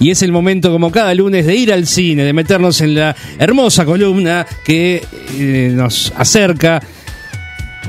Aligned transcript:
Y 0.00 0.10
es 0.10 0.22
el 0.24 0.32
momento, 0.32 0.72
como 0.72 0.90
cada 0.90 1.14
lunes, 1.14 1.46
de 1.46 1.54
ir 1.54 1.72
al 1.72 1.86
cine, 1.86 2.24
de 2.24 2.32
meternos 2.32 2.80
en 2.80 2.96
la 2.96 3.14
hermosa 3.38 3.84
columna 3.84 4.44
que 4.64 5.00
eh, 5.38 5.70
nos 5.72 6.12
acerca. 6.16 6.82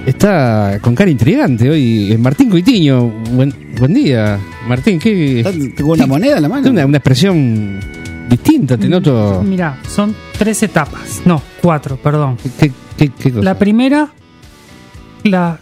Está 0.05 0.77
con 0.81 0.93
cara 0.93 1.09
intrigante 1.09 1.71
hoy 1.71 2.11
eh, 2.11 2.17
Martín 2.19 2.51
Coitiño. 2.51 3.07
Buen, 3.07 3.73
buen 3.79 3.91
día, 3.91 4.37
Martín. 4.67 4.99
¿qué, 4.99 5.73
Tengo 5.75 5.93
una 5.93 6.05
moneda 6.05 6.35
en 6.35 6.43
la 6.43 6.49
mano. 6.49 6.69
Una, 6.69 6.85
una 6.85 6.97
expresión 6.97 7.79
distinta, 8.29 8.77
te 8.77 8.87
noto. 8.87 9.41
Mira, 9.43 9.79
son 9.89 10.15
tres 10.37 10.61
etapas. 10.61 11.23
No, 11.25 11.41
cuatro, 11.59 11.97
perdón. 11.97 12.37
¿Qué, 12.59 12.71
qué- 12.97 13.09
qué 13.17 13.31
cosa? 13.31 13.43
La 13.43 13.57
primera, 13.57 14.13
la, 15.23 15.57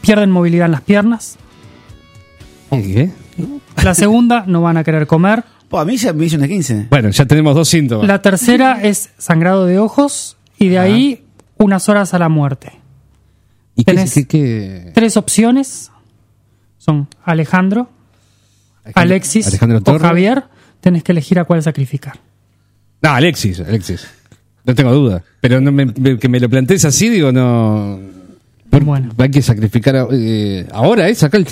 pierden 0.00 0.30
movilidad 0.30 0.64
en 0.64 0.72
las 0.72 0.80
piernas. 0.80 1.36
¿Qué? 2.70 3.10
La 3.82 3.94
segunda, 3.94 4.44
no 4.46 4.62
van 4.62 4.76
a 4.76 4.84
querer 4.84 5.06
comer. 5.06 5.44
Po, 5.68 5.78
a 5.78 5.84
mí 5.84 5.96
ya 5.96 6.12
me 6.12 6.24
hizo 6.26 6.36
una 6.36 6.48
15. 6.48 6.86
Bueno, 6.90 7.10
ya 7.10 7.24
tenemos 7.26 7.54
dos 7.54 7.68
síntomas. 7.68 8.06
La 8.06 8.20
tercera 8.22 8.82
es 8.82 9.10
sangrado 9.18 9.66
de 9.66 9.78
ojos. 9.78 10.36
Y 10.58 10.68
de 10.68 10.78
ahí, 10.78 11.24
unas 11.56 11.88
horas 11.88 12.12
a 12.12 12.18
la 12.18 12.28
muerte. 12.28 12.72
¿Y 13.76 13.84
qué, 13.84 13.92
tenés- 13.94 14.12
qué- 14.14 14.26
qué- 14.26 14.92
Tres 14.94 15.16
opciones 15.16 15.90
son 16.78 17.08
Alejandro, 17.24 17.88
Alexis 18.94 19.46
Alejandro 19.46 19.78
o 19.78 19.80
Torre? 19.82 20.00
Javier. 20.00 20.44
Tenés 20.80 21.02
que 21.04 21.12
elegir 21.12 21.38
a 21.38 21.44
cuál 21.44 21.62
sacrificar. 21.62 22.18
No, 23.02 23.10
Alexis, 23.10 23.60
Alexis. 23.60 24.06
No 24.64 24.74
tengo 24.74 24.92
duda. 24.92 25.22
Pero 25.40 25.60
no 25.60 25.70
me- 25.72 25.86
me- 25.86 26.18
que 26.18 26.28
me 26.28 26.40
lo 26.40 26.48
plantees 26.50 26.84
así, 26.84 27.08
digo, 27.08 27.32
no. 27.32 27.98
Por- 28.80 28.86
Bueno. 28.86 29.12
Hay 29.18 29.30
que 29.30 29.42
sacrificar. 29.42 30.08
eh, 30.12 30.66
ahora 30.72 31.08
es 31.08 31.22
acá 31.22 31.36
el 31.36 31.46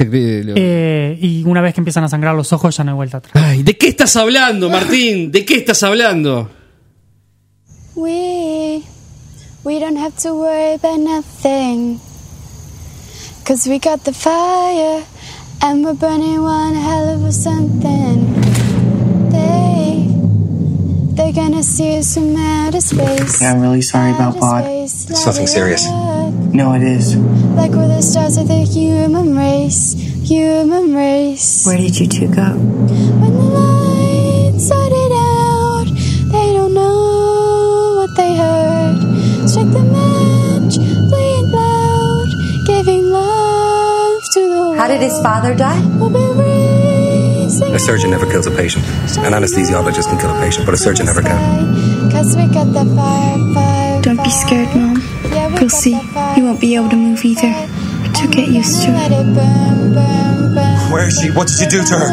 Eh, 0.57 1.19
y 1.21 1.45
una 1.45 1.61
vez 1.61 1.75
que 1.75 1.81
empiezan 1.81 2.05
a 2.05 2.09
sangrar 2.09 2.35
los 2.35 2.53
ojos, 2.53 2.77
ya 2.77 2.85
no 2.85 2.93
hay 2.93 2.97
vuelta 2.97 3.19
atrás. 3.19 3.35
Ay, 3.37 3.63
¿de 3.63 3.77
qué 3.77 3.89
estás 3.89 4.17
hablando, 4.17 4.69
Martín? 4.71 5.31
¿De 5.33 5.45
qué 5.45 5.57
estás 5.57 5.83
hablando? 5.83 6.51
We 7.95 8.83
we 9.65 9.79
don't 9.81 9.99
have 9.99 10.13
to 10.23 10.35
worry 10.35 10.75
about 10.75 10.99
nothing. 11.01 11.99
Cause 13.45 13.69
we 13.69 13.79
got 13.79 14.05
the 14.05 14.13
fire 14.13 15.03
and 15.63 15.85
we're 15.85 15.95
burning 15.95 16.41
one 16.41 16.75
hell 16.77 17.09
of 17.17 17.25
a 17.25 17.33
something. 17.33 18.35
They 19.33 20.07
they're 21.17 21.33
gonna 21.33 21.63
see 21.65 21.99
us 21.99 22.15
from 22.15 22.37
outer 22.37 22.81
space. 22.81 23.41
Yeah, 23.41 23.53
I'm 23.55 23.61
really 23.63 23.83
sorry 23.83 24.13
about 24.13 24.39
Bod. 24.39 24.65
It's 24.69 25.09
nothing 25.27 25.47
serious. 25.49 25.85
Up. 26.49 26.55
No, 26.55 26.73
it 26.75 26.83
is. 26.83 27.17
Like 27.17 27.73
we're 27.73 27.89
the 27.89 28.03
stars 28.03 28.37
of 28.37 28.49
the 28.49 28.59
human 28.59 29.37
race, 29.37 29.93
human 30.23 30.95
race. 30.95 31.67
Where 31.67 31.77
did 31.79 31.99
you 31.99 32.07
two 32.07 32.29
go? 32.29 32.53
When 32.53 33.33
the 33.33 33.49
lights 33.59 34.67
started 34.67 35.13
out, 35.15 35.87
they 36.33 36.53
don't 36.55 36.75
know 36.75 37.97
what 38.01 38.17
they 38.17 38.35
heard. 38.37 39.49
Strike 39.49 39.73
the 39.73 39.83
match, 39.83 40.75
play 41.11 41.31
it 41.41 41.49
loud, 41.53 42.29
giving 42.67 43.11
love 43.11 44.23
to 44.33 44.41
the 44.41 44.49
world. 44.61 44.79
How 44.79 44.89
did 44.89 45.01
his 45.01 45.19
father 45.21 45.55
die? 45.55 45.81
We'll 45.99 46.11
be 46.11 46.41
raising 46.41 47.75
A 47.75 47.79
surgeon 47.79 48.11
never 48.11 48.27
kills 48.27 48.47
a 48.47 48.51
patient. 48.51 48.85
An 49.25 49.33
anesthesiologist 49.33 50.09
can 50.09 50.19
kill 50.19 50.31
a 50.37 50.41
patient, 50.41 50.67
but 50.67 50.75
a 50.75 50.79
surgeon 50.79 51.07
never 51.07 51.23
can. 51.23 52.11
Cause 52.11 52.37
we 52.37 52.47
got 52.49 52.67
the 52.73 52.85
fire, 52.95 53.55
fire. 53.55 54.03
Don't 54.03 54.23
be 54.23 54.31
scared, 54.31 54.69
Mom. 54.75 54.97
Yeah, 55.33 55.49
we 55.49 55.55
You'll 55.55 55.69
got 55.69 55.71
see. 55.73 55.95
Be 56.61 56.75
able 56.77 56.89
to 56.89 56.97
move 56.97 57.25
either. 57.25 57.53
But 58.03 58.21
you'll 58.21 58.31
get 58.31 58.49
used 58.49 58.83
to 58.83 58.91
it. 58.91 59.13
Where 60.93 61.07
is 61.09 61.21
she? 61.21 61.31
What 61.31 61.49
did 61.49 61.61
you 61.61 61.69
do 61.69 61.85
to 61.85 61.95
her? 61.99 62.09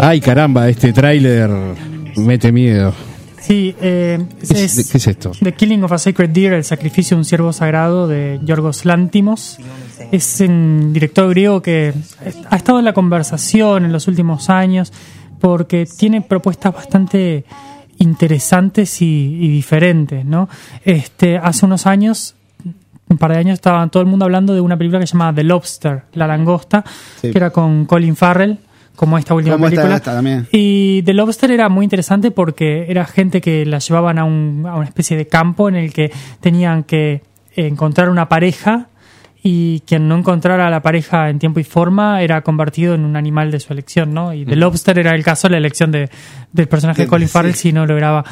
Ay, 0.00 0.20
caramba, 0.20 0.68
este 0.68 0.92
tráiler 0.92 1.50
mete 2.16 2.52
miedo. 2.52 2.94
Sí, 3.40 3.74
eh, 3.80 4.18
¿Qué 4.40 4.64
es, 4.64 4.78
es, 4.78 4.90
qué 4.90 4.98
es 4.98 5.06
esto? 5.06 5.32
The 5.40 5.54
Killing 5.54 5.84
of 5.84 5.92
a 5.92 5.98
Sacred 5.98 6.30
Deer, 6.30 6.54
el 6.54 6.64
sacrificio 6.64 7.16
de 7.16 7.20
un 7.20 7.24
ciervo 7.24 7.52
sagrado 7.52 8.08
de 8.08 8.40
Yorgos 8.42 8.84
Lantimos. 8.84 9.58
Es 10.10 10.40
un 10.40 10.92
director 10.92 11.28
griego 11.30 11.62
que 11.62 11.94
ha 12.50 12.56
estado 12.56 12.78
en 12.78 12.84
la 12.84 12.92
conversación 12.92 13.84
en 13.84 13.92
los 13.92 14.08
últimos 14.08 14.50
años 14.50 14.92
porque 15.40 15.86
tiene 15.86 16.22
propuestas 16.22 16.74
bastante 16.74 17.44
interesantes 17.98 19.00
y, 19.02 19.06
y 19.40 19.48
diferentes, 19.48 20.24
¿no? 20.24 20.48
Este, 20.84 21.38
hace 21.38 21.64
unos 21.66 21.86
años, 21.86 22.34
un 23.08 23.18
par 23.18 23.32
de 23.32 23.38
años, 23.38 23.54
estaba 23.54 23.86
todo 23.88 24.02
el 24.02 24.08
mundo 24.08 24.24
hablando 24.24 24.54
de 24.54 24.60
una 24.60 24.76
película 24.76 25.00
que 25.00 25.06
se 25.06 25.12
llama 25.12 25.34
The 25.34 25.44
Lobster, 25.44 26.02
La 26.14 26.26
Langosta, 26.26 26.84
Sí. 27.20 27.30
que 27.30 27.38
era 27.38 27.50
con 27.50 27.86
Colin 27.86 28.16
Farrell, 28.16 28.58
como 28.96 29.18
esta 29.18 29.34
última 29.34 29.54
Como 29.56 29.66
esta- 29.66 29.76
película. 29.82 29.96
esta 29.96 30.14
también. 30.14 30.48
Y 30.52 31.02
The 31.02 31.12
Lobster 31.14 31.50
era 31.50 31.68
muy 31.68 31.84
interesante 31.84 32.30
porque 32.30 32.86
era 32.88 33.04
gente 33.04 33.40
que 33.40 33.66
la 33.66 33.78
llevaban 33.78 34.18
a, 34.18 34.24
un- 34.24 34.64
a 34.66 34.74
una 34.76 34.86
especie 34.86 35.16
de 35.16 35.26
campo 35.28 35.68
en 35.68 35.76
el 35.76 35.92
que 35.92 36.10
tenían 36.40 36.82
que 36.82 37.22
encontrar 37.54 38.08
una 38.10 38.28
pareja 38.28 38.88
y 39.48 39.80
quien 39.86 40.08
no 40.08 40.16
encontrara 40.18 40.66
a 40.66 40.70
la 40.70 40.82
pareja 40.82 41.30
en 41.30 41.38
tiempo 41.38 41.60
y 41.60 41.64
forma 41.64 42.20
era 42.20 42.40
convertido 42.42 42.94
en 42.96 43.04
un 43.04 43.14
animal 43.14 43.52
de 43.52 43.60
su 43.60 43.72
elección, 43.72 44.12
¿no? 44.12 44.34
Y 44.34 44.44
The 44.44 44.56
Lobster 44.56 44.98
era 44.98 45.14
el 45.14 45.22
caso 45.22 45.48
la 45.48 45.56
elección 45.58 45.92
de, 45.92 46.10
del 46.52 46.66
personaje 46.66 47.02
de 47.02 47.08
Colin. 47.08 47.28
Farrell 47.28 47.54
si 47.54 47.72
no 47.72 47.86
lograba 47.86 48.24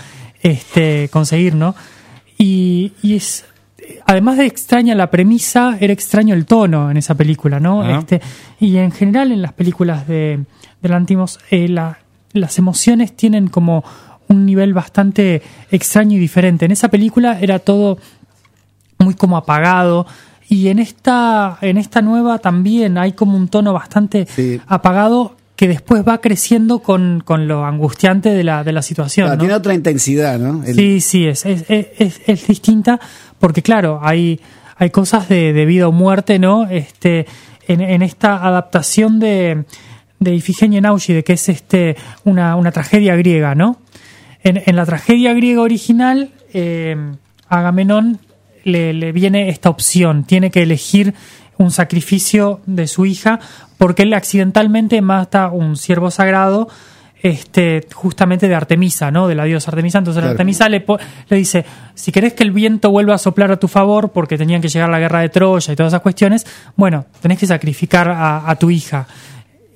este, 0.43 1.09
conseguir, 1.13 1.55
¿no? 1.55 1.77
Y, 2.37 2.93
y 3.01 3.15
es 3.15 3.45
además 4.07 4.39
de 4.39 4.47
extraña 4.47 4.97
la 4.97 5.09
premisa, 5.09 5.77
era 5.79 5.93
extraño 5.93 6.35
el 6.35 6.47
tono 6.47 6.91
en 6.91 6.97
esa 6.97 7.15
película, 7.15 7.61
¿no? 7.61 7.83
Ah. 7.83 7.99
Este, 8.01 8.21
y 8.59 8.77
en 8.79 8.91
general 8.91 9.31
en 9.31 9.41
las 9.41 9.53
películas 9.53 10.09
de, 10.09 10.41
de 10.83 10.89
Lantimos, 10.89 11.39
eh, 11.51 11.69
la- 11.69 11.99
las 12.33 12.59
emociones 12.59 13.15
tienen 13.15 13.47
como 13.47 13.85
un 14.27 14.45
nivel 14.47 14.75
bastante 14.75 15.43
extraño 15.71 16.17
y 16.17 16.19
diferente. 16.19 16.65
En 16.65 16.73
esa 16.73 16.89
película 16.89 17.39
era 17.41 17.61
todo 17.61 17.99
muy 18.99 19.15
como 19.15 19.37
apagado. 19.37 20.07
Y 20.49 20.69
en 20.69 20.79
esta, 20.79 21.59
en 21.63 21.79
esta 21.79 22.03
nueva 22.03 22.39
también 22.39 22.99
hay 22.99 23.13
como 23.13 23.37
un 23.37 23.49
tono 23.49 23.73
bastante 23.73 24.27
Sí. 24.29 24.61
apagado 24.67 25.37
que 25.57 25.69
después 25.69 26.03
va 26.07 26.21
creciendo 26.21 26.81
con, 26.81 27.23
con 27.25 27.47
lo 27.49 27.65
angustiante 27.65 28.31
de 28.31 28.43
la, 28.45 28.65
de 28.65 28.73
la 28.73 28.83
situación. 28.83 29.27
Claro, 29.27 29.37
¿no? 29.37 29.41
Tiene 29.41 29.55
otra 29.55 29.75
intensidad, 29.75 30.39
¿no? 30.39 30.63
El- 30.65 30.75
Sí, 30.75 31.01
sí, 31.01 31.27
es, 31.27 31.47
es, 31.47 31.65
es, 31.69 31.87
es- 31.99 32.21
es 32.27 32.47
distinta 32.47 32.99
porque, 33.39 33.63
claro, 33.63 34.01
hay, 34.03 34.41
hay 34.77 34.91
cosas 34.91 35.29
de, 35.29 35.53
de 35.53 35.65
vida 35.65 35.87
o 35.89 35.93
muerte, 35.93 36.39
¿no? 36.39 36.67
Este, 36.69 37.27
en, 37.69 37.81
en 37.81 38.03
esta 38.03 38.45
adaptación 38.45 39.21
de, 39.21 39.65
de 40.19 40.35
Ifigenia 40.35 40.79
en 40.79 40.87
Auschwitz, 40.87 41.25
que 41.25 41.35
es 41.35 41.49
este, 41.49 41.97
una, 42.25 42.57
una 42.57 42.73
tragedia 42.73 43.15
griega, 43.17 43.55
¿no? 43.55 43.79
En, 44.43 44.61
en 44.67 44.77
la 44.77 44.85
tragedia 44.85 45.33
griega 45.35 45.63
original, 45.63 46.31
eh, 46.53 46.97
Agamenón 47.49 48.19
le, 48.65 48.93
le 48.93 49.13
viene 49.13 49.49
esta 49.49 49.71
opción, 49.71 50.25
tiene 50.25 50.51
que 50.51 50.63
elegir 50.63 51.15
un 51.57 51.71
sacrificio 51.71 52.61
de 52.67 52.87
su 52.89 53.07
hija 53.07 53.39
porque 53.79 54.03
él 54.03 54.13
accidentalmente 54.15 55.01
mata 55.03 55.49
un 55.51 55.77
siervo 55.77 56.11
sagrado 56.11 56.69
este 57.23 57.87
justamente 57.95 58.49
de 58.49 58.55
Artemisa, 58.55 59.11
¿no? 59.11 59.29
De 59.29 59.35
la 59.35 59.45
diosa 59.45 59.71
Artemisa. 59.71 59.99
Entonces 59.99 60.21
Claro. 60.21 60.33
Artemisa 60.33 60.69
le, 60.69 60.85
le 61.29 61.37
dice, 61.37 61.65
si 61.95 62.13
querés 62.13 62.35
que 62.35 62.43
el 62.43 62.51
viento 62.51 62.91
vuelva 62.91 63.15
a 63.15 63.19
soplar 63.19 63.51
a 63.51 63.57
tu 63.59 63.67
favor, 63.69 64.11
porque 64.11 64.37
tenían 64.37 64.61
que 64.61 64.69
llegar 64.69 64.91
la 64.91 64.99
guerra 64.99 65.21
de 65.21 65.31
Troya 65.31 65.73
y 65.73 65.77
todas 65.77 65.93
esas 65.93 66.03
cuestiones, 66.03 66.47
bueno, 66.77 67.07
tenés 67.23 67.39
que 67.39 67.47
sacrificar 67.47 68.09
a, 68.11 68.51
a 68.51 68.57
tu 68.57 68.71
hija. 68.71 69.07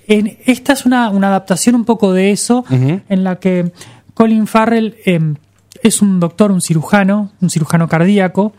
En- 0.07 0.37
esta 0.45 0.75
es 0.75 0.85
una, 0.85 1.09
una 1.09 1.29
adaptación 1.29 1.75
un 1.75 1.85
poco 1.87 2.13
de 2.13 2.33
eso, 2.33 2.65
en 2.71 3.25
la 3.25 3.37
que 3.37 3.73
Colin 4.13 4.47
Farrell 4.47 4.97
eh, 5.07 5.19
es 5.83 6.03
un 6.03 6.21
doctor, 6.21 6.51
un 6.53 6.61
cirujano, 6.61 7.31
un 7.41 7.49
cirujano 7.51 7.89
cardíaco, 7.89 8.53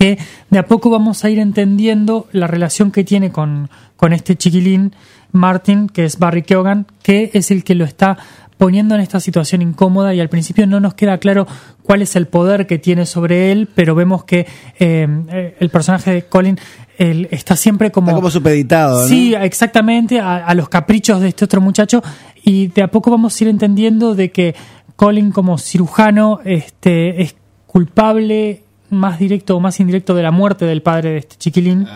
que 0.00 0.18
de 0.48 0.58
a 0.58 0.66
poco 0.66 0.88
vamos 0.88 1.24
a 1.24 1.30
ir 1.30 1.38
entendiendo 1.38 2.26
la 2.32 2.46
relación 2.46 2.90
que 2.90 3.04
tiene 3.04 3.30
con, 3.30 3.68
con 3.98 4.14
este 4.14 4.34
chiquilín, 4.34 4.94
Martin, 5.30 5.90
que 5.90 6.06
es 6.06 6.18
Barry 6.18 6.42
Keoghan, 6.42 6.86
que 7.02 7.30
es 7.34 7.50
el 7.50 7.64
que 7.64 7.74
lo 7.74 7.84
está 7.84 8.16
poniendo 8.56 8.94
en 8.94 9.02
esta 9.02 9.20
situación 9.20 9.60
incómoda 9.60 10.14
y 10.14 10.20
al 10.20 10.30
principio 10.30 10.66
no 10.66 10.80
nos 10.80 10.94
queda 10.94 11.18
claro 11.18 11.46
cuál 11.82 12.00
es 12.00 12.16
el 12.16 12.26
poder 12.28 12.66
que 12.66 12.78
tiene 12.78 13.04
sobre 13.04 13.52
él, 13.52 13.68
pero 13.74 13.94
vemos 13.94 14.24
que 14.24 14.46
eh, 14.78 15.06
eh, 15.28 15.56
el 15.60 15.68
personaje 15.68 16.12
de 16.12 16.22
Colin 16.22 16.58
él 16.96 17.28
está 17.30 17.54
siempre 17.54 17.90
como... 17.90 18.08
Está 18.08 18.16
como 18.16 18.30
supeditado, 18.30 19.02
¿no? 19.02 19.06
Sí, 19.06 19.34
exactamente, 19.34 20.18
a, 20.18 20.46
a 20.46 20.54
los 20.54 20.70
caprichos 20.70 21.20
de 21.20 21.28
este 21.28 21.44
otro 21.44 21.60
muchacho 21.60 22.02
y 22.42 22.68
de 22.68 22.82
a 22.82 22.90
poco 22.90 23.10
vamos 23.10 23.38
a 23.38 23.44
ir 23.44 23.50
entendiendo 23.50 24.14
de 24.14 24.32
que 24.32 24.54
Colin 24.96 25.30
como 25.30 25.58
cirujano 25.58 26.40
este, 26.42 27.20
es 27.20 27.36
culpable 27.66 28.62
más 28.90 29.18
directo 29.18 29.56
o 29.56 29.60
más 29.60 29.78
indirecto 29.80 30.14
de 30.14 30.22
la 30.22 30.30
muerte 30.30 30.64
del 30.66 30.82
padre 30.82 31.10
de 31.10 31.18
este 31.18 31.36
chiquilín. 31.36 31.86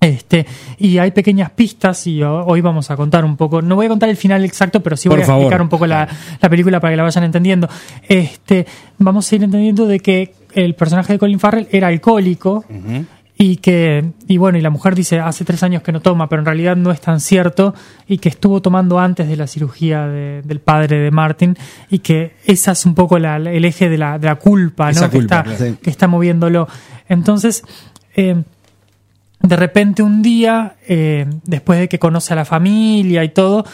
Este, 0.00 0.44
y 0.78 0.98
hay 0.98 1.12
pequeñas 1.12 1.50
pistas 1.50 2.08
y 2.08 2.20
ho- 2.24 2.44
hoy 2.44 2.60
vamos 2.60 2.90
a 2.90 2.96
contar 2.96 3.24
un 3.24 3.36
poco, 3.36 3.62
no 3.62 3.76
voy 3.76 3.86
a 3.86 3.88
contar 3.88 4.08
el 4.08 4.16
final 4.16 4.44
exacto, 4.44 4.82
pero 4.82 4.96
sí 4.96 5.08
voy 5.08 5.20
a 5.22 5.24
favor. 5.24 5.42
explicar 5.42 5.62
un 5.62 5.68
poco 5.68 5.86
la, 5.86 6.08
la 6.40 6.48
película 6.48 6.80
para 6.80 6.92
que 6.92 6.96
la 6.96 7.04
vayan 7.04 7.22
entendiendo. 7.22 7.68
Este, 8.08 8.66
vamos 8.98 9.30
a 9.30 9.36
ir 9.36 9.44
entendiendo 9.44 9.86
de 9.86 10.00
que 10.00 10.34
el 10.54 10.74
personaje 10.74 11.12
de 11.12 11.18
Colin 11.20 11.38
Farrell 11.38 11.68
era 11.70 11.86
alcohólico 11.86 12.64
y 13.44 13.56
que 13.56 14.12
y 14.28 14.36
bueno 14.36 14.56
y 14.56 14.60
la 14.60 14.70
mujer 14.70 14.94
dice 14.94 15.18
hace 15.18 15.44
tres 15.44 15.64
años 15.64 15.82
que 15.82 15.90
no 15.90 16.00
toma 16.00 16.28
pero 16.28 16.40
en 16.42 16.46
realidad 16.46 16.76
no 16.76 16.92
es 16.92 17.00
tan 17.00 17.18
cierto 17.18 17.74
y 18.06 18.18
que 18.18 18.28
estuvo 18.28 18.62
tomando 18.62 19.00
antes 19.00 19.26
de 19.26 19.36
la 19.36 19.48
cirugía 19.48 20.06
de- 20.06 20.42
del 20.42 20.60
padre 20.60 20.98
de 21.00 21.10
Martin 21.10 21.56
y 21.90 21.98
que 21.98 22.36
esa 22.44 22.70
es 22.72 22.86
un 22.86 22.94
poco 22.94 23.18
la- 23.18 23.36
el 23.38 23.64
eje 23.64 23.88
de 23.88 23.98
la, 23.98 24.16
de 24.20 24.26
la 24.28 24.36
culpa 24.36 24.92
¿no? 24.92 25.00
que, 25.10 25.16
culpa, 25.18 25.40
está, 25.40 25.56
claro. 25.56 25.76
que 25.82 25.90
está 25.90 26.06
moviéndolo 26.06 26.68
entonces 27.08 27.64
eh, 28.14 28.42
de 29.40 29.56
repente 29.56 30.04
un 30.04 30.22
día, 30.22 30.76
eh, 30.86 31.26
después 31.44 31.80
de 31.80 31.88
que 31.88 31.98
conoce 31.98 32.32
a 32.32 32.36
la 32.36 32.44
familia 32.44 33.24
y 33.24 33.30
todo, 33.30 33.64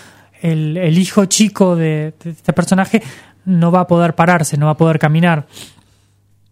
el, 0.41 0.79
el 0.79 0.97
hijo 0.97 1.27
chico 1.27 1.77
de, 1.77 2.15
de 2.25 2.31
este 2.31 2.55
personaje 2.55 3.03
no 3.45 3.71
va 3.71 3.81
a 3.81 3.87
poder 3.87 4.15
pararse, 4.15 4.57
no 4.57 4.65
va 4.65 4.73
a 4.73 4.77
poder 4.79 4.99
caminar. 4.99 5.47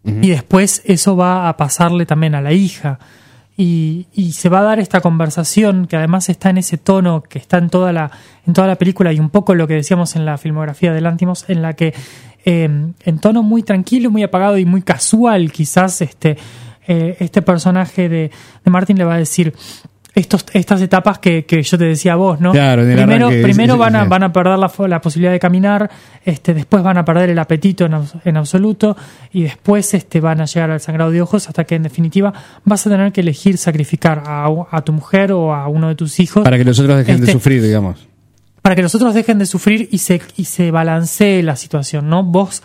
Y 0.07 0.29
después 0.29 0.81
eso 0.85 1.15
va 1.15 1.49
a 1.49 1.57
pasarle 1.57 2.05
también 2.05 2.33
a 2.35 2.41
la 2.41 2.53
hija. 2.53 2.99
Y, 3.57 4.07
y 4.13 4.33
se 4.33 4.49
va 4.49 4.59
a 4.59 4.63
dar 4.63 4.79
esta 4.79 5.01
conversación 5.01 5.87
que 5.87 5.97
además 5.97 6.29
está 6.29 6.51
en 6.51 6.59
ese 6.59 6.77
tono 6.77 7.23
que 7.23 7.39
está 7.39 7.57
en 7.57 7.69
toda 7.69 7.91
la, 7.91 8.11
en 8.45 8.53
toda 8.53 8.67
la 8.67 8.75
película 8.75 9.11
y 9.11 9.19
un 9.19 9.31
poco 9.31 9.55
lo 9.55 9.67
que 9.67 9.73
decíamos 9.73 10.15
en 10.15 10.25
la 10.25 10.37
filmografía 10.37 10.93
de 10.93 11.01
Lantimos, 11.01 11.45
en 11.49 11.63
la 11.63 11.73
que 11.73 11.93
eh, 12.45 12.69
en 13.03 13.19
tono 13.19 13.43
muy 13.43 13.63
tranquilo, 13.63 14.11
muy 14.11 14.23
apagado 14.23 14.57
y 14.57 14.65
muy 14.65 14.83
casual, 14.83 15.51
quizás 15.51 16.01
este, 16.01 16.37
eh, 16.87 17.17
este 17.19 17.41
personaje 17.41 18.07
de, 18.07 18.31
de 18.63 18.71
Martin 18.71 18.97
le 18.97 19.03
va 19.03 19.15
a 19.15 19.17
decir 19.17 19.53
estos, 20.19 20.45
estas 20.53 20.81
etapas 20.81 21.19
que, 21.19 21.45
que 21.45 21.61
yo 21.61 21.77
te 21.77 21.85
decía 21.85 22.13
a 22.13 22.15
vos, 22.15 22.39
¿no? 22.41 22.51
Claro, 22.51 22.81
primero 22.83 23.27
arranque, 23.27 23.43
primero 23.43 23.73
sí, 23.75 23.79
van, 23.79 23.95
a, 23.95 24.03
sí. 24.03 24.09
van 24.09 24.23
a 24.23 24.33
perder 24.33 24.57
la, 24.57 24.71
la 24.87 24.99
posibilidad 25.01 25.31
de 25.31 25.39
caminar, 25.39 25.89
este, 26.25 26.53
después 26.53 26.81
van 26.81 26.97
a 26.97 27.05
perder 27.05 27.29
el 27.29 27.37
apetito 27.39 27.85
en, 27.85 27.93
en 28.25 28.37
absoluto 28.37 28.97
y 29.31 29.43
después 29.43 29.93
este, 29.93 30.19
van 30.19 30.41
a 30.41 30.45
llegar 30.45 30.71
al 30.71 30.79
sangrado 30.79 31.11
de 31.11 31.21
ojos 31.21 31.47
hasta 31.47 31.63
que 31.65 31.75
en 31.75 31.83
definitiva 31.83 32.33
vas 32.65 32.87
a 32.87 32.89
tener 32.89 33.11
que 33.11 33.21
elegir 33.21 33.57
sacrificar 33.57 34.23
a, 34.25 34.49
a 34.71 34.81
tu 34.81 34.91
mujer 34.91 35.31
o 35.33 35.53
a 35.53 35.67
uno 35.67 35.87
de 35.89 35.95
tus 35.95 36.19
hijos 36.19 36.43
Para 36.43 36.57
que 36.57 36.65
los 36.65 36.79
otros 36.79 36.97
dejen 36.97 37.17
de 37.17 37.21
Este- 37.21 37.33
sufrir, 37.33 37.61
digamos. 37.61 38.07
para 38.63 38.75
que 38.75 38.81
los 38.81 38.95
otros 38.95 39.13
dejen 39.13 39.37
de 39.37 39.45
sufrir 39.45 39.87
y 39.91 39.99
se, 39.99 40.19
y 40.35 40.45
se 40.45 40.71
balancee 40.71 41.43
la 41.43 41.55
situación, 41.55 42.09
¿no? 42.09 42.23
Vos 42.23 42.63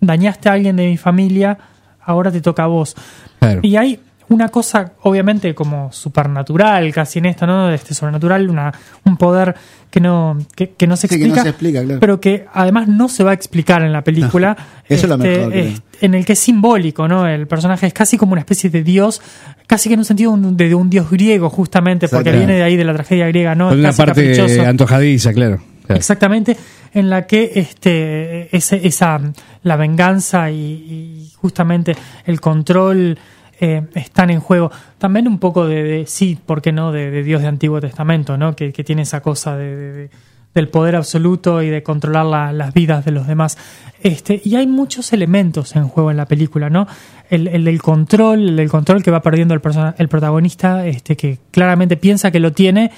dañaste 0.00 0.48
a 0.48 0.52
alguien 0.52 0.76
de 0.76 0.86
mi 0.86 0.96
familia, 0.96 1.58
ahora 2.00 2.30
te 2.30 2.40
toca 2.40 2.62
a 2.64 2.68
vos. 2.68 2.94
Claro. 3.40 3.60
Y 3.64 3.74
hay 3.76 3.98
una 4.32 4.48
cosa, 4.48 4.92
obviamente, 5.02 5.54
como 5.54 5.92
supernatural, 5.92 6.92
casi 6.92 7.18
en 7.18 7.26
esto, 7.26 7.46
¿no? 7.46 7.70
Este 7.70 7.94
sobrenatural, 7.94 8.48
una, 8.48 8.72
un 9.04 9.16
poder 9.16 9.54
que 9.90 10.00
no, 10.00 10.38
que, 10.56 10.70
que 10.70 10.86
no 10.86 10.96
se 10.96 11.06
Sí, 11.06 11.16
que 11.16 11.20
no 11.20 11.26
explica, 11.26 11.42
se 11.42 11.48
explica, 11.50 11.82
claro. 11.82 12.00
pero 12.00 12.20
que 12.20 12.46
además 12.52 12.88
no 12.88 13.08
se 13.08 13.22
va 13.24 13.32
a 13.32 13.34
explicar 13.34 13.82
en 13.82 13.92
la 13.92 14.02
película. 14.02 14.56
Eso 14.88 15.04
es 15.04 15.08
lo 15.08 15.18
mejor, 15.18 15.50
creo. 15.50 15.64
es- 15.64 15.82
en 16.00 16.14
el 16.14 16.24
que 16.24 16.32
es 16.32 16.38
simbólico, 16.38 17.06
¿no? 17.06 17.28
El 17.28 17.46
personaje 17.46 17.86
es 17.86 17.92
casi 17.92 18.16
como 18.18 18.32
una 18.32 18.40
especie 18.40 18.70
de 18.70 18.82
dios, 18.82 19.20
casi 19.68 19.88
que 19.88 19.94
en 19.94 20.00
un 20.00 20.04
sentido 20.04 20.30
un- 20.32 20.56
de, 20.56 20.68
de 20.68 20.74
un 20.74 20.90
dios 20.90 21.10
griego, 21.10 21.48
justamente, 21.50 22.08
porque 22.08 22.32
viene 22.32 22.54
de 22.54 22.62
ahí 22.62 22.76
de 22.76 22.84
la 22.84 22.94
tragedia 22.94 23.26
griega, 23.28 23.54
¿no? 23.54 23.68
Con 23.68 23.78
una 23.78 23.90
Casi 23.90 23.98
parte 23.98 24.34
caprichoso. 24.34 24.62
antojadiza, 24.68 25.32
claro. 25.32 25.60
Claro. 25.86 25.98
Exactamente, 25.98 26.56
en 26.94 27.10
la 27.10 27.26
que 27.26 27.50
este, 27.56 28.56
ese- 28.56 28.86
esa, 28.86 29.20
la 29.64 29.76
venganza 29.76 30.48
y, 30.50 30.56
y 30.56 31.32
justamente 31.36 31.96
el 32.24 32.40
control 32.40 33.18
eh, 33.62 33.82
están 33.94 34.30
en 34.30 34.40
juego. 34.40 34.70
También 34.98 35.28
un 35.28 35.38
poco 35.38 35.66
de, 35.68 35.82
de- 35.84 36.06
sí, 36.06 36.36
¿por 36.44 36.60
qué 36.60 36.72
no?, 36.72 36.90
de, 36.90 37.10
de 37.12 37.22
Dios 37.22 37.40
de 37.42 37.48
Antiguo 37.48 37.80
Testamento, 37.80 38.36
¿no? 38.36 38.56
Que, 38.56 38.72
que 38.72 38.82
tiene 38.82 39.02
esa 39.02 39.20
cosa 39.22 39.56
de, 39.56 39.76
de- 39.76 39.92
de- 39.92 40.10
del 40.54 40.68
poder 40.68 40.96
absoluto 40.96 41.62
y 41.62 41.70
de 41.70 41.82
controlar 41.82 42.26
la- 42.26 42.52
las 42.52 42.74
vidas 42.74 43.04
de 43.06 43.12
los 43.12 43.26
demás. 43.26 43.56
Este, 44.02 44.42
y 44.44 44.56
hay 44.56 44.66
muchos 44.66 45.12
elementos 45.12 45.76
en 45.76 45.86
juego 45.88 46.10
en 46.10 46.16
la 46.16 46.26
película, 46.26 46.68
¿no? 46.68 46.86
El, 47.30 47.46
el 47.48 47.64
del 47.64 47.80
control, 47.80 48.48
el 48.50 48.56
del 48.56 48.68
control 48.68 49.02
que 49.02 49.10
va 49.12 49.22
perdiendo 49.22 49.54
el, 49.54 49.60
persona- 49.60 49.94
el 49.96 50.08
protagonista, 50.08 50.84
este, 50.86 51.16
que 51.16 51.38
claramente 51.52 51.96
piensa 51.96 52.30
que 52.32 52.40
lo 52.40 52.52
tiene 52.52 52.90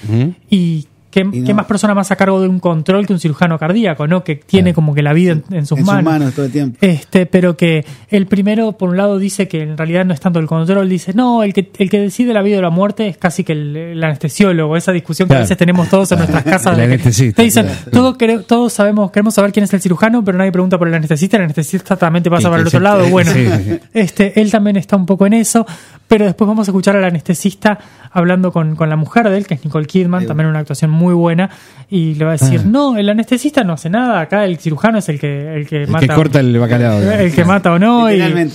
y 0.49 0.87
¿Qué, 1.15 1.23
no. 1.23 1.31
qué 1.45 1.53
más 1.53 1.65
persona 1.65 1.93
más 1.95 2.11
a 2.11 2.17
cargo 2.17 2.41
de 2.41 2.49
un 2.49 2.59
control 2.59 3.07
que 3.07 3.13
un 3.13 3.19
cirujano 3.21 3.57
cardíaco, 3.57 4.05
¿no? 4.05 4.25
Que 4.25 4.35
tiene 4.35 4.73
como 4.73 4.93
que 4.93 5.01
la 5.01 5.13
vida 5.13 5.31
en, 5.31 5.43
en 5.49 5.65
sus 5.65 5.79
en 5.79 5.85
manos. 5.85 6.01
sus 6.03 6.11
manos 6.11 6.33
todo 6.33 6.45
el 6.45 6.51
tiempo. 6.51 6.77
Este, 6.81 7.25
pero 7.25 7.55
que 7.55 7.85
el 8.09 8.27
primero, 8.27 8.73
por 8.73 8.89
un 8.89 8.97
lado, 8.97 9.17
dice 9.17 9.47
que 9.47 9.61
en 9.61 9.77
realidad 9.77 10.03
no 10.03 10.13
es 10.13 10.19
tanto 10.19 10.39
el 10.39 10.45
control, 10.47 10.89
dice, 10.89 11.13
no, 11.13 11.41
el 11.43 11.53
que, 11.53 11.71
el 11.77 11.89
que 11.89 12.01
decide 12.01 12.33
la 12.33 12.41
vida 12.41 12.57
o 12.57 12.61
la 12.61 12.69
muerte 12.69 13.07
es 13.07 13.17
casi 13.17 13.45
que 13.45 13.53
el, 13.53 13.77
el 13.77 14.03
anestesiólogo, 14.03 14.75
esa 14.75 14.91
discusión 14.91 15.29
que 15.29 15.35
a 15.35 15.39
veces 15.39 15.55
tenemos 15.55 15.87
todos 15.89 16.11
en 16.11 16.17
nuestras 16.17 16.43
casas. 16.43 16.73
El 16.73 16.79
de 16.81 16.87
que 16.87 16.93
anestesista, 16.95 17.35
Te 17.37 17.43
dicen, 17.43 17.65
claro. 17.67 17.91
todos, 17.91 18.17
quere- 18.17 18.43
todos 18.45 18.73
sabemos, 18.73 19.09
queremos 19.11 19.33
saber 19.33 19.53
quién 19.53 19.63
es 19.63 19.73
el 19.73 19.79
cirujano, 19.79 20.21
pero 20.25 20.37
nadie 20.37 20.51
pregunta 20.51 20.77
por 20.77 20.89
el 20.89 20.93
anestesista, 20.95 21.37
el 21.37 21.43
anestesista 21.43 21.95
también 21.95 22.23
te 22.23 22.29
pasa 22.29 22.41
Sí, 22.41 22.49
para 22.49 22.61
el 22.61 22.67
otro 22.67 22.79
sí. 22.79 22.83
lado. 22.83 23.07
Bueno, 23.09 23.31
sí. 23.31 23.47
este, 23.93 24.39
él 24.41 24.51
también 24.51 24.75
está 24.75 24.97
un 24.97 25.05
poco 25.05 25.25
en 25.25 25.33
eso, 25.33 25.65
pero 26.09 26.25
después 26.25 26.45
vamos 26.47 26.67
a 26.67 26.71
escuchar 26.71 26.97
al 26.97 27.05
anestesista 27.05 27.79
hablando 28.15 28.51
con, 28.51 28.75
con 28.75 28.89
la 28.89 28.95
mujer 28.95 29.29
de 29.29 29.37
él, 29.37 29.45
que 29.45 29.53
es 29.53 29.63
Nicole 29.65 29.85
Kidman, 29.85 30.25
también 30.25 30.49
una 30.49 30.59
actuación 30.59 30.89
muy 30.89 31.13
buena, 31.13 31.49
y 31.89 32.15
le 32.15 32.25
va 32.25 32.31
a 32.31 32.37
decir, 32.37 32.61
Ah. 32.63 32.67
no, 32.67 32.97
el 32.97 33.07
anestesista 33.09 33.63
no 33.63 33.73
hace 33.73 33.89
nada, 33.89 34.19
acá 34.21 34.45
el 34.45 34.57
cirujano 34.57 34.97
es 34.97 35.09
el 35.09 35.19
que, 35.19 35.53
el 35.55 35.67
que 35.67 35.83
El 35.83 35.89
mata. 35.89 36.07
que 36.07 36.13
corta 36.13 36.39
el 36.39 36.57
bacalao. 36.57 36.99
digamos. 36.99 37.19
el 37.25 37.33
que 37.35 37.45
mata 37.45 37.73
o 37.73 37.77
no. 37.79 38.09
y-. 38.11 38.49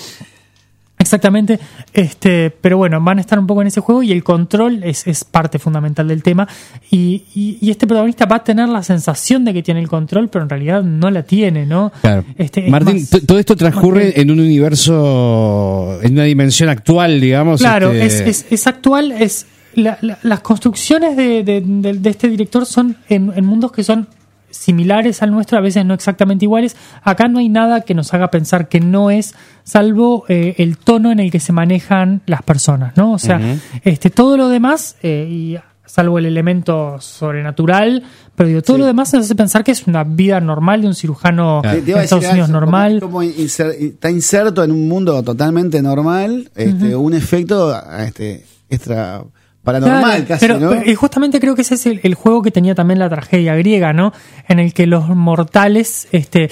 Exactamente, 1.11 1.59
este, 1.93 2.51
pero 2.53 2.77
bueno, 2.79 3.01
van 3.01 3.19
a 3.19 3.21
estar 3.21 3.37
un 3.37 3.45
poco 3.49 3.63
en 3.63 3.67
ese 3.67 3.81
juego 3.81 4.05
y 4.05 4.13
el 4.13 4.23
control 4.23 4.85
es, 4.85 5.09
es 5.09 5.25
parte 5.25 5.59
fundamental 5.59 6.07
del 6.07 6.23
tema. 6.23 6.47
Y, 6.89 7.25
y- 7.35 7.59
y 7.61 7.71
este 7.73 7.89
protagonista 7.89 8.27
va 8.27 8.37
a 8.37 8.45
tener 8.45 8.69
la 8.69 8.85
sensación 8.85 9.45
de 9.45 9.53
que 9.53 9.61
tiene 9.65 9.81
el 9.81 9.89
control, 9.89 10.29
pero 10.29 10.45
en 10.45 10.49
realidad 10.51 10.85
no 10.85 11.11
la 11.11 11.25
tiene, 11.25 11.67
¿no? 11.67 11.91
Claro. 12.01 12.25
Este, 12.39 12.65
es 12.67 12.71
Martín, 12.71 12.95
más- 13.11 13.27
todo 13.27 13.41
esto 13.41 13.57
transcurre 13.57 14.21
en 14.21 14.31
un 14.31 14.39
universo, 14.39 15.99
en 16.01 16.13
una 16.13 16.25
dimensión 16.25 16.69
actual, 16.69 17.21
digamos. 17.21 17.61
Claro, 17.61 17.91
este, 17.93 18.31
es, 18.31 18.45
es, 18.45 18.53
es 18.53 18.67
actual, 18.69 19.11
es 19.13 19.47
la- 19.75 19.99
la- 20.01 20.19
las 20.23 20.41
construcciones 20.41 21.17
de, 21.17 21.43
de- 21.43 21.61
de- 21.65 21.95
de 21.95 22.11
este 22.11 22.29
director 22.29 22.67
son 22.67 22.97
en, 23.09 23.33
en 23.35 23.45
mundos 23.45 23.73
que 23.73 23.83
son 23.83 24.07
similares 24.51 25.23
al 25.23 25.31
nuestro, 25.31 25.59
a 25.59 25.61
veces 25.61 25.85
no 25.85 25.95
exactamente 25.95 26.45
iguales. 26.45 26.77
Acá 27.03 27.29
no 27.29 27.39
hay 27.39 27.49
nada 27.49 27.83
que 27.83 27.95
nos 27.95 28.13
haga 28.15 28.31
pensar 28.31 28.69
que 28.69 28.81
no 28.81 29.11
es, 29.11 29.35
salvo 29.65 30.25
eh, 30.29 30.55
el 30.59 30.77
tono 30.79 31.13
en 31.13 31.21
el 31.21 31.31
que 31.31 31.41
se 31.41 31.53
manejan 31.53 32.23
las 32.27 32.43
personas, 32.43 32.97
¿no? 32.97 33.13
O 33.13 33.19
sea, 33.19 33.41
este, 33.85 34.11
todo 34.11 34.37
lo 34.37 34.49
demás, 34.49 34.97
eh, 35.03 35.27
y 35.31 35.57
salvo 35.87 36.19
el 36.19 36.27
elemento 36.27 37.01
sobrenatural, 37.01 38.05
pero 38.37 38.49
digo, 38.49 38.63
todo 38.63 38.79
lo 38.79 38.87
demás 38.87 39.13
nos 39.13 39.25
hace 39.25 39.35
pensar 39.35 39.65
que 39.65 39.73
es 39.73 39.87
una 39.89 40.05
vida 40.05 40.41
normal 40.41 40.83
de 40.83 40.87
un 40.87 40.95
cirujano 40.95 41.61
Claro. 41.63 41.79
A 41.97 42.03
Estados 42.05 42.25
Unidos 42.27 42.49
eso, 42.49 42.53
normal. 42.53 43.01
Como, 43.01 43.19
como 43.19 43.23
inser- 43.25 43.75
está 43.79 44.11
inserto 44.11 44.63
en 44.63 44.71
un 44.71 44.89
mundo 44.89 45.21
totalmente 45.23 45.83
normal, 45.83 46.49
este, 46.55 46.95
un 46.95 47.13
efecto 47.15 47.75
este, 47.99 48.45
extra 48.69 49.23
paranormal 49.63 50.25
Claro, 50.25 50.25
casi, 50.27 50.41
pero, 50.47 50.59
¿no? 50.59 50.83
y 50.85 50.95
justamente 50.95 51.39
creo 51.41 51.55
que 51.55 51.63
ese 51.63 51.75
es 51.75 51.87
el, 51.87 52.01
el 52.03 52.15
juego 52.15 52.43
que 52.43 52.51
tenía 52.51 52.75
también 52.75 52.99
la 52.99 53.09
tragedia 53.09 53.55
griega, 53.57 53.93
¿no? 53.93 54.13
En 54.49 54.59
el 54.59 54.73
que 54.73 54.87
los 54.87 55.09
mortales 55.09 56.09
este, 56.13 56.49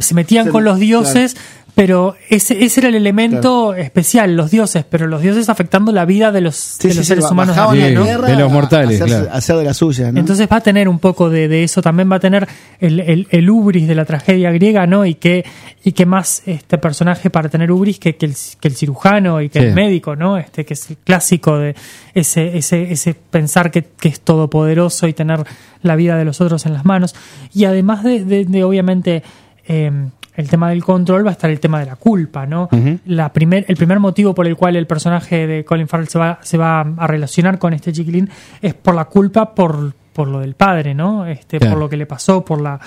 se 0.00 0.14
metían 0.14 0.46
Se- 0.46 0.50
con 0.50 0.64
los 0.64 0.78
dioses, 0.78 1.36
pero 1.74 2.16
ese, 2.28 2.62
ese 2.64 2.80
era 2.80 2.90
el 2.90 2.94
elemento 2.96 3.74
especial, 3.74 4.36
los 4.36 4.50
dioses, 4.50 4.84
pero 4.88 5.06
los 5.06 5.22
dioses 5.22 5.48
afectando 5.48 5.90
la 5.90 6.04
vida 6.04 6.30
de 6.30 6.42
los, 6.42 6.54
Sí, 6.54 6.88
de 6.88 6.92
sí, 6.92 6.98
los 6.98 7.06
sí, 7.06 7.08
seres 7.08 7.24
ba- 7.24 7.30
humanos 7.30 7.56
¿no? 7.56 7.72
la 7.74 8.02
tierra 8.04 8.28
De 8.28 8.36
los 8.36 8.52
mortales, 8.52 9.00
a 9.00 9.04
hacer, 9.04 9.16
claro. 9.18 9.32
a 9.32 9.36
hacer 9.38 9.56
de 9.56 9.64
las 9.64 9.76
suyas, 9.78 10.12
¿no? 10.12 10.20
Entonces 10.20 10.46
va 10.52 10.56
a 10.56 10.60
tener 10.60 10.86
un 10.86 10.98
poco 10.98 11.30
de, 11.30 11.48
de 11.48 11.64
eso, 11.64 11.80
también 11.80 12.12
va 12.12 12.16
a 12.16 12.20
tener 12.20 12.46
el, 12.78 13.00
el, 13.00 13.26
el 13.30 13.48
ubris 13.50 13.88
de 13.88 13.94
la 13.94 14.04
tragedia 14.04 14.50
griega, 14.52 14.86
¿no? 14.86 15.06
Y 15.06 15.14
que, 15.14 15.46
y 15.82 15.92
que 15.92 16.04
más 16.04 16.42
este 16.46 16.76
personaje 16.76 17.30
para 17.30 17.48
tener 17.48 17.72
ubris 17.72 17.98
que, 17.98 18.16
que, 18.16 18.26
el, 18.26 18.34
que 18.60 18.68
el 18.68 18.76
cirujano 18.76 19.40
y 19.40 19.48
que 19.48 19.60
Sí. 19.60 19.64
el 19.66 19.72
médico, 19.74 20.14
¿no? 20.14 20.36
Este 20.36 20.66
que 20.66 20.74
es 20.74 20.90
el 20.90 20.98
clásico 20.98 21.56
de 21.58 21.74
ese, 22.12 22.56
ese, 22.58 22.92
ese 22.92 23.14
pensar 23.14 23.70
que, 23.70 23.82
que 23.98 24.08
es 24.08 24.20
todopoderoso 24.20 25.08
y 25.08 25.14
tener 25.14 25.44
la 25.82 25.96
vida 25.96 26.16
de 26.16 26.26
los 26.26 26.40
otros 26.42 26.66
en 26.66 26.74
las 26.74 26.84
manos. 26.84 27.14
Y 27.54 27.64
además 27.64 28.04
de, 28.04 28.24
de, 28.26 28.44
de, 28.44 28.62
obviamente, 28.64 29.22
eh, 29.66 29.90
el 30.34 30.48
tema 30.48 30.70
del 30.70 30.82
control 30.82 31.26
va 31.26 31.30
a 31.30 31.32
estar 31.32 31.50
el 31.50 31.60
tema 31.60 31.78
de 31.80 31.86
la 31.86 31.96
culpa, 31.96 32.46
¿no? 32.46 32.68
la 33.06 33.32
primer, 33.32 33.64
el 33.68 33.76
primer 33.76 34.00
motivo 34.00 34.34
por 34.34 34.46
el 34.46 34.56
cual 34.56 34.76
el 34.76 34.86
personaje 34.86 35.46
de 35.46 35.64
Colin 35.64 35.88
Farrell 35.88 36.08
se 36.08 36.18
va, 36.18 36.38
se 36.42 36.56
va 36.56 36.80
a 36.80 37.06
relacionar 37.06 37.58
con 37.58 37.74
este 37.74 37.92
chiquilín 37.92 38.30
es 38.62 38.72
por 38.74 38.94
la 38.94 39.04
culpa 39.06 39.54
por, 39.54 39.92
por 40.12 40.28
lo 40.28 40.40
del 40.40 40.54
padre, 40.54 40.94
¿no? 40.94 41.26
Este, 41.26 41.58
Claro. 41.58 41.74
por 41.74 41.80
lo 41.82 41.88
que 41.90 41.96
le 41.98 42.06
pasó, 42.06 42.44
por 42.44 42.60
la 42.60 42.80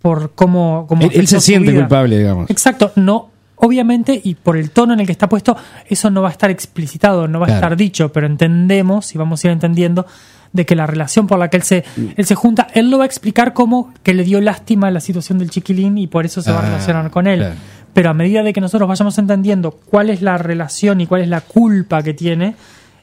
por 0.00 0.32
cómo, 0.34 0.86
cómo 0.88 1.02
Él, 1.12 1.26
se 1.28 1.40
siente 1.40 1.70
vida. 1.72 1.82
culpable, 1.82 2.18
digamos. 2.18 2.48
Exacto, 2.50 2.90
no, 2.96 3.28
obviamente, 3.56 4.18
y 4.24 4.34
por 4.34 4.56
el 4.56 4.70
tono 4.70 4.94
en 4.94 5.00
el 5.00 5.06
que 5.06 5.12
está 5.12 5.28
puesto, 5.28 5.56
eso 5.88 6.10
no 6.10 6.22
va 6.22 6.28
a 6.28 6.32
estar 6.32 6.50
explicitado, 6.50 7.28
no 7.28 7.38
va 7.38 7.46
Claro. 7.46 7.56
a 7.56 7.60
estar 7.66 7.76
dicho, 7.76 8.10
pero 8.10 8.26
entendemos 8.26 9.14
y 9.14 9.18
vamos 9.18 9.44
a 9.44 9.48
ir 9.48 9.52
entendiendo 9.52 10.06
de 10.52 10.66
que 10.66 10.74
la 10.74 10.86
relación 10.86 11.26
por 11.26 11.38
la 11.38 11.48
que 11.48 11.56
él 11.58 11.62
se, 11.62 11.84
él 12.16 12.26
se 12.26 12.34
junta, 12.34 12.66
él 12.74 12.90
lo 12.90 12.98
va 12.98 13.04
a 13.04 13.06
explicar 13.06 13.52
como 13.52 13.92
que 14.02 14.14
le 14.14 14.24
dio 14.24 14.40
lástima 14.40 14.90
la 14.90 15.00
situación 15.00 15.38
del 15.38 15.50
chiquilín 15.50 15.96
y 15.98 16.06
por 16.08 16.26
eso 16.26 16.42
se 16.42 16.50
va 16.50 16.58
a 16.58 16.62
Ah, 16.62 16.66
relacionar 16.66 17.10
con 17.10 17.26
él. 17.26 17.38
claro. 17.38 17.54
Pero 17.92 18.10
a 18.10 18.14
medida 18.14 18.42
de 18.42 18.52
que 18.52 18.60
nosotros 18.60 18.88
vayamos 18.88 19.18
entendiendo 19.18 19.72
cuál 19.72 20.10
es 20.10 20.22
la 20.22 20.38
relación 20.38 21.00
y 21.00 21.06
cuál 21.06 21.22
es 21.22 21.28
la 21.28 21.40
culpa 21.40 22.02
que 22.02 22.14
tiene, 22.14 22.54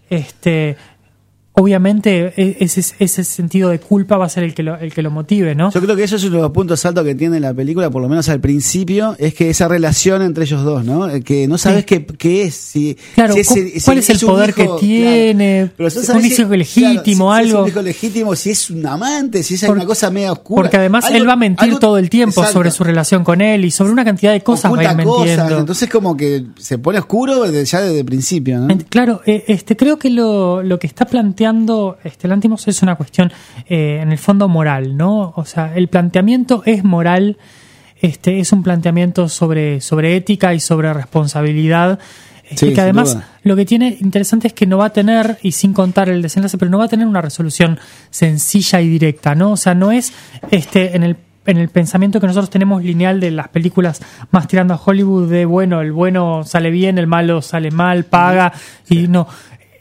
este 0.10 0.78
obviamente 1.60 2.34
e- 2.38 2.58
ese, 2.60 2.82
ese 3.00 3.24
sentido 3.24 3.70
de 3.70 3.80
culpa 3.80 4.16
va 4.18 4.26
a 4.26 4.30
ser 4.30 4.44
el 4.44 4.54
que 4.54 4.64
lo, 4.64 4.76
el 4.78 4.94
que 4.94 5.02
lo 5.02 5.12
motive, 5.12 5.56
¿no? 5.56 5.72
Yo 5.72 5.82
creo 5.82 5.96
que 5.96 6.04
eso 6.04 6.16
es 6.16 6.24
uno 6.24 6.38
de 6.38 6.42
los 6.44 6.52
puntos 6.52 6.86
altos 6.86 7.04
que 7.04 7.16
tiene 7.16 7.40
la 7.40 7.54
película, 7.54 7.90
por 7.90 8.02
lo 8.02 8.08
menos 8.10 8.30
al 8.30 8.40
principio, 8.40 9.16
es 9.18 9.34
que 9.34 9.50
esa 9.50 9.68
relación 9.68 10.22
entre 10.22 10.44
ellos 10.46 10.64
dos, 10.64 10.86
¿no? 10.86 11.10
Eh, 11.10 11.22
Que 11.22 11.48
no 11.48 11.58
sabes 11.58 11.80
Sí. 11.80 11.86
qué, 11.86 12.06
qué 12.06 12.44
es. 12.44 12.56
Si, 12.56 12.96
Claro, 13.16 13.34
si 13.34 13.40
es 13.42 13.84
¿cuál 13.84 13.98
es 13.98 14.10
el 14.10 14.20
poder 14.20 14.54
que 14.54 14.68
tiene? 14.80 15.58
claro. 15.58 15.72
Pero 15.78 15.84
no 15.84 15.88
¿Es 15.88 16.06
sabes 16.08 16.26
un 16.26 16.44
hijo 16.44 16.56
legítimo, 16.56 17.26
claro, 17.30 17.44
si- 17.44 17.50
si 17.50 17.52
algo? 17.52 17.58
es 17.60 17.64
un 17.64 17.68
hijo 17.70 17.82
legítimo, 17.82 18.36
si 18.36 18.50
es 18.52 18.70
un 18.70 18.86
amante, 18.86 19.44
si 19.44 19.56
es 19.56 19.66
Por- 19.66 19.76
una 19.76 19.86
cosa 19.86 20.10
media 20.12 20.32
oscura. 20.32 20.62
Porque 20.64 20.78
además 20.78 21.06
Algo- 21.06 21.18
él 21.18 21.28
va 21.28 21.34
a 21.34 21.38
mentir 21.38 21.64
algo- 21.70 21.80
todo 21.80 21.98
el 21.98 22.10
tiempo 22.10 22.42
Exacto. 22.42 22.54
sobre 22.54 22.72
su 22.72 22.84
relación 22.84 23.24
con 23.24 23.42
él 23.42 23.66
y 23.66 23.72
sobre 23.72 23.92
una 23.92 24.06
cantidad 24.06 24.32
de 24.32 24.42
cosas 24.42 24.72
va 24.72 24.78
a 24.80 24.84
ir 24.84 24.90
Oculta 24.90 25.04
cosas, 25.44 25.60
entonces 25.60 25.90
como 25.90 26.16
que 26.16 26.46
se 26.58 26.78
pone 26.78 27.00
oscuro 27.00 27.44
desde- 27.44 27.66
ya 27.66 27.82
desde 27.82 28.00
el 28.00 28.06
principio, 28.06 28.60
¿no? 28.60 28.78
Claro, 28.90 29.22
eh, 29.26 29.44
este, 29.48 29.76
creo 29.76 29.98
que 29.98 30.10
lo, 30.10 30.62
lo 30.64 30.80
que 30.80 30.88
está 30.88 31.06
planteando 31.06 31.47
este 32.04 32.28
Lantimos 32.28 32.68
es 32.68 32.82
una 32.82 32.96
cuestión 32.96 33.32
eh, 33.68 34.00
en 34.02 34.12
el 34.12 34.18
fondo 34.18 34.48
moral, 34.48 34.98
¿no? 34.98 35.34
O 35.36 35.46
sea, 35.46 35.76
el 35.76 35.88
planteamiento 35.88 36.64
es 36.66 36.84
moral, 36.84 37.38
este, 38.02 38.40
es 38.40 38.52
un 38.52 38.64
planteamiento 38.64 39.30
sobre, 39.30 39.82
sobre 39.82 40.16
ética 40.16 40.54
y 40.54 40.60
sobre 40.60 40.94
responsabilidad. 40.94 42.00
este, 42.44 42.68
Sí, 42.68 42.74
que 42.74 42.82
además 42.82 43.18
lo 43.44 43.56
que 43.56 43.66
tiene 43.66 43.98
interesante 44.00 44.48
es 44.48 44.54
que 44.54 44.66
no 44.66 44.78
va 44.78 44.86
a 44.86 44.94
tener, 44.94 45.38
y 45.42 45.54
sin 45.54 45.74
contar 45.74 46.10
el 46.10 46.22
desenlace, 46.22 46.58
pero 46.58 46.72
no 46.72 46.78
va 46.78 46.86
a 46.86 46.90
tener 46.90 47.08
una 47.08 47.22
resolución 47.22 47.80
sencilla 48.10 48.82
y 48.82 48.88
directa, 48.88 49.36
¿no? 49.36 49.52
O 49.52 49.58
sea, 49.58 49.74
no 49.74 49.92
es 49.92 50.14
este 50.52 50.96
en 50.96 51.04
el 51.04 51.18
en 51.48 51.58
el 51.58 51.70
pensamiento 51.70 52.20
que 52.20 52.28
nosotros 52.28 52.50
tenemos 52.50 52.84
lineal 52.84 53.20
de 53.20 53.32
las 53.32 53.48
películas 53.48 54.02
más 54.32 54.48
tirando 54.48 54.74
a 54.74 54.82
Hollywood 54.84 55.30
de 55.30 55.46
bueno, 55.46 55.82
el 55.82 55.94
bueno 55.94 56.44
sale 56.44 56.70
bien, 56.70 56.98
el 56.98 57.08
malo 57.08 57.42
sale 57.42 57.72
mal, 57.72 58.04
paga 58.04 58.54
y 58.90 59.08
no. 59.08 59.28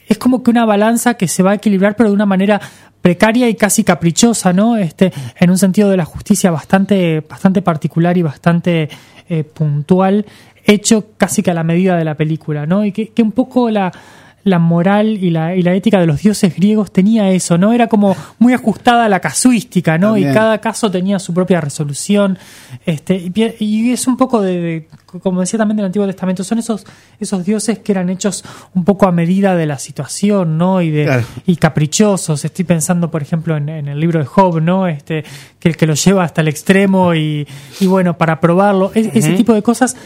Es 0.07 0.19
como 0.19 0.43
que 0.43 0.51
una 0.51 0.65
balanza 0.65 1.15
que 1.15 1.29
se 1.29 1.43
va 1.43 1.53
a 1.53 1.55
equilibrar 1.55 1.97
pero 1.97 2.11
de 2.11 2.15
una 2.15 2.27
manera 2.27 2.61
precaria 3.03 3.49
y 3.49 3.55
casi 3.55 3.85
caprichosa, 3.85 4.53
¿no? 4.53 4.77
Este, 4.77 5.13
en 5.39 5.51
un 5.51 5.59
sentido 5.59 5.91
de 5.91 5.97
la 5.97 6.05
justicia 6.05 6.51
bastante, 6.51 7.21
bastante 7.21 7.63
particular 7.63 8.17
y 8.17 8.23
bastante 8.23 8.89
eh, 9.29 9.45
puntual, 9.45 10.27
hecho 10.65 11.13
casi 11.17 11.43
que 11.43 11.51
a 11.51 11.55
la 11.55 11.63
medida 11.63 11.97
de 11.97 12.05
la 12.05 12.17
película, 12.17 12.67
¿no? 12.67 12.85
Y 12.85 12.93
que, 12.93 13.09
que 13.09 13.23
un 13.23 13.33
poco 13.33 13.71
la, 13.71 13.93
la 14.47 14.59
moral 14.61 15.09
y 15.23 15.31
la, 15.31 15.57
y 15.57 15.63
la 15.63 15.75
ética 15.75 15.99
de 15.99 16.07
los 16.07 16.23
dioses 16.23 16.55
griegos 16.55 16.93
tenía 16.93 17.31
eso, 17.31 17.59
¿no? 17.59 17.73
Era 17.73 17.89
como 17.89 18.17
muy 18.39 18.53
ajustada 18.55 19.05
a 19.07 19.09
la 19.09 19.19
casuística, 19.19 19.99
¿no? 19.99 20.11
También. 20.13 20.31
Y 20.31 20.35
cada 20.35 20.59
caso 20.61 20.89
tenía 20.91 21.19
su 21.19 21.35
propia 21.35 21.61
resolución. 21.61 22.39
Este, 22.87 23.31
y, 23.59 23.91
es 23.91 24.07
un 24.07 24.17
poco 24.17 24.41
de, 24.41 24.61
de- 24.61 24.89
como 25.21 25.41
decía 25.41 25.59
también 25.59 25.79
del 25.79 25.87
Antiguo 25.87 26.07
Testamento, 26.07 26.45
son 26.45 26.59
esos, 26.61 26.87
esos 27.19 27.45
dioses 27.45 27.81
que 27.81 27.91
eran 27.91 28.09
hechos 28.09 28.45
un 28.75 28.85
poco 28.85 29.07
a 29.09 29.13
medida 29.13 29.57
de 29.57 29.67
la 29.67 29.79
situación, 29.81 30.57
¿no? 30.59 30.81
Y 30.81 30.91
de, 30.91 31.05
Claro. 31.07 31.25
y 31.45 31.57
caprichosos. 31.57 32.45
Estoy 32.45 32.65
pensando, 32.65 33.11
por 33.11 33.23
ejemplo, 33.23 33.57
en, 33.57 33.69
en 33.69 33.89
el 33.89 33.99
libro 33.99 34.21
de 34.21 34.27
Job, 34.27 34.61
¿no? 34.61 34.87
Este, 34.87 35.25
que 35.59 35.71
el 35.71 35.77
que 35.77 35.87
lo 35.89 35.95
lleva 35.95 36.23
hasta 36.23 36.41
el 36.43 36.47
extremo 36.49 37.15
y, 37.15 37.49
y 37.81 37.87
bueno, 37.89 38.17
para 38.17 38.39
probarlo. 38.39 38.93
Es- 38.95 39.11
Ese 39.13 39.33
tipo 39.33 39.55
de 39.55 39.63
cosas 39.63 39.97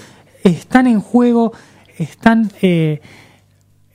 están 0.45 0.87
en 0.87 1.01
juego, 1.01 1.53
están 1.99 2.51
eh, 2.63 3.03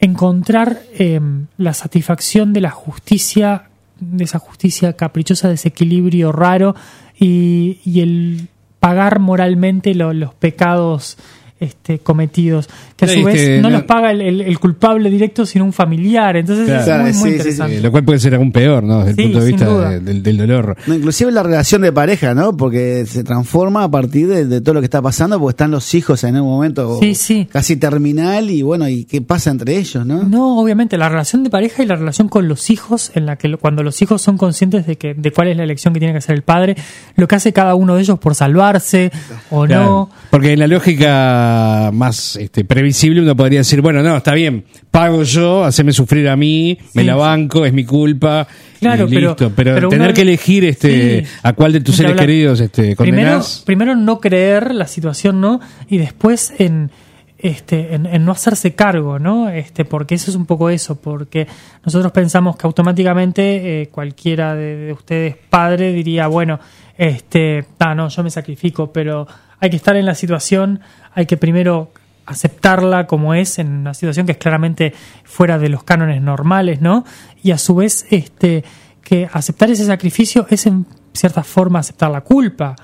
encontrar 0.05 0.79
eh, 0.97 1.19
la 1.57 1.73
satisfacción 1.73 2.53
de 2.53 2.61
la 2.61 2.71
justicia, 2.71 3.69
de 3.99 4.23
esa 4.23 4.39
justicia 4.39 4.93
caprichosa, 4.93 5.47
de 5.49 5.55
ese 5.55 5.69
equilibrio 5.69 6.31
raro 6.31 6.75
y, 7.19 7.79
el 7.99 8.47
pagar 8.79 9.19
moralmente 9.19 9.95
lo- 9.95 10.13
los 10.13 10.33
pecados 10.33 11.17
este, 11.59 11.99
cometidos, 11.99 12.67
que 12.97 13.05
a 13.05 13.07
su 13.07 13.23
vez 13.23 13.35
este, 13.37 13.61
no, 13.61 13.69
no- 13.69 13.77
los 13.77 13.83
paga 13.85 14.11
el, 14.11 14.21
el- 14.21 14.41
el 14.41 14.59
culpable 14.59 15.09
directo, 15.09 15.45
sino 15.45 15.63
un 15.65 15.71
familiar. 15.73 16.35
Entonces 16.35 16.65
Claro. 16.65 17.07
es 17.07 17.15
muy, 17.15 17.23
muy 17.23 17.29
sí, 17.31 17.37
sí, 17.37 17.43
sí. 17.43 17.49
interesante. 17.49 17.77
Eh, 17.77 17.81
lo 17.81 17.91
cual 17.91 18.03
puede 18.03 18.19
ser 18.19 18.35
aún 18.35 18.51
peor, 18.51 18.83
¿no? 18.83 19.05
Desde 19.05 19.21
el 19.23 19.29
punto 19.29 19.39
de 19.45 19.51
vista 19.51 19.89
de- 19.89 19.99
del, 20.01 20.21
del 20.23 20.37
dolor. 20.37 20.75
No, 20.85 20.93
inclusive 20.95 21.31
la 21.31 21.43
relación 21.43 21.81
de 21.81 21.91
pareja, 21.93 22.33
¿no? 22.33 22.55
Porque 22.57 23.05
se 23.05 23.23
transforma 23.23 23.83
a 23.83 23.89
partir 23.91 24.27
de, 24.27 24.45
de 24.45 24.59
todo 24.61 24.75
lo 24.75 24.81
que 24.81 24.85
está 24.85 25.01
pasando, 25.01 25.39
porque 25.39 25.51
están 25.53 25.71
los 25.71 25.93
hijos 25.95 26.23
en 26.25 26.35
un 26.35 26.47
momento 26.47 26.99
Sí, 26.99 27.15
sí. 27.15 27.47
casi 27.51 27.77
terminal 27.77 28.49
y 28.49 28.61
bueno, 28.61 28.87
¿y 28.89 29.05
qué 29.05 29.21
pasa 29.21 29.49
entre 29.51 29.77
ellos, 29.77 30.05
no? 30.05 30.23
No, 30.23 30.59
obviamente, 30.59 30.97
la 30.97 31.07
relación 31.09 31.43
de 31.43 31.49
pareja 31.49 31.83
y 31.83 31.85
la 31.85 31.95
relación 31.95 32.27
con 32.27 32.47
los 32.49 32.69
hijos, 32.69 33.11
en 33.15 33.25
la 33.25 33.37
que 33.37 33.47
lo- 33.47 33.57
cuando 33.59 33.81
los 33.81 34.01
hijos 34.01 34.21
son 34.21 34.37
conscientes 34.37 34.85
de 34.85 34.97
que 34.97 35.13
de 35.13 35.31
cuál 35.31 35.47
es 35.47 35.57
la 35.57 35.63
elección 35.63 35.93
que 35.93 35.99
tiene 35.99 36.13
que 36.13 36.17
hacer 36.19 36.35
el 36.35 36.41
padre, 36.43 36.75
lo 37.15 37.27
que 37.27 37.35
hace 37.35 37.53
cada 37.53 37.75
uno 37.75 37.95
de 37.95 38.01
ellos 38.01 38.19
por 38.19 38.35
salvarse 38.35 39.11
o 39.51 39.65
Claro. 39.65 39.83
no. 39.85 40.09
Porque 40.29 40.51
en 40.53 40.59
la 40.59 40.67
lógica 40.67 41.44
más 41.93 42.35
este, 42.35 42.63
previsible 42.65 43.21
uno 43.21 43.35
podría 43.35 43.59
decir, 43.59 43.81
bueno, 43.81 44.01
no, 44.03 44.17
está 44.17 44.33
bien, 44.33 44.65
pago 44.91 45.23
yo, 45.23 45.63
haceme 45.63 45.91
sufrir 45.93 46.27
a 46.29 46.35
mí, 46.35 46.77
me 46.93 47.03
la 47.03 47.15
banco, 47.15 47.65
es 47.65 47.73
mi 47.73 47.83
culpa, 47.85 48.47
Claro, 48.79 49.07
y 49.07 49.13
pero- 49.15 49.29
listo. 49.29 49.51
Pero, 49.55 49.75
pero 49.75 49.89
tener 49.89 50.07
una- 50.07 50.13
que 50.13 50.21
elegir 50.21 50.65
este 50.65 51.21
Sí. 51.25 51.31
a 51.43 51.53
cuál 51.53 51.73
de 51.73 51.81
tus 51.81 51.95
seres 51.95 52.11
hablar. 52.11 52.25
queridos 52.25 52.59
este, 52.59 52.95
Primero, 52.95 53.41
primero 53.65 53.95
no 53.95 54.19
creer 54.19 54.73
la 54.75 54.87
situación, 54.87 55.41
¿no? 55.41 55.59
Y 55.89 55.97
después 55.97 56.53
en 56.59 56.91
este 57.37 57.93
en, 57.93 58.05
en 58.05 58.23
no 58.25 58.31
hacerse 58.31 58.73
cargo, 58.75 59.19
¿no? 59.19 59.49
Este 59.49 59.85
porque 59.85 60.15
eso 60.15 60.31
es 60.31 60.37
un 60.37 60.45
poco 60.45 60.69
eso, 60.69 60.95
porque 60.99 61.47
nosotros 61.85 62.11
pensamos 62.11 62.55
que 62.55 62.65
automáticamente 62.65 63.81
eh, 63.81 63.87
cualquiera 63.89 64.55
de, 64.55 64.75
de 64.77 64.93
ustedes 64.93 65.35
padre 65.49 65.91
diría, 65.93 66.27
bueno, 66.27 66.59
este, 66.97 67.65
ah, 67.79 67.93
no, 67.93 68.07
yo 68.07 68.23
me 68.23 68.29
sacrifico, 68.31 68.91
pero 68.91 69.27
hay 69.59 69.69
que 69.69 69.75
estar 69.75 69.95
en 69.95 70.05
la 70.05 70.15
situación, 70.15 70.79
hay 71.15 71.25
que 71.25 71.37
primero 71.37 71.91
aceptarla 72.25 73.07
como 73.07 73.33
es 73.33 73.59
en 73.59 73.71
una 73.71 73.93
situación 73.93 74.25
que 74.25 74.33
es 74.33 74.37
claramente 74.37 74.93
fuera 75.23 75.57
de 75.57 75.69
los 75.69 75.83
cánones 75.83 76.21
normales, 76.21 76.81
¿no? 76.81 77.05
Y 77.41 77.51
a 77.51 77.57
su 77.57 77.75
vez, 77.75 78.05
este, 78.09 78.63
que 79.03 79.29
aceptar 79.31 79.69
ese 79.69 79.85
sacrificio 79.85 80.45
es 80.49 80.65
en 80.65 80.85
cierta 81.13 81.43
forma 81.43 81.79
aceptar 81.79 82.11
la 82.11 82.21
culpa, 82.21 82.75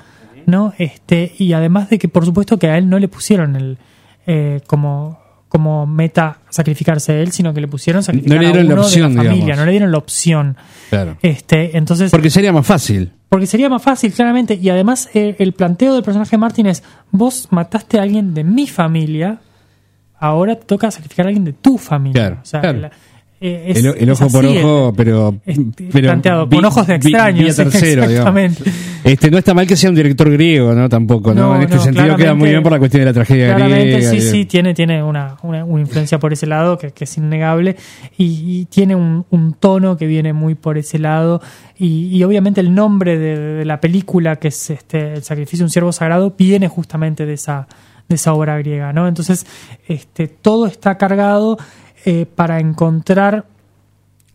¿no? 0.46 0.74
Este, 0.78 1.34
y 1.38 1.54
además 1.54 1.90
de 1.90 2.00
que 2.00 2.08
por 2.08 2.26
supuesto 2.26 2.58
que 2.58 2.68
a 2.68 2.78
él 2.78 2.90
no 2.90 3.00
le 3.00 3.08
pusieron 3.08 3.56
el 3.56 3.78
eh, 4.28 4.62
como 4.68 5.21
como 5.52 5.86
meta 5.86 6.38
sacrificarse 6.50 7.22
él, 7.22 7.34
sino 7.34 7.54
que 7.54 7.60
le 7.60 7.68
pusieron 7.68 8.02
sacrificar 8.04 8.40
le 8.40 8.46
dieron 8.46 8.60
a 8.62 8.64
la 8.70 8.74
uno 8.76 8.82
opción, 8.84 9.10
de 9.12 9.16
la 9.18 9.24
familia, 9.24 9.44
digamos. 9.46 9.60
no 9.60 9.66
le 9.66 9.72
dieron 9.72 9.92
la 9.92 9.98
opción. 9.98 10.58
Claro. 10.90 11.18
Este, 11.22 11.78
entonces 11.78 12.10
Porque 12.10 12.30
sería 12.30 12.54
más 12.54 12.66
fácil. 12.66 13.12
porque 13.28 13.46
sería 13.48 13.68
más 13.70 13.82
fácil, 13.84 14.14
claramente. 14.14 14.54
Y 14.62 14.70
además, 14.70 15.10
eh, 15.14 15.36
el 15.40 15.52
planteo 15.52 15.94
del 15.94 16.04
personaje 16.04 16.32
de 16.32 16.38
Martin 16.38 16.68
es: 16.68 16.84
vos 17.12 17.50
mataste 17.52 18.00
a 18.00 18.04
alguien 18.04 18.34
de 18.34 18.46
mi 18.46 18.66
familia, 18.66 19.42
ahora 20.20 20.56
te 20.56 20.66
toca 20.66 20.90
sacrificar 20.90 21.26
a 21.26 21.30
alguien 21.30 21.44
de 21.44 21.54
tu 21.54 21.78
familia. 21.78 22.22
Claro, 22.28 22.40
O 22.42 22.46
sea, 22.46 22.62
claro. 22.62 22.80
la- 22.80 22.92
eh, 23.42 23.64
es- 23.76 23.84
el, 23.84 24.10
ojo 24.12 24.28
por 24.30 24.46
así, 24.46 24.58
ojo, 24.60 24.90
eh, 24.90 24.94
pero, 24.96 25.36
este, 25.46 25.86
pero 25.92 26.08
planteado 26.10 26.46
vi- 26.48 26.58
con 26.58 26.66
ojos 26.66 26.86
de 26.88 26.94
vi- 26.94 27.08
extraño. 27.08 27.42
vía 27.44 27.52
sí, 27.54 27.64
tercero, 27.64 28.08
digamos. 28.08 28.40
exactamente. 28.40 28.64
Este, 29.04 29.32
no 29.32 29.40
está 29.40 29.56
mal 29.56 29.66
que 29.66 29.76
sea 29.76 29.90
un 29.90 29.96
director 29.96 30.30
griego, 30.30 30.74
¿no? 30.74 30.88
Tampoco, 30.88 31.34
¿no? 31.34 31.50
No, 31.50 31.56
en 31.56 31.64
este 31.64 31.76
no, 31.78 31.82
sentido 31.82 32.16
queda 32.18 32.36
muy 32.36 32.50
bien 32.50 32.62
por 32.62 32.72
la 32.72 32.78
cuestión 32.78 33.02
de 33.02 33.06
la 33.08 33.14
tragedia 33.14 33.48
Claramente, 33.56 33.94
griega. 33.96 34.12
sí, 34.12 34.18
y- 34.18 34.22
sí, 34.22 34.46
tiene, 34.46 34.76
tiene 34.76 35.02
una, 35.02 35.38
una, 35.42 35.66
una 35.66 35.82
influencia 35.82 36.20
por 36.20 36.32
ese 36.34 36.46
lado 36.46 36.78
que, 36.78 36.92
que 36.92 37.06
es 37.06 37.18
innegable 37.18 37.76
y, 38.16 38.60
y 38.62 38.66
tiene 38.66 38.96
un, 38.96 39.26
un 39.32 39.54
tono 39.54 39.98
que 39.98 40.06
viene 40.06 40.34
muy 40.34 40.54
por 40.54 40.78
ese 40.78 41.00
lado 41.00 41.42
y, 41.80 42.16
y 42.16 42.24
obviamente 42.24 42.62
el 42.62 42.76
nombre 42.76 43.18
de, 43.18 43.36
de 43.38 43.66
la 43.66 43.82
película 43.82 44.36
que 44.36 44.50
es 44.50 44.70
este 44.70 45.14
El 45.16 45.24
sacrificio 45.24 45.60
de 45.64 45.66
un 45.66 45.70
siervo 45.72 45.92
sagrado 45.92 46.36
viene 46.38 46.68
justamente 46.68 47.26
de 47.26 47.34
esa, 47.34 47.68
de 48.08 48.16
esa 48.16 48.34
obra 48.34 48.56
griega, 48.60 48.94
¿no? 48.94 49.08
Entonces, 49.08 49.48
este, 49.88 50.28
todo 50.28 50.68
está 50.68 50.98
cargado 51.00 51.58
eh, 52.06 52.26
para 52.26 52.60
encontrar 52.60 53.46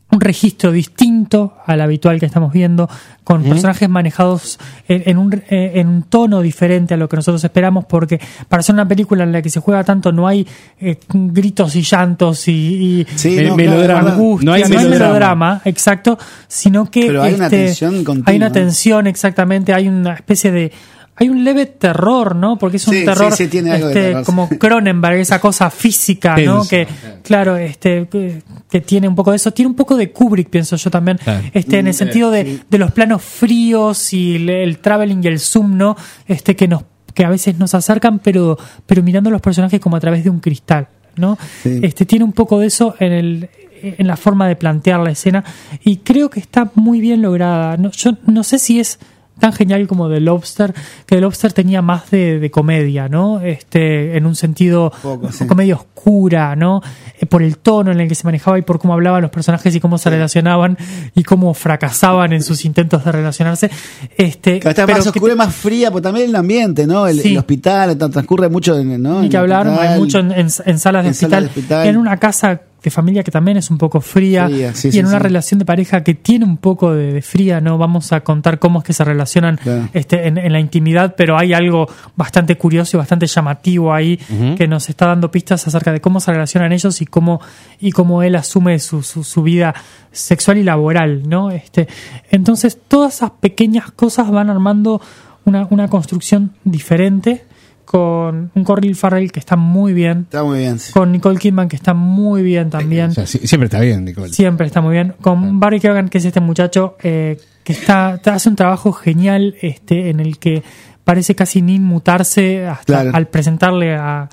un 0.08 0.20
registro 0.20 0.70
distinto 0.70 1.56
al 1.66 1.80
habitual 1.80 2.20
que 2.20 2.26
estamos 2.26 2.52
viendo, 2.52 2.88
con 3.24 3.42
personajes 3.42 3.88
manejados 3.88 4.56
en, 4.86 5.02
en 5.04 5.18
un, 5.18 5.32
eh, 5.50 5.72
en 5.74 5.88
un 5.88 6.02
tono 6.04 6.42
diferente 6.42 6.94
a 6.94 6.96
lo 6.96 7.08
que 7.08 7.16
nosotros 7.16 7.42
esperamos, 7.42 7.86
porque 7.86 8.20
para 8.48 8.62
ser 8.62 8.74
una 8.74 8.86
película 8.86 9.24
en 9.24 9.32
la 9.32 9.42
que 9.42 9.50
se 9.50 9.58
juega 9.58 9.82
tanto 9.82 10.12
no 10.12 10.28
hay 10.28 10.46
eh, 10.78 10.98
gritos 11.12 11.74
y 11.74 11.82
llantos 11.82 12.46
y, 12.46 12.52
y 12.52 13.06
Sí, 13.16 13.30
Me- 13.36 13.44
no, 13.48 13.56
melodrama. 13.56 14.00
claro, 14.02 14.14
angustia, 14.16 14.46
No 14.46 14.52
hay 14.52 14.64
melodrama. 14.88 15.60
exacto, 15.64 16.16
sino 16.46 16.88
que 16.88 17.06
Pero 17.08 17.22
hay 17.24 17.34
una 17.34 17.46
este, 17.46 17.64
tensión 17.64 18.04
continua. 18.04 18.30
hay 18.30 18.36
una 18.36 18.52
tensión, 18.52 19.06
exactamente, 19.08 19.74
hay 19.74 19.88
una 19.88 20.14
especie 20.14 20.52
de 20.52 20.72
hay 21.18 21.30
un 21.30 21.44
leve 21.44 21.64
terror, 21.64 22.36
¿no? 22.36 22.58
Porque 22.58 22.76
es 22.76 22.86
un 22.86 22.94
Sí, 22.94 23.04
terror 23.04 23.32
sí, 23.32 23.44
sí, 23.44 23.50
tiene 23.50 23.72
algo 23.72 23.88
de 23.88 23.92
este, 23.92 24.08
terror, 24.08 24.24
como 24.24 24.48
Cronenberg, 24.58 25.16
esa 25.16 25.40
cosa 25.40 25.70
física, 25.70 26.36
¿no? 26.36 26.66
Que, 26.68 26.86
claro, 27.22 27.56
este, 27.56 28.06
que, 28.06 28.42
que 28.70 28.80
tiene 28.82 29.08
un 29.08 29.14
poco 29.14 29.30
de 29.30 29.36
eso. 29.36 29.50
Tiene 29.50 29.70
un 29.70 29.76
poco 29.76 29.96
de 29.96 30.12
Kubrick, 30.12 30.50
pienso 30.50 30.76
yo 30.76 30.90
también. 30.90 31.16
Claro. 31.16 31.42
Este, 31.54 31.78
en 31.78 31.86
el 31.86 31.94
sentido 31.94 32.30
de, 32.30 32.60
de 32.68 32.78
los 32.78 32.92
planos 32.92 33.22
fríos 33.22 34.12
y 34.12 34.36
el, 34.36 34.50
el 34.50 34.78
traveling 34.78 35.22
y 35.24 35.28
el 35.28 35.40
zoom, 35.40 35.78
¿no? 35.78 35.96
Este, 36.28 36.54
que 36.54 36.68
nos, 36.68 36.82
que 37.14 37.24
a 37.24 37.30
veces 37.30 37.58
nos 37.58 37.74
acercan, 37.74 38.18
pero, 38.18 38.58
pero 38.84 39.02
mirando 39.02 39.30
los 39.30 39.40
personajes 39.40 39.80
como 39.80 39.96
a 39.96 40.00
través 40.00 40.22
de 40.22 40.28
un 40.28 40.40
cristal, 40.40 40.88
¿no? 41.16 41.38
Sí. 41.62 41.80
Este, 41.82 42.04
tiene 42.04 42.26
un 42.26 42.32
poco 42.32 42.58
de 42.58 42.66
eso 42.66 42.94
en 43.00 43.12
el, 43.12 43.50
en 43.80 44.06
la 44.06 44.18
forma 44.18 44.46
de 44.48 44.56
plantear 44.56 45.00
la 45.00 45.12
escena 45.12 45.44
y 45.82 45.98
creo 45.98 46.28
que 46.28 46.40
está 46.40 46.70
muy 46.74 47.00
bien 47.00 47.22
lograda. 47.22 47.78
No, 47.78 47.90
yo 47.90 48.18
no 48.26 48.44
sé 48.44 48.58
si 48.58 48.80
es 48.80 48.98
tan 49.38 49.52
genial 49.52 49.86
como 49.86 50.08
The 50.08 50.20
Lobster, 50.20 50.72
que 51.04 51.16
The 51.16 51.20
Lobster 51.20 51.52
tenía 51.52 51.82
más 51.82 52.10
de, 52.10 52.38
de 52.38 52.50
comedia, 52.50 53.08
¿no? 53.08 53.40
Este, 53.40 54.16
en 54.16 54.24
un 54.26 54.34
sentido 54.34 54.92
Poco, 55.02 55.30
sí. 55.30 55.46
comedia 55.46 55.74
oscura, 55.76 56.56
¿no? 56.56 56.80
Eh, 57.20 57.26
por 57.26 57.42
el 57.42 57.58
tono 57.58 57.92
en 57.92 58.00
el 58.00 58.08
que 58.08 58.14
se 58.14 58.24
manejaba 58.24 58.58
y 58.58 58.62
por 58.62 58.78
cómo 58.78 58.94
hablaban 58.94 59.20
los 59.22 59.30
personajes 59.30 59.74
y 59.74 59.80
cómo 59.80 59.98
se 59.98 60.08
relacionaban 60.10 60.78
y 61.14 61.22
cómo 61.22 61.52
fracasaban 61.54 62.32
en 62.32 62.42
sus 62.42 62.64
intentos 62.64 63.04
de 63.04 63.12
relacionarse. 63.12 63.70
Este, 64.16 64.60
Que 64.60 64.68
está 64.70 64.86
pero 64.86 64.98
más 64.98 65.06
oscura 65.06 65.32
y 65.34 65.36
más 65.36 65.54
fría, 65.54 65.90
pero 65.90 66.02
también 66.02 66.30
el 66.30 66.36
ambiente, 66.36 66.86
¿no? 66.86 67.06
El, 67.06 67.20
Sí. 67.20 67.32
el 67.32 67.38
hospital, 67.38 67.98
tra- 67.98 68.10
transcurre 68.10 68.48
mucho 68.48 68.78
en, 68.78 69.02
¿no? 69.02 69.22
En 69.22 69.28
que 69.28 69.36
el 69.36 69.42
hablar, 69.42 69.66
hospital. 69.68 69.88
hay 69.92 69.98
mucho 69.98 70.18
en, 70.20 70.32
en- 70.32 70.38
en 70.64 70.78
salas, 70.78 71.04
de, 71.04 71.10
hospital, 71.10 71.30
salas 71.30 71.42
de 71.54 71.60
hospital. 71.60 71.86
en 71.88 71.96
una 71.96 72.16
casa 72.16 72.60
de 72.86 72.90
familia 72.92 73.22
que 73.24 73.30
también 73.30 73.56
es 73.56 73.70
un 73.70 73.78
poco 73.78 74.00
fría, 74.00 74.46
Fría, 74.46 74.74
sí, 74.74 74.88
y 74.88 74.92
sí, 74.92 74.98
en 75.00 75.06
una 75.06 75.18
sí. 75.18 75.22
relación 75.24 75.58
de 75.58 75.64
pareja 75.64 76.04
que 76.04 76.14
tiene 76.14 76.44
un 76.44 76.56
poco 76.56 76.94
de, 76.94 77.12
de 77.12 77.22
fría, 77.22 77.60
no 77.60 77.78
vamos 77.78 78.12
a 78.12 78.20
contar 78.20 78.58
cómo 78.58 78.78
es 78.78 78.84
que 78.84 78.92
se 78.92 79.02
relacionan 79.04 79.56
Claro. 79.56 79.88
este, 79.92 80.28
en, 80.28 80.38
en 80.38 80.52
la 80.52 80.60
intimidad, 80.60 81.14
pero 81.16 81.36
hay 81.36 81.52
algo 81.52 81.88
bastante 82.14 82.56
curioso 82.56 82.96
y 82.96 82.98
bastante 82.98 83.26
llamativo 83.26 83.92
ahí 83.92 84.18
que 84.56 84.68
nos 84.68 84.88
está 84.88 85.06
dando 85.06 85.30
pistas 85.30 85.66
acerca 85.66 85.92
de 85.92 86.00
cómo 86.00 86.20
se 86.20 86.30
relacionan 86.32 86.72
ellos 86.72 87.00
y 87.02 87.06
cómo, 87.06 87.40
y 87.80 87.90
cómo 87.92 88.22
él 88.22 88.36
asume 88.36 88.78
su, 88.78 89.02
su, 89.02 89.24
su 89.24 89.42
vida 89.42 89.74
sexual 90.12 90.58
y 90.58 90.62
laboral, 90.62 91.28
¿no? 91.28 91.50
Este, 91.50 91.88
entonces, 92.30 92.78
todas 92.88 93.16
esas 93.16 93.30
pequeñas 93.32 93.90
cosas 93.90 94.30
van 94.30 94.48
armando 94.50 95.00
una, 95.44 95.66
una 95.70 95.88
construcción 95.88 96.52
diferente 96.64 97.44
con 97.86 98.50
un 98.54 98.64
Corlil 98.64 98.94
Farrell 98.94 99.32
que 99.32 99.40
está 99.40 99.56
muy 99.56 99.94
bien, 99.94 100.20
Está 100.24 100.44
muy 100.44 100.58
bien. 100.58 100.78
sí. 100.78 100.92
con 100.92 101.10
Nicole 101.12 101.38
Kidman 101.38 101.68
que 101.68 101.76
está 101.76 101.94
muy 101.94 102.42
bien 102.42 102.68
también, 102.68 103.10
O 103.10 103.14
sea, 103.14 103.26
sí- 103.26 103.46
siempre 103.46 103.66
está 103.66 103.80
bien, 103.80 104.04
Nicole. 104.04 104.28
siempre 104.28 104.66
está 104.66 104.82
muy 104.82 104.92
bien, 104.92 105.14
con 105.22 105.58
Barry 105.60 105.80
Keoghan 105.80 106.08
que 106.10 106.18
es 106.18 106.24
este 106.26 106.40
muchacho 106.40 106.96
eh, 107.02 107.38
que 107.64 107.72
está 107.72 108.20
hace 108.26 108.48
un 108.50 108.56
trabajo 108.56 108.92
genial 108.92 109.54
este 109.62 110.10
en 110.10 110.20
el 110.20 110.38
que 110.38 110.62
parece 111.04 111.34
casi 111.34 111.62
ni 111.62 111.76
inmutarse 111.76 112.66
hasta 112.66 112.84
Claro. 112.84 113.10
al 113.14 113.28
presentarle 113.28 113.94
a, 113.94 114.28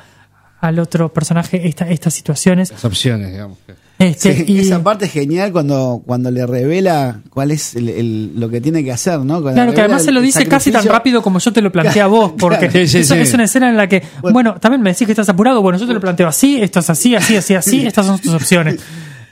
al 0.60 0.79
otro 0.79 1.13
personaje 1.13 1.67
esta, 1.67 1.88
estas 1.89 2.13
situaciones. 2.13 2.72
Las 2.72 2.83
opciones, 2.86 3.31
digamos. 3.31 3.57
Este, 4.00 4.35
Sí, 4.35 4.45
y- 4.47 4.59
Esa 4.59 4.83
parte 4.83 5.05
es 5.05 5.12
genial 5.12 5.51
cuando, 5.51 6.01
cuando 6.05 6.29
le 6.31 6.45
revela 6.47 7.21
cuál 7.29 7.51
es 7.51 7.75
el, 7.75 7.89
el- 7.89 8.39
lo 8.39 8.50
que 8.50 8.59
tiene 8.59 8.83
que 8.83 8.91
hacer, 8.91 9.19
¿no? 9.19 9.35
Cuando 9.41 9.53
Claro, 9.53 9.73
que 9.73 9.81
además 9.81 10.03
se 10.03 10.12
lo 10.12 10.19
dice 10.19 10.45
casi 10.47 10.71
tan 10.71 10.83
rápido 10.85 11.21
como 11.21 11.39
yo 11.39 11.53
te 11.53 11.62
lo 11.62 11.71
planteé 11.71 12.01
a 12.01 12.07
vos, 12.07 12.33
porque 12.38 12.67
Claro. 12.67 12.73
Sí, 12.73 12.88
sí, 12.88 12.97
es, 13.00 13.07
sí. 13.07 13.13
es 13.13 13.33
una 13.33 13.43
escena 13.45 13.69
en 13.69 13.77
la 13.77 13.88
que, 13.88 14.03
bueno, 14.21 14.55
también 14.59 14.81
me 14.81 14.91
decís 14.91 15.05
que 15.05 15.12
estás 15.13 15.29
apurado, 15.29 15.62
bueno, 15.62 15.77
yo 15.77 15.85
te 15.88 15.93
lo 15.93 16.01
planteo 16.01 16.27
así, 16.27 16.59
esto 16.62 16.79
es 16.79 16.89
así, 16.89 17.15
así, 17.15 17.35
así, 17.35 17.53
así, 17.55 17.85
estas 17.88 18.05
son 18.07 18.19
tus 18.19 18.33
opciones. 18.33 18.79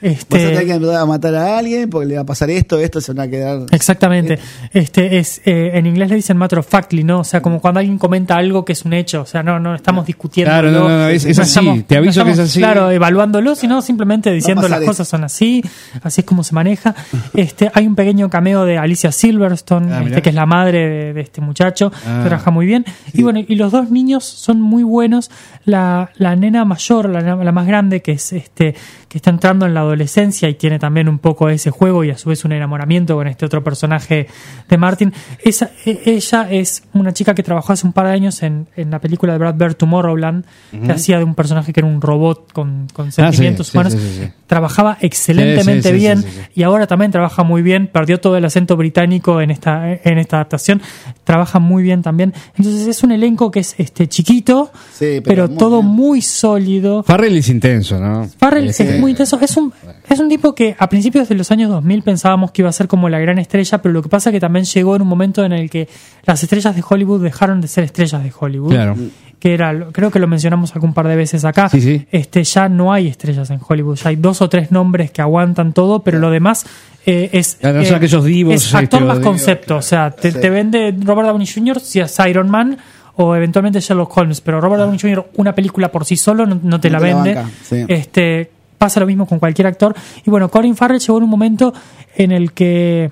Vas 0.01 0.11
a 0.23 0.27
tener 0.27 0.53
que 0.53 0.61
Este, 0.61 0.73
empezar 0.73 0.95
a 0.95 1.05
matar 1.05 1.35
a 1.35 1.57
alguien 1.59 1.89
porque 1.89 2.07
le 2.07 2.15
va 2.15 2.21
a 2.21 2.25
pasar 2.25 2.49
esto, 2.49 2.79
esto 2.79 2.99
se 3.01 3.13
van 3.13 3.27
a 3.27 3.29
quedar. 3.31 3.59
exactamente. 3.71 4.39
Este 4.73 5.17
es 5.17 5.41
eh, 5.45 5.71
en 5.75 5.85
inglés 5.85 6.09
le 6.09 6.15
dicen 6.15 6.37
matter 6.37 6.59
of 6.59 6.67
factly, 6.67 7.03
¿no? 7.03 7.19
O 7.19 7.23
sea, 7.23 7.41
como 7.41 7.59
cuando 7.61 7.79
alguien 7.79 7.97
comenta 7.97 8.35
algo 8.35 8.65
que 8.65 8.73
es 8.73 8.83
un 8.85 8.93
hecho, 8.93 9.21
o 9.21 9.25
sea, 9.25 9.43
no 9.43 9.59
no 9.59 9.75
estamos 9.75 10.05
discutiendo. 10.05 10.51
Claro, 10.51 10.71
no, 10.71 10.87
no, 10.89 11.07
es- 11.07 11.25
así, 11.39 11.83
te 11.87 11.97
aviso 11.97 12.23
que 12.25 12.31
es 12.31 12.39
así. 12.39 12.59
Claro, 12.59 12.89
evaluándolo, 12.91 13.55
sino 13.55 13.81
simplemente 13.81 14.31
diciendo 14.31 14.67
las 14.67 14.81
cosas 14.81 15.07
son 15.07 15.23
así, 15.23 15.63
así 16.03 16.21
es 16.21 16.25
como 16.25 16.43
se 16.43 16.53
maneja. 16.55 16.95
Este 17.33 17.69
hay 17.73 17.87
un 17.87 17.95
pequeño 17.95 18.29
cameo 18.29 18.65
de 18.65 18.77
Alicia 18.77 19.11
Silverstone, 19.11 19.93
Ah, 19.93 20.03
este, 20.05 20.21
que 20.21 20.29
es 20.29 20.35
la 20.35 20.45
madre 20.45 20.87
de, 20.89 21.13
de 21.13 21.21
este 21.21 21.41
muchacho, 21.41 21.91
Ah. 22.05 22.21
que 22.23 22.29
trabaja 22.29 22.51
muy 22.51 22.65
bien. 22.65 22.85
Y 23.13 23.23
bueno, 23.23 23.39
y 23.47 23.55
los 23.55 23.71
dos 23.71 23.89
niños 23.91 24.23
son 24.25 24.61
muy 24.61 24.83
buenos. 24.83 25.29
La, 25.65 26.09
la 26.15 26.35
nena 26.35 26.65
mayor, 26.65 27.09
la, 27.09 27.21
la 27.35 27.51
más 27.51 27.67
grande, 27.67 28.01
que 28.01 28.13
es 28.13 28.33
este, 28.33 28.73
que 29.07 29.17
está 29.17 29.29
entrando 29.29 29.65
en 29.65 29.73
la 29.73 29.83
adolescencia 29.91 30.49
y 30.49 30.55
tiene 30.55 30.79
también 30.79 31.07
un 31.09 31.19
poco 31.19 31.49
ese 31.49 31.69
juego 31.71 32.03
y 32.03 32.09
a 32.11 32.17
su 32.17 32.29
vez 32.29 32.43
un 32.45 32.51
enamoramiento 32.53 33.15
con 33.15 33.27
este 33.27 33.45
otro 33.45 33.63
personaje 33.63 34.27
de 34.69 34.77
Martin. 34.77 35.13
Esa, 35.43 35.71
e- 35.85 36.01
ella 36.05 36.47
es 36.51 36.83
una 36.93 37.13
chica 37.13 37.35
que 37.35 37.43
trabajó 37.43 37.73
hace 37.73 37.85
un 37.85 37.93
par 37.93 38.07
de 38.07 38.13
años 38.13 38.41
en, 38.43 38.67
en 38.75 38.91
la 38.91 38.99
película 38.99 39.33
de 39.33 39.39
Brad 39.39 39.55
Bird 39.55 39.75
Tomorrowland, 39.75 40.45
que 40.85 40.91
hacía 40.91 41.17
de 41.17 41.23
un 41.23 41.35
personaje 41.35 41.73
que 41.73 41.79
era 41.81 41.87
un 41.87 42.01
robot 42.01 42.51
con, 42.53 42.87
con 42.93 43.11
sentimientos 43.11 43.69
Ah, 43.69 43.71
sí, 43.71 43.77
humanos. 43.77 43.93
sí, 43.93 43.99
sí, 43.99 44.19
sí. 44.25 44.31
Trabajaba 44.47 44.97
excelentemente 45.01 45.89
Sí, 45.89 45.89
sí, 45.89 45.93
sí, 45.93 45.99
bien 45.99 46.17
sí, 46.23 46.27
sí, 46.29 46.39
sí. 46.43 46.51
y 46.55 46.63
ahora 46.63 46.87
también 46.87 47.11
trabaja 47.11 47.43
muy 47.43 47.61
bien. 47.61 47.87
Perdió 47.87 48.19
todo 48.19 48.37
el 48.37 48.45
acento 48.45 48.75
británico 48.77 49.39
en 49.41 49.51
esta, 49.51 49.91
en 49.93 50.17
esta 50.17 50.37
adaptación. 50.37 50.81
Trabaja 51.23 51.59
muy 51.59 51.83
bien 51.83 52.01
también. 52.01 52.33
Entonces 52.57 52.87
es 52.87 53.03
un 53.03 53.11
elenco 53.11 53.49
que 53.51 53.59
es 53.61 53.75
este 53.77 54.07
chiquito, 54.07 54.71
Sí, 54.93 55.21
pero 55.23 55.31
pero, 55.31 55.47
muy 55.47 55.57
todo 55.57 55.81
bien. 55.81 55.93
muy 55.93 56.21
sólido. 56.21 57.03
Farrell 57.03 57.37
es 57.37 57.49
intenso, 57.49 57.97
¿no? 57.99 58.27
Farrell 58.37 58.67
Este, 58.69 58.95
es 58.95 58.99
muy 58.99 59.11
intenso. 59.11 59.39
Es 59.41 59.55
un, 59.57 59.71
es 60.09 60.19
un 60.19 60.29
tipo 60.29 60.53
que 60.55 60.75
a 60.77 60.87
principios 60.89 61.27
de 61.29 61.35
los 61.35 61.51
años 61.51 61.69
2000 61.69 62.01
pensábamos 62.03 62.51
que 62.51 62.61
iba 62.61 62.69
a 62.69 62.73
ser 62.73 62.87
como 62.87 63.09
la 63.09 63.19
gran 63.19 63.39
estrella, 63.39 63.81
pero 63.81 63.93
lo 63.93 64.01
que 64.01 64.09
pasa 64.09 64.29
es 64.29 64.33
que 64.33 64.39
también 64.39 64.65
llegó 64.65 64.95
en 64.95 65.01
un 65.01 65.07
momento 65.07 65.43
en 65.43 65.51
el 65.53 65.69
que 65.69 65.87
las 66.25 66.41
estrellas 66.43 66.75
de 66.75 66.83
Hollywood 66.87 67.23
dejaron 67.23 67.61
de 67.61 67.67
ser 67.67 67.83
estrellas 67.83 68.23
de 68.23 68.31
Hollywood. 68.37 68.71
Claro. 68.71 68.95
Que 69.39 69.55
era, 69.55 69.73
creo 69.91 70.11
que 70.11 70.19
lo 70.19 70.27
mencionamos 70.27 70.75
algún 70.75 70.93
par 70.93 71.07
de 71.07 71.15
veces 71.15 71.45
acá. 71.45 71.67
Sí, 71.69 71.81
sí. 71.81 72.05
Este, 72.11 72.43
ya 72.43 72.69
no 72.69 72.93
hay 72.93 73.07
estrellas 73.07 73.49
en 73.49 73.59
Hollywood. 73.67 73.95
Ya 73.95 74.09
hay 74.11 74.15
dos 74.15 74.39
o 74.41 74.49
tres 74.49 74.71
nombres 74.71 75.09
que 75.09 75.21
aguantan 75.23 75.73
todo, 75.73 76.03
pero 76.03 76.19
lo 76.19 76.29
demás 76.29 76.63
eh, 77.07 77.29
es. 77.33 77.55
Claro, 77.59 77.77
no 77.77 77.81
eh, 77.81 77.85
son 77.87 77.95
aquellos 77.95 78.23
divos, 78.23 78.53
Es 78.53 78.75
actor 78.75 78.99
este, 79.01 79.07
más 79.07 79.17
o- 79.17 79.21
concepto. 79.21 79.77
O 79.77 79.81
sea, 79.81 80.11
te, 80.11 80.31
Sí. 80.31 80.39
te 80.39 80.49
vende 80.51 80.95
Robert 81.03 81.27
Downey 81.29 81.47
Jr. 81.47 81.79
si 81.79 81.99
es 81.99 82.15
Iron 82.29 82.51
Man 82.51 82.77
o 83.15 83.35
eventualmente 83.35 83.79
Sherlock 83.79 84.15
Holmes, 84.15 84.41
pero 84.41 84.61
Robert 84.61 84.83
Downey 84.83 84.99
Jr. 84.99 85.31
una 85.37 85.55
película 85.55 85.91
por 85.91 86.05
sí 86.05 86.17
solo 86.17 86.45
no, 86.45 86.59
no 86.61 86.79
te 86.79 86.91
No 86.91 86.99
la 86.99 86.99
te 86.99 87.07
la 87.09 87.15
vende. 87.15 87.33
banca, 87.35 87.49
sí. 87.63 87.83
Este 87.87 88.51
pasa 88.81 88.99
lo 88.99 89.05
mismo 89.05 89.27
con 89.27 89.37
cualquier 89.37 89.67
actor 89.67 89.93
y 90.25 90.29
bueno, 90.31 90.49
Colin 90.49 90.75
Farrell 90.75 90.99
llegó 90.99 91.19
en 91.19 91.23
un 91.25 91.29
momento 91.29 91.71
en 92.15 92.31
el 92.31 92.51
que 92.51 93.11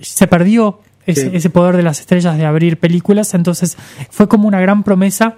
se 0.00 0.26
perdió 0.26 0.80
ese, 1.06 1.30
Sí. 1.30 1.36
ese 1.36 1.50
poder 1.50 1.76
de 1.76 1.84
las 1.84 2.00
estrellas 2.00 2.36
de 2.36 2.44
abrir 2.44 2.78
películas, 2.80 3.32
entonces 3.34 3.76
fue 4.10 4.26
como 4.26 4.48
una 4.48 4.60
gran 4.60 4.82
promesa 4.82 5.36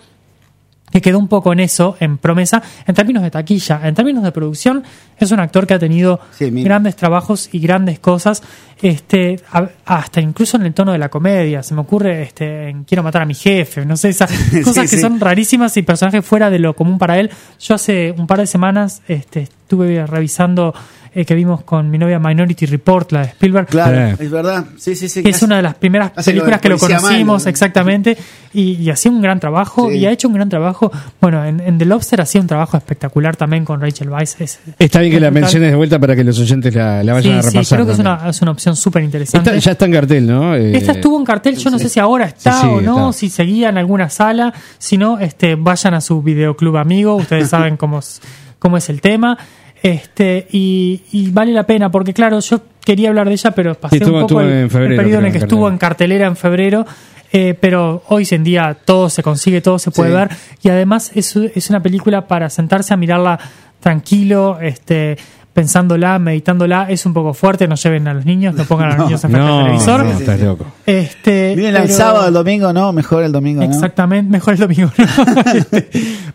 que 0.90 1.00
quedó 1.00 1.18
un 1.18 1.28
poco 1.28 1.52
en 1.52 1.60
eso, 1.60 1.96
en 2.00 2.18
promesa, 2.18 2.62
en 2.86 2.94
términos 2.94 3.22
de 3.22 3.30
taquilla, 3.30 3.80
en 3.82 3.94
términos 3.94 4.22
de 4.22 4.32
producción, 4.32 4.84
es 5.18 5.30
un 5.32 5.40
actor 5.40 5.66
que 5.66 5.74
ha 5.74 5.78
tenido 5.78 6.20
Sí, 6.30 6.50
grandes 6.50 6.96
trabajos 6.96 7.48
y 7.52 7.58
grandes 7.58 7.98
cosas, 7.98 8.42
este, 8.80 9.40
hasta 9.84 10.20
incluso 10.20 10.56
en 10.56 10.64
el 10.64 10.74
tono 10.74 10.92
de 10.92 10.98
la 10.98 11.08
comedia, 11.08 11.62
se 11.62 11.74
me 11.74 11.80
ocurre 11.80 12.22
este, 12.22 12.68
en 12.68 12.84
Quiero 12.84 13.02
matar 13.02 13.22
a 13.22 13.26
mi 13.26 13.34
jefe, 13.34 13.84
no 13.84 13.96
sé, 13.96 14.10
esas 14.10 14.30
cosas 14.64 14.88
que 14.88 14.98
son 14.98 15.18
rarísimas 15.18 15.76
y 15.76 15.82
personajes 15.82 16.24
fuera 16.24 16.50
de 16.50 16.58
lo 16.58 16.74
común 16.74 16.98
para 16.98 17.18
él. 17.18 17.30
Yo 17.58 17.74
hace 17.74 18.14
un 18.16 18.26
par 18.26 18.38
de 18.38 18.46
semanas 18.46 19.02
este, 19.08 19.40
estuve 19.42 20.06
revisando 20.06 20.72
eh, 21.18 21.24
que 21.24 21.34
vimos 21.34 21.62
con 21.62 21.90
mi 21.90 21.96
novia 21.96 22.18
Minority 22.18 22.66
Report, 22.66 23.10
la 23.12 23.20
de 23.22 23.26
Spielberg, 23.28 23.66
Claro, 23.68 24.16
Sí. 24.18 24.24
es 24.24 24.30
verdad. 24.30 24.64
Sí, 24.76 24.94
sí, 24.94 25.08
sí. 25.08 25.22
que 25.22 25.30
es 25.30 25.40
una 25.42 25.56
de 25.56 25.62
las 25.62 25.74
primeras 25.76 26.12
lo 26.14 26.22
películas 26.22 26.60
que 26.60 26.68
lo 26.68 26.76
conocimos 26.78 27.42
Malo. 27.44 27.48
exactamente 27.50 28.18
y, 28.52 28.72
y 28.74 28.90
hacía 28.90 29.10
un 29.10 29.22
gran 29.22 29.40
trabajo 29.40 29.88
Sí. 29.90 29.96
y 29.96 30.04
ha 30.06 30.10
hecho 30.10 30.28
un 30.28 30.34
gran 30.34 30.48
trabajo 30.50 30.92
bueno 31.20 31.42
en, 31.44 31.60
en 31.60 31.78
The 31.78 31.86
Lobster 31.86 32.20
hacía 32.20 32.40
un 32.42 32.46
trabajo 32.46 32.76
espectacular 32.76 33.34
también 33.34 33.64
con 33.64 33.80
Rachel 33.80 34.10
Weisz 34.10 34.40
es- 34.40 34.60
Está 34.78 35.00
bien 35.00 35.10
que 35.12 35.20
la 35.20 35.30
menciones 35.30 35.70
de 35.70 35.76
vuelta 35.76 35.98
para 35.98 36.14
que 36.14 36.22
los 36.22 36.38
oyentes 36.38 36.74
la, 36.74 37.02
la 37.02 37.12
sí, 37.20 37.28
vayan 37.28 37.38
a 37.38 37.42
sí, 37.42 37.48
repasar. 37.50 37.76
creo 37.78 37.86
que 37.86 37.92
es 37.94 37.98
una, 37.98 38.28
es 38.28 38.42
una 38.42 38.50
opción 38.50 38.76
súper 38.76 39.02
interesante 39.02 39.50
Esta- 39.50 39.58
ya 39.60 39.72
está 39.72 39.84
en 39.86 39.92
cartel, 39.92 40.26
¿no? 40.26 40.54
Eh, 40.54 40.76
esta 40.76 40.92
estuvo 40.92 41.18
en 41.18 41.24
cartel, 41.24 41.56
yo 41.56 41.70
no 41.70 41.78
sé 41.78 41.88
si 41.88 41.98
ahora 41.98 42.26
está 42.26 42.52
Sí, 42.52 42.58
sí, 42.60 42.66
o 42.66 42.80
no, 42.82 43.08
está. 43.10 43.18
si 43.18 43.30
seguía 43.30 43.70
en 43.70 43.78
alguna 43.78 44.10
sala, 44.10 44.52
si 44.78 44.98
no, 44.98 45.18
este, 45.18 45.54
vayan 45.54 45.94
a 45.94 46.00
su 46.02 46.20
videoclub 46.22 46.76
amigo, 46.76 47.14
ustedes 47.16 47.48
saben 47.48 47.76
cómo 47.78 48.00
es, 48.00 48.20
cómo 48.58 48.76
es 48.76 48.88
el 48.90 49.00
tema. 49.00 49.38
Este, 49.86 50.48
y, 50.50 51.02
y 51.12 51.30
vale 51.30 51.52
la 51.52 51.64
pena, 51.64 51.90
porque 51.90 52.12
claro, 52.12 52.40
yo 52.40 52.60
quería 52.84 53.08
hablar 53.10 53.28
de 53.28 53.34
ella, 53.34 53.52
pero 53.52 53.74
pasé 53.76 53.96
Sí, 53.98 54.02
estuvo- 54.02 54.18
un 54.20 54.26
poco 54.26 54.40
el, 54.40 54.50
en 54.52 54.70
febrero, 54.70 54.92
el 54.92 54.96
periodo 54.98 55.18
en 55.20 55.26
el 55.26 55.32
que 55.32 55.38
en 55.38 55.44
estuvo 55.44 55.68
en 55.68 55.78
cartelera 55.78 56.26
en 56.26 56.36
febrero. 56.36 56.84
eh, 57.32 57.54
pero 57.60 58.02
hoy 58.08 58.26
en 58.30 58.44
día 58.44 58.76
todo 58.84 59.10
se 59.10 59.22
consigue, 59.22 59.60
todo 59.60 59.78
se 59.78 59.90
puede 59.90 60.10
Sí. 60.10 60.16
ver. 60.16 60.28
Y 60.62 60.68
además 60.70 61.10
es, 61.14 61.34
es 61.36 61.68
una 61.70 61.82
película 61.82 62.26
para 62.26 62.48
sentarse 62.48 62.94
a 62.94 62.96
mirarla 62.96 63.38
tranquilo, 63.80 64.58
este, 64.60 65.16
pensándola, 65.56 66.18
meditándola. 66.18 66.86
Es 66.90 67.06
un 67.06 67.14
poco 67.14 67.32
fuerte, 67.32 67.66
no 67.66 67.76
lleven 67.76 68.06
a 68.08 68.12
los 68.12 68.26
niños, 68.26 68.54
no 68.54 68.64
pongan 68.66 68.92
a 68.92 68.96
los 68.98 68.98
niños 69.06 69.24
enfrente 69.24 69.48
del 69.48 69.56
No, 69.58 69.64
televisor. 69.64 70.04
no, 70.04 70.10
estás 70.12 70.40
loco. 70.40 70.66
Este, 70.84 71.54
Miren 71.56 71.76
el 71.76 71.82
pero- 71.84 71.94
sábado, 71.94 72.28
el 72.28 72.34
domingo, 72.34 72.72
no, 72.74 72.92
mejor 72.92 73.24
el 73.24 73.32
domingo, 73.32 73.62
¿no? 73.62 73.66
Exactamente, 73.66 74.30
mejor 74.30 74.52
el 74.52 74.60
domingo. 74.60 74.92
¿no? 74.98 75.06
Este, 75.54 75.88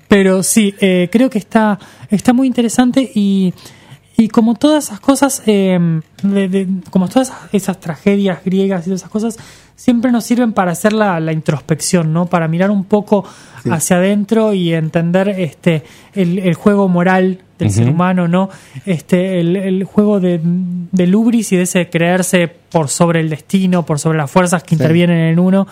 pero 0.07 0.41
sí, 0.41 0.73
eh, 0.81 1.07
creo 1.11 1.29
que 1.29 1.37
está, 1.37 1.77
está 2.09 2.33
muy 2.33 2.47
interesante 2.47 3.11
y, 3.13 3.53
y 4.17 4.27
como 4.29 4.55
todas 4.55 4.85
esas 4.85 4.99
cosas, 4.99 5.43
eh, 5.45 6.01
de- 6.23 6.47
de- 6.47 6.67
como 6.89 7.07
todas 7.07 7.29
esas, 7.29 7.39
esas 7.53 7.79
tragedias 7.79 8.39
griegas 8.45 8.81
y 8.81 8.85
todas 8.85 9.01
esas 9.01 9.09
cosas, 9.11 9.37
siempre 9.75 10.11
nos 10.11 10.23
sirven 10.23 10.53
para 10.53 10.71
hacer 10.71 10.93
la, 10.93 11.19
la 11.19 11.31
introspección, 11.33 12.13
¿no? 12.13 12.27
Para 12.27 12.47
mirar 12.47 12.69
un 12.71 12.83
poco 12.85 13.23
hacia 13.71 13.97
adentro 13.97 14.53
y 14.53 14.73
entender 14.73 15.29
este 15.29 15.83
el, 16.13 16.39
el 16.39 16.53
juego 16.55 16.87
moral 16.87 17.39
del 17.59 17.69
ser 17.71 17.89
humano, 17.89 18.27
¿no? 18.27 18.49
Este, 18.85 19.39
el, 19.39 19.55
el 19.55 19.83
juego 19.83 20.19
de, 20.19 20.39
de 20.43 21.07
Lubris 21.07 21.51
y 21.51 21.57
de 21.57 21.63
ese 21.63 21.89
creerse 21.89 22.47
por 22.47 22.89
sobre 22.89 23.19
el 23.19 23.29
destino, 23.29 23.85
por 23.85 23.99
sobre 23.99 24.17
las 24.17 24.29
fuerzas 24.31 24.63
que 24.63 24.75
intervienen 24.75 25.17
en 25.19 25.39
uno 25.39 25.67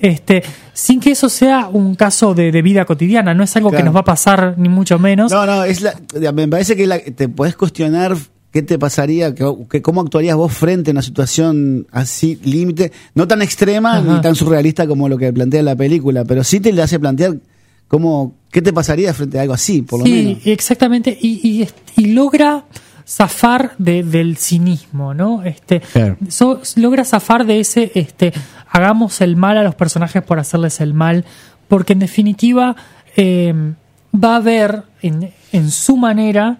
este, 0.00 0.42
sin 0.72 0.98
que 0.98 1.12
eso 1.12 1.28
sea 1.28 1.68
un 1.68 1.94
caso 1.94 2.34
de, 2.34 2.50
de 2.50 2.60
vida 2.62 2.84
cotidiana, 2.86 3.34
no 3.34 3.44
es 3.44 3.54
algo 3.56 3.70
que 3.70 3.76
nos 3.84 3.94
va 3.94 4.00
a 4.00 4.04
pasar 4.04 4.54
ni 4.56 4.68
mucho 4.68 4.98
menos. 4.98 5.30
No, 5.30 5.46
no, 5.46 5.62
es 5.64 5.80
la, 5.80 5.94
me 6.32 6.48
parece 6.48 6.74
que 6.74 6.86
la- 6.88 6.98
te 6.98 7.28
podés 7.28 7.54
cuestionar 7.54 8.16
¿qué 8.56 8.62
te 8.62 8.78
pasaría? 8.78 9.34
¿Qué- 9.34 9.82
¿Cómo 9.82 10.00
actuarías 10.00 10.34
vos 10.34 10.50
frente 10.50 10.90
a 10.90 10.92
una 10.92 11.02
situación 11.02 11.86
así, 11.92 12.38
límite? 12.42 12.90
No 13.14 13.28
tan 13.28 13.42
extrema 13.42 13.98
Ajá. 13.98 14.14
ni 14.14 14.20
tan 14.22 14.34
surrealista 14.34 14.86
como 14.86 15.10
lo 15.10 15.18
que 15.18 15.30
plantea 15.30 15.62
la 15.62 15.76
película, 15.76 16.24
pero 16.24 16.42
sí 16.42 16.58
te 16.60 16.72
le 16.72 16.80
hace 16.80 16.98
plantear 16.98 17.36
cómo, 17.86 18.34
¿qué 18.50 18.62
te 18.62 18.72
pasaría 18.72 19.12
frente 19.12 19.38
a 19.38 19.42
algo 19.42 19.52
así, 19.52 19.82
por 19.82 20.00
lo 20.00 20.06
sí, 20.06 20.12
menos? 20.12 20.46
exactamente. 20.46 21.18
Y, 21.20 21.68
y, 21.98 22.06
logra 22.06 22.64
zafar 23.06 23.72
de- 23.78 24.02
del 24.02 24.36
cinismo, 24.38 25.12
¿no? 25.12 25.42
Este, 25.44 25.80
Claro. 25.92 26.16
so- 26.28 26.60
logra 26.76 27.04
zafar 27.04 27.44
de 27.46 27.60
ese, 27.60 27.92
este, 27.94 28.32
hagamos 28.70 29.20
el 29.20 29.36
mal 29.36 29.58
a 29.58 29.62
los 29.62 29.74
personajes 29.74 30.22
por 30.22 30.38
hacerles 30.38 30.80
el 30.80 30.94
mal, 30.94 31.24
porque 31.68 31.92
en 31.92 31.98
definitiva 32.00 32.74
eh, 33.16 33.52
va 34.14 34.32
a 34.32 34.36
haber 34.36 34.82
en, 35.02 35.30
en 35.52 35.70
su 35.70 35.96
manera 35.96 36.58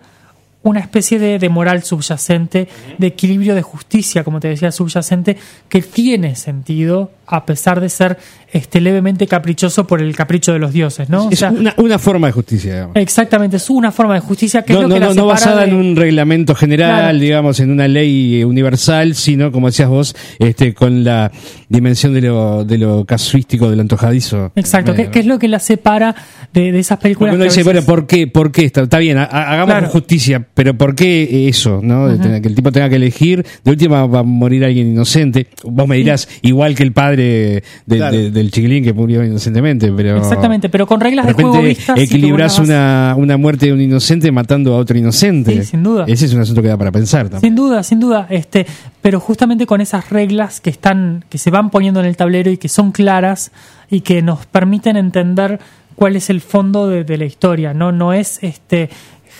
una 0.68 0.80
especie 0.80 1.18
de, 1.18 1.38
de 1.38 1.48
moral 1.48 1.82
subyacente, 1.82 2.68
de 2.98 3.06
equilibrio 3.06 3.54
de 3.54 3.62
justicia, 3.62 4.24
como 4.24 4.40
te 4.40 4.48
decía, 4.48 4.72
subyacente, 4.72 5.36
que 5.68 5.82
tiene 5.82 6.34
sentido 6.36 7.10
a 7.28 7.44
pesar 7.44 7.80
de 7.80 7.88
ser 7.88 8.18
este, 8.52 8.80
levemente 8.80 9.26
caprichoso 9.26 9.86
por 9.86 10.00
el 10.00 10.14
capricho 10.14 10.52
de 10.52 10.60
los 10.60 10.72
dioses, 10.72 11.08
¿no? 11.10 11.26
O 11.26 11.30
Es 11.30 11.40
sea, 11.40 11.50
una, 11.50 11.74
una 11.78 11.98
forma 11.98 12.28
de 12.28 12.32
justicia, 12.32 12.72
digamos. 12.74 12.96
Exactamente, 12.96 13.56
es 13.56 13.68
una 13.68 13.90
forma 13.90 14.14
de 14.14 14.20
justicia 14.20 14.62
que 14.62 14.72
es 14.72 14.76
No, 14.78 14.82
lo 14.82 14.88
no, 14.88 14.94
que 14.94 15.00
la 15.00 15.14
no, 15.14 15.26
basada 15.26 15.62
de- 15.62 15.70
en 15.70 15.74
un 15.74 15.96
reglamento 15.96 16.54
general, 16.54 17.00
Claro. 17.00 17.18
digamos, 17.18 17.58
en 17.60 17.70
una 17.72 17.88
ley 17.88 18.44
universal, 18.44 19.14
sino, 19.16 19.50
como 19.50 19.66
decías 19.68 19.88
vos, 19.88 20.14
este, 20.38 20.72
con 20.74 21.02
la 21.02 21.32
dimensión 21.68 22.14
de 22.14 22.20
lo, 22.22 22.64
de 22.64 22.78
lo 22.78 23.04
casuístico, 23.04 23.68
de 23.70 23.76
lo 23.76 23.82
antojadizo. 23.82 24.52
Exacto, 24.54 24.94
que 24.94 25.18
es 25.18 25.26
lo 25.26 25.38
que 25.40 25.48
la 25.48 25.58
separa 25.58 26.14
de, 26.60 26.72
de 26.72 26.78
esas 26.78 26.98
películas. 26.98 27.30
Porque 27.32 27.36
uno 27.36 27.44
dice, 27.44 27.60
veces- 27.60 27.64
bueno, 27.64 27.82
¿por 27.86 28.06
qué? 28.06 28.26
¿Por 28.26 28.50
qué? 28.52 28.64
Está, 28.64 28.82
está 28.82 28.98
bien, 28.98 29.18
ha- 29.18 29.24
hagamos 29.24 29.74
Claro. 29.74 29.88
justicia, 29.88 30.46
pero 30.54 30.76
¿por 30.76 30.94
qué 30.94 31.48
eso? 31.48 31.80
¿no? 31.82 32.08
De 32.08 32.18
tener- 32.18 32.42
Que 32.42 32.48
el 32.48 32.54
tipo 32.54 32.72
tenga 32.72 32.88
que 32.88 32.96
elegir, 32.96 33.44
de 33.64 33.70
última 33.70 34.06
va 34.06 34.20
a 34.20 34.22
morir 34.22 34.64
alguien 34.64 34.88
inocente. 34.88 35.46
Vos 35.64 35.86
me 35.86 35.96
dirás, 35.96 36.28
igual 36.42 36.74
que 36.74 36.82
el 36.82 36.92
padre 36.92 37.62
de- 37.86 37.96
Claro. 37.96 38.16
de- 38.16 38.30
del 38.30 38.50
chiquilín 38.50 38.82
que 38.84 38.92
murió 38.92 39.24
inocentemente, 39.24 39.92
pero... 39.92 40.16
Exactamente, 40.18 40.68
pero 40.68 40.86
con 40.86 41.00
reglas 41.00 41.26
De 41.26 41.34
de, 41.34 41.42
juego 41.42 41.62
vistas. 41.62 41.96
vas- 42.38 42.58
una, 42.58 43.14
una 43.16 43.36
muerte 43.36 43.66
de 43.66 43.72
un 43.72 43.80
inocente 43.80 44.30
matando 44.32 44.74
a 44.74 44.78
otro 44.78 44.96
inocente. 44.98 45.52
Sí, 45.62 45.70
sin 45.70 45.82
duda. 45.82 46.04
Ese 46.08 46.26
es 46.26 46.32
un 46.34 46.40
asunto 46.40 46.62
que 46.62 46.68
da 46.68 46.76
para 46.76 46.92
pensar 46.92 47.28
también. 47.28 47.40
Sin 47.40 47.54
duda, 47.54 47.82
sin 47.82 48.00
duda, 48.00 48.26
este, 48.30 48.66
pero 49.02 49.20
justamente 49.20 49.66
con 49.66 49.80
esas 49.80 50.10
reglas 50.10 50.60
que 50.60 50.70
están, 50.70 51.24
que 51.28 51.38
se 51.38 51.50
van 51.50 51.70
poniendo 51.70 52.00
en 52.00 52.06
el 52.06 52.16
tablero 52.16 52.50
y 52.50 52.56
que 52.56 52.68
son 52.68 52.92
claras 52.92 53.52
y 53.90 54.00
que 54.00 54.22
nos 54.22 54.46
permiten 54.46 54.96
entender 54.96 55.58
cuál 55.96 56.14
es 56.16 56.30
el 56.30 56.40
fondo 56.40 56.86
de, 56.88 57.02
de 57.04 57.16
la 57.18 57.24
historia, 57.24 57.74
no, 57.74 57.90
no 57.90 58.12
es 58.12 58.38
este 58.42 58.88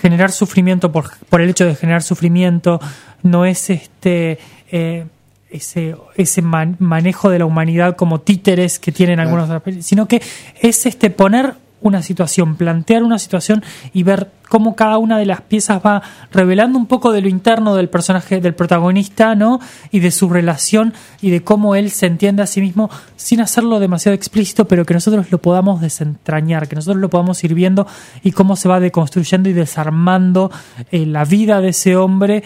generar 0.01 0.31
sufrimiento 0.33 0.91
por, 0.93 1.11
por 1.31 1.41
el 1.41 1.51
hecho 1.51 1.65
de 1.65 1.75
generar 1.75 2.03
sufrimiento, 2.03 2.81
no 3.23 3.45
es 3.47 3.71
este 3.71 4.39
eh, 4.71 5.07
ese, 5.51 5.95
ese 6.17 6.43
man- 6.43 6.77
manejo 6.81 7.31
de 7.31 7.39
la 7.39 7.45
humanidad 7.47 7.97
como 7.97 8.21
títeres 8.21 8.79
que 8.79 8.91
tienen 8.93 9.21
algunos, 9.21 9.49
sino 9.81 10.07
que 10.09 10.21
es 10.61 10.85
este 10.87 11.09
poner 11.11 11.55
una 11.81 12.03
situación, 12.03 12.57
plantear 12.57 13.03
una 13.03 13.19
situación 13.19 13.63
y 13.93 14.03
ver 14.03 14.31
cómo 14.49 14.77
cada 14.77 14.99
una 14.99 15.19
de 15.19 15.27
las 15.27 15.41
piezas 15.41 15.81
va 15.85 16.03
revelando 16.33 16.79
un 16.79 16.87
poco 16.87 17.13
de 17.13 17.21
lo 17.21 17.29
interno 17.29 17.75
del 17.75 17.89
personaje, 17.89 18.41
del 18.41 18.55
protagonista, 18.55 19.35
¿no? 19.35 19.61
Y 19.91 20.01
de 20.01 20.11
su 20.11 20.29
relación 20.29 20.95
y 21.21 21.31
de 21.31 21.43
cómo 21.43 21.75
él 21.75 21.91
se 21.91 22.07
entiende 22.07 22.43
a 22.43 22.47
sí 22.47 22.61
mismo 22.61 22.91
sin 23.17 23.41
hacerlo 23.41 23.81
demasiado 23.81 24.15
explícito, 24.15 24.67
pero 24.67 24.85
que 24.85 24.95
nosotros 24.95 25.31
lo 25.31 25.39
podamos 25.39 25.81
desentrañar, 25.81 26.69
que 26.69 26.77
nosotros 26.77 27.01
lo 27.01 27.11
podamos 27.11 27.43
ir 27.45 27.55
viendo 27.55 27.87
y 28.23 28.33
cómo 28.33 28.57
se 28.57 28.69
va 28.69 28.81
deconstruyendo 28.81 29.49
y 29.49 29.53
desarmando 29.53 30.51
eh, 30.91 31.07
la 31.07 31.25
vida 31.25 31.61
de 31.61 31.69
ese 31.69 31.97
hombre 31.97 32.45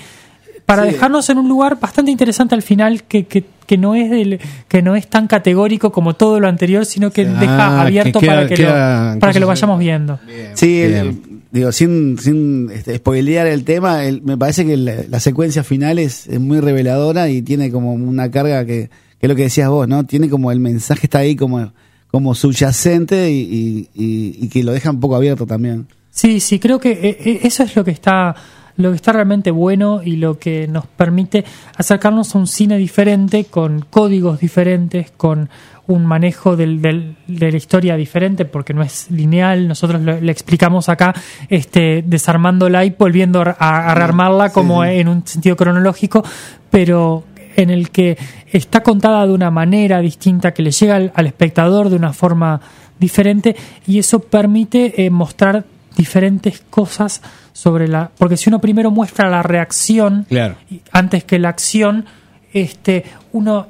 para 0.67 0.85
Sí. 0.87 0.93
dejarnos 0.93 1.29
en 1.31 1.39
un 1.39 1.49
lugar 1.49 1.79
bastante 1.81 2.11
interesante 2.11 2.55
al 2.55 2.63
final 2.63 3.03
que, 3.05 3.27
que, 3.27 3.45
que 3.67 3.77
no 3.79 3.95
es 3.95 4.11
del, 4.11 4.39
que 4.69 4.83
no 4.83 4.97
es 4.97 5.09
tan 5.09 5.27
categórico 5.27 5.93
como 5.93 6.15
todo 6.15 6.41
lo 6.41 6.49
anterior 6.49 6.85
sino 6.87 7.11
que 7.11 7.23
Ah, 7.23 7.37
deja 7.41 7.81
abierto 7.83 8.21
que 8.21 8.27
queda- 8.27 8.35
para 8.37 8.49
que 8.49 8.55
queda 8.55 9.15
lo, 9.15 9.21
para 9.21 9.33
que 9.33 9.41
lo 9.41 9.47
vayamos 9.47 9.79
viendo 9.79 10.19
Sí, 10.55 10.81
el- 10.83 11.19
digo, 11.53 11.73
sin, 11.73 12.19
sin 12.19 12.71
este, 12.73 12.97
spoilear 12.99 13.47
el 13.49 13.65
tema, 13.65 14.05
el- 14.05 14.23
me 14.23 14.37
parece 14.39 14.65
que 14.65 14.77
la, 14.77 14.95
la 15.09 15.19
secuencia 15.21 15.65
final 15.65 15.99
es, 15.99 16.27
es 16.29 16.39
muy 16.41 16.61
reveladora 16.61 17.29
y 17.29 17.43
tiene 17.43 17.71
como 17.73 17.93
una 17.95 18.31
carga 18.31 18.65
que, 18.65 18.89
que 19.19 19.27
es 19.27 19.29
lo 19.29 19.35
que 19.37 19.43
decías 19.43 19.69
vos, 19.69 19.89
¿no? 19.89 20.05
Tiene 20.05 20.29
como 20.29 20.53
el 20.53 20.61
mensaje 20.61 21.01
está 21.07 21.19
ahí 21.19 21.35
como, 21.37 21.73
como 22.11 22.35
subyacente 22.37 23.31
y, 23.33 23.41
y- 23.41 23.89
y- 23.95 24.45
y 24.45 24.49
que 24.49 24.63
lo 24.63 24.73
deja 24.73 24.91
un 24.91 25.01
poco 25.01 25.17
abierto 25.17 25.47
también. 25.47 25.87
Sí, 26.13 26.41
sí, 26.41 26.59
creo 26.59 26.79
que 26.81 26.91
eh, 26.93 27.19
eh, 27.25 27.41
eso 27.45 27.63
es 27.65 27.75
lo 27.77 27.85
que 27.85 27.91
está 27.93 28.35
lo 28.77 28.91
que 28.91 28.97
está 28.97 29.13
realmente 29.13 29.51
bueno 29.51 30.03
y 30.03 30.17
lo 30.17 30.39
que 30.39 30.67
nos 30.69 30.87
permite 30.87 31.45
acercarnos 31.77 32.35
a 32.35 32.39
un 32.39 32.47
cine 32.47 32.77
diferente, 32.79 33.45
con 33.45 33.85
códigos 33.91 34.41
diferentes, 34.41 35.11
con 35.17 35.49
un 35.87 36.07
manejo 36.07 36.57
del, 36.57 36.81
del- 36.81 37.17
de 37.27 37.51
la 37.51 37.57
historia 37.57 37.97
diferente, 37.97 38.45
porque 38.45 38.73
no 38.73 38.83
es 38.83 39.11
lineal. 39.11 39.67
Nosotros 39.67 40.01
lo- 40.03 40.21
le 40.21 40.31
explicamos 40.33 40.89
acá, 40.89 41.13
este, 41.49 42.03
desarmándola 42.07 42.85
y 42.85 42.91
volviendo 42.97 43.41
a, 43.43 43.91
a 43.91 43.95
rearmarla 43.95 44.51
como 44.53 44.85
en 44.85 45.09
un 45.09 45.27
sentido 45.27 45.57
cronológico, 45.57 46.25
pero 46.71 47.25
en 47.57 47.71
el 47.71 47.91
que 47.91 48.17
está 48.53 48.83
contada 48.85 49.27
de 49.27 49.33
una 49.33 49.51
manera 49.51 49.99
distinta, 50.01 50.55
que 50.55 50.63
le 50.63 50.71
llega 50.71 50.95
al, 50.97 51.13
al 51.15 51.27
espectador 51.27 51.91
de 51.91 51.97
una 51.97 52.13
forma 52.13 52.61
diferente 53.01 53.57
y 53.87 53.99
eso 53.99 54.21
permite 54.21 55.05
eh, 55.05 55.11
mostrar 55.11 55.65
diferentes 55.97 56.61
cosas 56.71 57.21
sobre 57.53 57.89
la 57.89 58.11
porque 58.17 58.37
si 58.37 58.49
uno 58.49 58.61
primero 58.61 58.91
muestra 58.91 59.29
la 59.29 59.43
reacción 59.43 60.25
Claro. 60.29 60.57
antes 60.93 61.25
que 61.25 61.39
la 61.39 61.49
acción 61.51 62.07
este 62.53 63.05
uno 63.33 63.67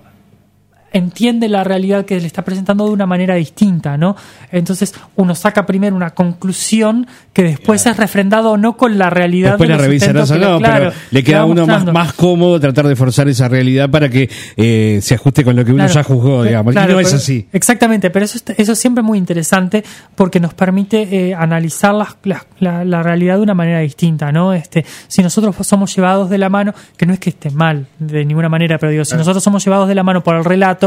entiende 0.93 1.49
la 1.49 1.65
realidad 1.65 2.05
que 2.05 2.21
le 2.21 2.27
está 2.27 2.43
presentando 2.43 2.87
de 2.87 2.93
una 2.93 3.07
manera 3.07 3.35
distinta, 3.35 3.97
¿no? 3.97 4.17
Entonces 4.53 4.95
uno 5.17 5.35
saca 5.35 5.67
primero 5.67 5.95
una 5.97 6.11
conclusión 6.11 7.07
que 7.33 7.43
después 7.45 7.87
es 7.87 7.97
refrendado 7.97 8.57
no 8.57 8.77
con 8.77 8.99
la 8.99 9.09
realidad 9.11 9.51
Después 9.53 9.69
del 9.69 9.79
la 9.79 9.85
revisarás 9.85 10.31
o 10.31 10.37
no, 10.39 10.59
claro, 10.59 10.91
pero 10.91 10.93
le 11.11 11.25
queda 11.25 11.41
a 11.41 11.45
uno 11.45 11.67
más, 11.67 12.13
cómodo 12.15 12.59
tratar 12.59 12.87
de 12.89 12.97
forzar 12.97 13.29
esa 13.29 13.49
realidad 13.49 13.89
para 13.91 14.09
que 14.09 14.29
eh, 14.57 14.99
se 15.03 15.15
ajuste 15.15 15.45
con 15.45 15.55
lo 15.57 15.65
que 15.65 15.73
uno 15.73 15.85
Claro. 15.85 15.95
ya 15.95 16.03
juzgó, 16.03 16.43
digamos. 16.45 16.73
Claro, 16.73 16.93
y 16.93 16.95
no 16.95 17.01
es 17.01 17.15
así. 17.15 17.47
Exactamente, 17.53 18.11
pero 18.11 18.25
eso, 18.25 18.39
es- 18.39 18.59
eso 18.59 18.73
es 18.73 18.79
siempre 18.79 19.03
muy 19.03 19.19
interesante 19.19 19.85
porque 20.15 20.41
nos 20.41 20.55
permite 20.55 21.29
eh, 21.31 21.35
analizar 21.35 21.95
las- 21.95 22.17
la, 22.59 22.85
la 22.85 23.03
realidad 23.03 23.37
de 23.37 23.43
una 23.43 23.55
manera 23.55 23.79
distinta, 23.81 24.33
¿no? 24.33 24.53
Este, 24.53 24.85
si 25.09 25.23
nosotros 25.23 25.55
somos 25.67 25.95
llevados 25.95 26.31
de 26.31 26.39
la 26.39 26.49
mano, 26.49 26.75
que 26.97 27.07
no 27.07 27.13
es 27.13 27.21
que 27.21 27.31
esté 27.31 27.51
mal 27.51 27.87
de 27.99 28.25
ninguna 28.25 28.49
manera, 28.49 28.79
pero 28.79 28.91
digo, 28.93 29.05
si 29.05 29.15
nosotros 29.17 29.43
somos 29.43 29.65
llevados 29.65 29.89
de 29.89 29.95
la 29.95 30.03
mano 30.03 30.23
por 30.23 30.35
el 30.37 30.45
relato, 30.45 30.80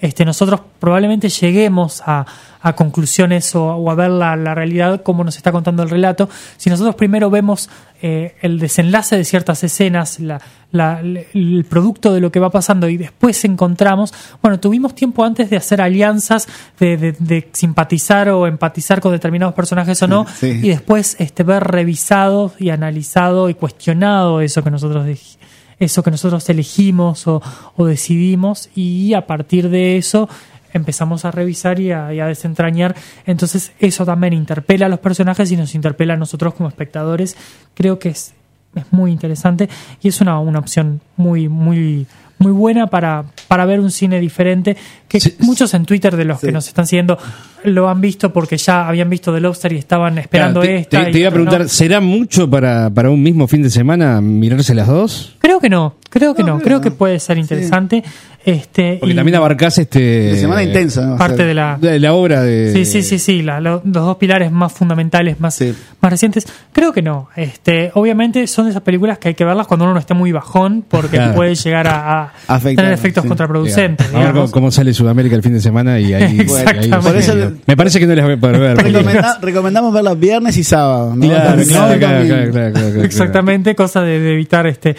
este, 0.00 0.24
nosotros 0.24 0.60
probablemente 0.80 1.28
lleguemos 1.28 2.02
a, 2.04 2.26
a 2.60 2.72
conclusiones 2.74 3.54
o, 3.54 3.64
o 3.66 3.90
a 3.90 3.94
ver 3.94 4.10
la, 4.10 4.36
la 4.36 4.54
realidad 4.54 5.02
como 5.02 5.24
nos 5.24 5.36
está 5.36 5.52
contando 5.52 5.82
el 5.82 5.90
relato. 5.90 6.28
Si 6.56 6.68
nosotros 6.70 6.94
primero 6.94 7.30
vemos 7.30 7.70
eh, 8.02 8.34
el 8.42 8.58
desenlace 8.58 9.16
de 9.16 9.24
ciertas 9.24 9.62
escenas, 9.64 10.20
la, 10.20 10.40
la- 10.72 11.00
el 11.00 11.64
producto 11.68 12.12
de 12.12 12.20
lo 12.20 12.30
que 12.32 12.40
va 12.40 12.50
pasando 12.50 12.88
y 12.88 12.96
después 12.96 13.44
encontramos, 13.44 14.12
bueno, 14.42 14.58
tuvimos 14.60 14.94
tiempo 14.94 15.24
antes 15.24 15.48
de 15.48 15.56
hacer 15.56 15.80
alianzas, 15.80 16.46
de, 16.78 16.96
de- 16.96 17.16
de 17.18 17.48
simpatizar 17.52 18.28
o 18.30 18.46
empatizar 18.46 19.00
con 19.00 19.12
determinados 19.12 19.54
personajes 19.54 20.02
o 20.02 20.06
no, 20.08 20.26
Sí. 20.38 20.60
y 20.62 20.68
después 20.68 21.16
este, 21.18 21.42
ver 21.44 21.62
revisado 21.64 22.52
y 22.58 22.70
analizado 22.70 23.48
y 23.48 23.54
cuestionado 23.54 24.40
eso 24.40 24.62
que 24.62 24.70
nosotros 24.70 25.06
dej- 25.06 25.38
eso 25.78 26.02
que 26.02 26.10
nosotros 26.10 26.48
elegimos 26.48 27.26
o, 27.26 27.42
decidimos 27.78 28.68
y 28.74 29.14
a 29.14 29.26
partir 29.26 29.68
de 29.68 29.96
eso 29.96 30.28
empezamos 30.72 31.24
a 31.24 31.30
revisar 31.30 31.78
y 31.80 31.92
a, 31.92 32.12
y 32.12 32.20
a 32.20 32.26
desentrañar. 32.26 32.96
Entonces 33.26 33.72
eso 33.78 34.04
también 34.04 34.32
interpela 34.32 34.86
a 34.86 34.88
los 34.88 34.98
personajes 34.98 35.50
y 35.52 35.56
nos 35.56 35.74
interpela 35.74 36.14
a 36.14 36.16
nosotros 36.16 36.54
como 36.54 36.68
espectadores. 36.68 37.36
Creo 37.74 37.98
que 37.98 38.10
es, 38.10 38.34
es 38.74 38.92
muy 38.92 39.12
interesante 39.12 39.68
y 40.02 40.08
es 40.08 40.20
una, 40.20 40.38
una 40.40 40.58
opción 40.58 41.00
muy, 41.16 41.48
muy, 41.48 42.06
muy 42.38 42.52
buena 42.52 42.88
para, 42.88 43.24
para 43.48 43.64
ver 43.64 43.80
un 43.80 43.90
cine 43.90 44.20
diferente 44.20 44.76
que 45.08 45.20
Sí, 45.20 45.34
muchos 45.40 45.72
en 45.74 45.84
Twitter 45.86 46.16
de 46.16 46.24
los 46.24 46.40
sí. 46.40 46.46
que 46.46 46.52
nos 46.52 46.66
están 46.68 46.86
siguiendo 46.86 47.16
lo 47.64 47.88
han 47.88 48.00
visto 48.00 48.32
porque 48.32 48.56
ya 48.58 48.86
habían 48.88 49.08
visto 49.08 49.32
The 49.32 49.40
Lobster 49.40 49.72
y 49.72 49.76
estaban 49.78 50.18
esperando 50.18 50.60
Claro, 50.60 50.74
te, 50.76 50.80
esta. 50.82 51.10
te- 51.10 51.18
iba 51.18 51.28
a 51.28 51.30
no. 51.30 51.34
preguntar, 51.36 51.68
¿será 51.68 52.00
mucho 52.00 52.50
para, 52.50 52.90
para 52.90 53.08
un 53.10 53.22
mismo 53.22 53.46
fin 53.46 53.62
de 53.62 53.70
semana 53.70 54.20
mirarse 54.20 54.74
las 54.74 54.88
dos? 54.88 55.36
Creo 55.38 55.60
que 55.60 55.70
no, 55.70 55.94
creo 56.10 56.34
que 56.34 56.42
No, 56.42 56.58
no, 56.58 56.60
creo 56.60 56.78
no. 56.78 56.82
que 56.82 56.90
puede 56.90 57.18
ser 57.20 57.38
interesante. 57.38 58.02
Este, 58.46 58.98
Porque 59.00 59.14
y 59.14 59.16
también 59.16 59.36
abarcás 59.36 59.78
este... 59.78 59.98
De 60.00 60.36
semana 60.36 60.62
intensa, 60.62 61.06
¿no? 61.06 61.14
O 61.14 61.16
parte 61.18 61.36
sea, 61.38 61.46
de 61.46 61.54
la, 61.54 61.78
de 61.80 61.98
la 61.98 62.12
obra 62.12 62.42
de... 62.42 62.72
Sí, 62.74 62.84
sí, 62.84 63.02
sí, 63.02 63.18
sí, 63.18 63.42
la- 63.42 63.58
lo- 63.58 63.80
los 63.84 63.92
dos 64.04 64.16
pilares 64.18 64.52
más 64.52 64.70
fundamentales, 64.70 65.40
más, 65.40 65.54
Sí. 65.54 65.74
más 66.02 66.10
recientes. 66.12 66.46
Creo 66.72 66.92
que 66.92 67.00
no. 67.00 67.28
Este, 67.36 67.90
obviamente 67.94 68.46
son 68.46 68.66
de 68.66 68.72
esas 68.72 68.82
películas 68.82 69.16
que 69.18 69.28
hay 69.28 69.34
que 69.34 69.44
verlas 69.46 69.66
cuando 69.66 69.84
uno 69.86 69.94
no 69.94 70.00
esté 70.00 70.12
muy 70.12 70.30
bajón, 70.30 70.84
porque 70.86 71.16
Claro. 71.16 71.34
puede 71.34 71.54
llegar 71.54 71.88
a, 71.88 72.32
a- 72.46 72.60
tener 72.60 72.92
efectos 72.92 73.22
sí. 73.22 73.28
contraproducentes. 73.28 74.06
A 74.08 74.10
ver 74.10 74.18
cómo, 74.20 74.28
digamos. 74.32 74.50
cómo 74.50 74.70
sale 74.70 74.92
Sudamérica 74.92 75.36
el 75.36 75.42
fin 75.42 75.54
de 75.54 75.60
semana 75.60 75.98
y 75.98 76.12
ahí. 76.12 76.40
Exactamente. 76.40 76.88
y 76.88 76.92
ahí- 76.92 77.00
Por 77.02 77.16
eso- 77.16 77.52
me 77.66 77.76
parece 77.78 77.98
que 77.98 78.06
no 78.06 78.14
les 78.14 78.24
voy 78.24 78.34
a 78.34 78.36
poder 78.36 78.58
ver. 78.60 78.76
Recomenda- 78.76 79.38
recomendamos 79.40 79.94
verlas 79.94 80.18
viernes 80.20 80.56
y 80.58 80.64
sábado. 80.64 81.16
¿no? 81.16 81.26
Claro, 81.26 81.50
Porque 81.56 81.66
claro, 81.66 81.92
no, 81.94 81.98
claro, 81.98 82.14
también- 82.18 82.28
claro, 82.28 82.52
claro, 82.52 82.72
claro, 82.72 82.88
claro. 82.90 83.04
Exactamente, 83.04 83.74
cosa 83.74 84.02
de, 84.02 84.20
de 84.20 84.32
evitar 84.34 84.66
este 84.66 84.94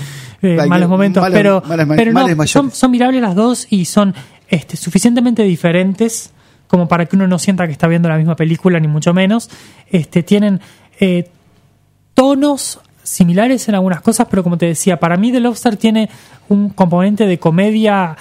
eh, 0.45 0.57
malos 0.67 0.89
momentos. 0.89 1.21
malos- 1.21 1.37
pero 1.37 1.61
malas 1.67 1.87
pero 1.97 2.11
no, 2.13 2.19
son, 2.47 2.71
son 2.71 2.91
mirables 2.91 3.21
las 3.21 3.35
dos 3.35 3.67
y 3.69 3.85
son 3.85 4.13
este, 4.49 4.77
suficientemente 4.77 5.43
diferentes 5.43 6.31
como 6.67 6.87
para 6.87 7.05
que 7.05 7.15
uno 7.15 7.27
no 7.27 7.37
sienta 7.39 7.65
que 7.67 7.71
está 7.73 7.87
viendo 7.87 8.09
la 8.09 8.17
misma 8.17 8.35
película, 8.35 8.79
ni 8.79 8.87
mucho 8.87 9.13
menos. 9.13 9.49
Este, 9.89 10.23
tienen 10.23 10.59
eh, 10.99 11.29
tonos 12.13 12.79
similares 13.03 13.67
en 13.69 13.75
algunas 13.75 14.01
cosas, 14.01 14.27
pero 14.29 14.43
como 14.43 14.57
te 14.57 14.65
decía, 14.65 14.97
para 14.99 15.15
mí 15.17 15.31
The 15.31 15.39
Lobster 15.39 15.77
tiene 15.77 16.09
un 16.49 16.69
componente 16.69 17.27
de 17.27 17.37
comedia 17.37 18.15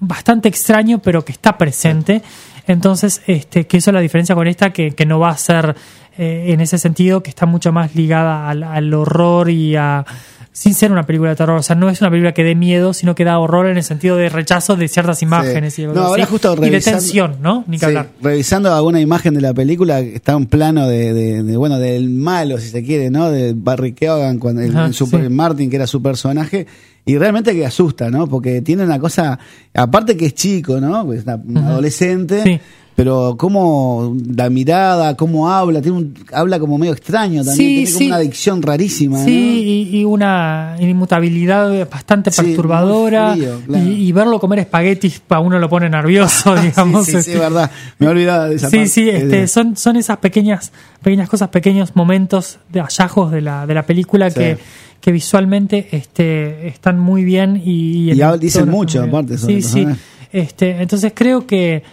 bastante 0.00 0.48
extraño, 0.48 0.98
pero 1.00 1.24
que 1.24 1.32
está 1.32 1.56
presente. 1.56 2.22
Entonces, 2.66 3.22
este, 3.26 3.66
que 3.66 3.76
eso 3.78 3.90
es 3.90 3.94
la 3.94 4.00
diferencia 4.00 4.34
con 4.34 4.46
esta, 4.48 4.70
que, 4.72 4.92
que 4.94 5.06
no 5.06 5.18
va 5.20 5.30
a 5.30 5.38
ser 5.38 5.74
eh, 6.18 6.46
en 6.48 6.60
ese 6.60 6.78
sentido, 6.78 7.22
que 7.22 7.30
está 7.30 7.46
mucho 7.46 7.72
más 7.72 7.94
ligada 7.94 8.48
al, 8.50 8.62
al 8.64 8.92
horror 8.92 9.50
y 9.50 9.76
a. 9.76 10.04
sin 10.52 10.74
ser 10.74 10.90
una 10.90 11.04
película 11.06 11.30
de 11.30 11.36
terror. 11.36 11.58
O 11.58 11.62
sea, 11.62 11.76
no 11.76 11.88
es 11.88 12.00
una 12.00 12.10
película 12.10 12.32
que 12.34 12.42
dé 12.44 12.54
miedo, 12.54 12.92
sino 12.92 13.14
que 13.14 13.24
da 13.24 13.38
horror 13.38 13.66
en 13.66 13.76
el 13.76 13.84
sentido 13.84 14.16
de 14.16 14.28
rechazo 14.28 14.74
de 14.76 14.88
ciertas 14.88 15.22
imágenes 15.22 15.74
Sí. 15.74 15.82
y, 15.82 15.86
No, 15.86 16.00
ahora 16.02 16.26
justo 16.26 16.54
y 16.62 16.70
de 16.70 16.80
tensión, 16.80 17.36
¿no? 17.42 17.64
Ni 17.66 17.76
que 17.78 17.80
Sí, 17.80 17.86
hablar. 17.86 18.08
revisando 18.20 18.74
alguna 18.74 19.00
imagen 19.00 19.34
de 19.34 19.40
la 19.40 19.54
película, 19.54 20.00
está 20.00 20.36
un 20.36 20.46
plano 20.46 20.88
de, 20.88 21.12
de- 21.14 21.42
de, 21.44 21.56
bueno, 21.56 21.78
del 21.78 22.08
malo, 22.10 22.58
si 22.58 22.68
se 22.70 22.82
quiere, 22.82 23.10
¿no? 23.10 23.30
De 23.30 23.52
Barry 23.56 23.92
Keoghan, 23.92 24.38
cuando 24.38 24.62
el, 24.62 24.70
Ajá, 24.76 24.86
el 24.86 24.94
super- 24.94 25.22
sí. 25.22 25.28
Martin, 25.28 25.70
que 25.70 25.76
era 25.76 25.86
su 25.86 26.02
personaje, 26.02 26.66
y 27.04 27.16
realmente 27.16 27.54
que 27.54 27.64
asusta, 27.64 28.10
¿no? 28.10 28.26
Porque 28.26 28.60
tiene 28.60 28.84
una 28.84 28.98
cosa, 28.98 29.38
aparte 29.72 30.16
que 30.16 30.26
es 30.26 30.34
chico, 30.34 30.78
¿no? 30.80 31.06
Pues 31.06 31.20
es 31.20 31.24
una- 31.24 31.36
un 31.36 31.56
adolescente, 31.58 32.42
Sí. 32.42 32.60
Pero 32.98 33.36
cómo 33.38 34.16
la 34.34 34.50
mirada, 34.50 35.16
cómo 35.16 35.48
habla, 35.48 35.80
tiene 35.80 35.98
un- 35.98 36.14
habla 36.32 36.58
como 36.58 36.78
medio 36.78 36.92
extraño 36.92 37.44
también, 37.44 37.56
Sí, 37.56 37.74
tiene 37.76 37.84
como 37.86 37.98
sí. 38.00 38.06
una 38.08 38.16
adicción 38.16 38.60
rarísima, 38.62 39.24
Sí, 39.24 39.86
y, 39.92 39.98
y 40.00 40.04
una 40.04 40.74
inmutabilidad 40.80 41.88
bastante 41.88 42.32
Sí, 42.32 42.42
perturbadora. 42.42 43.30
muy 43.36 43.40
frío, 43.42 43.60
claro. 43.66 43.84
y, 43.84 44.08
y 44.08 44.10
verlo 44.12 44.40
comer 44.40 44.58
espaguetis 44.58 45.22
a 45.28 45.38
uno 45.38 45.60
lo 45.60 45.68
pone 45.68 45.88
nervioso, 45.88 46.56
digamos. 46.60 47.06
sí, 47.06 47.12
sí, 47.12 47.18
este. 47.18 47.32
es 47.34 47.38
verdad. 47.38 47.70
Me 48.00 48.06
he 48.06 48.08
olvidado 48.08 48.48
de 48.48 48.56
esa 48.56 48.68
Sí, 48.68 48.76
parte. 48.78 48.88
sí, 48.90 49.08
este, 49.08 49.42
Eh, 49.44 49.46
son, 49.46 49.76
son 49.76 49.94
esas 49.94 50.16
pequeñas, 50.18 50.72
pequeñas 51.00 51.28
cosas, 51.28 51.50
pequeños 51.50 51.94
momentos 51.94 52.58
de 52.68 52.80
hallazgos 52.80 53.30
de 53.30 53.42
la, 53.42 53.64
de 53.64 53.74
la 53.74 53.84
película 53.86 54.28
que, 54.32 54.58
que 55.00 55.12
visualmente 55.12 55.86
este, 55.92 56.66
están 56.66 56.98
muy 56.98 57.22
bien 57.22 57.62
y, 57.64 58.10
Y 58.10 58.20
dicen 58.40 58.68
mucho, 58.68 59.04
aparte, 59.04 59.38
sobre 59.38 59.62
Sí, 59.62 59.68
sí. 59.68 59.86
Este, 60.32 60.82
entonces 60.82 61.12
creo 61.14 61.46
que 61.46 61.84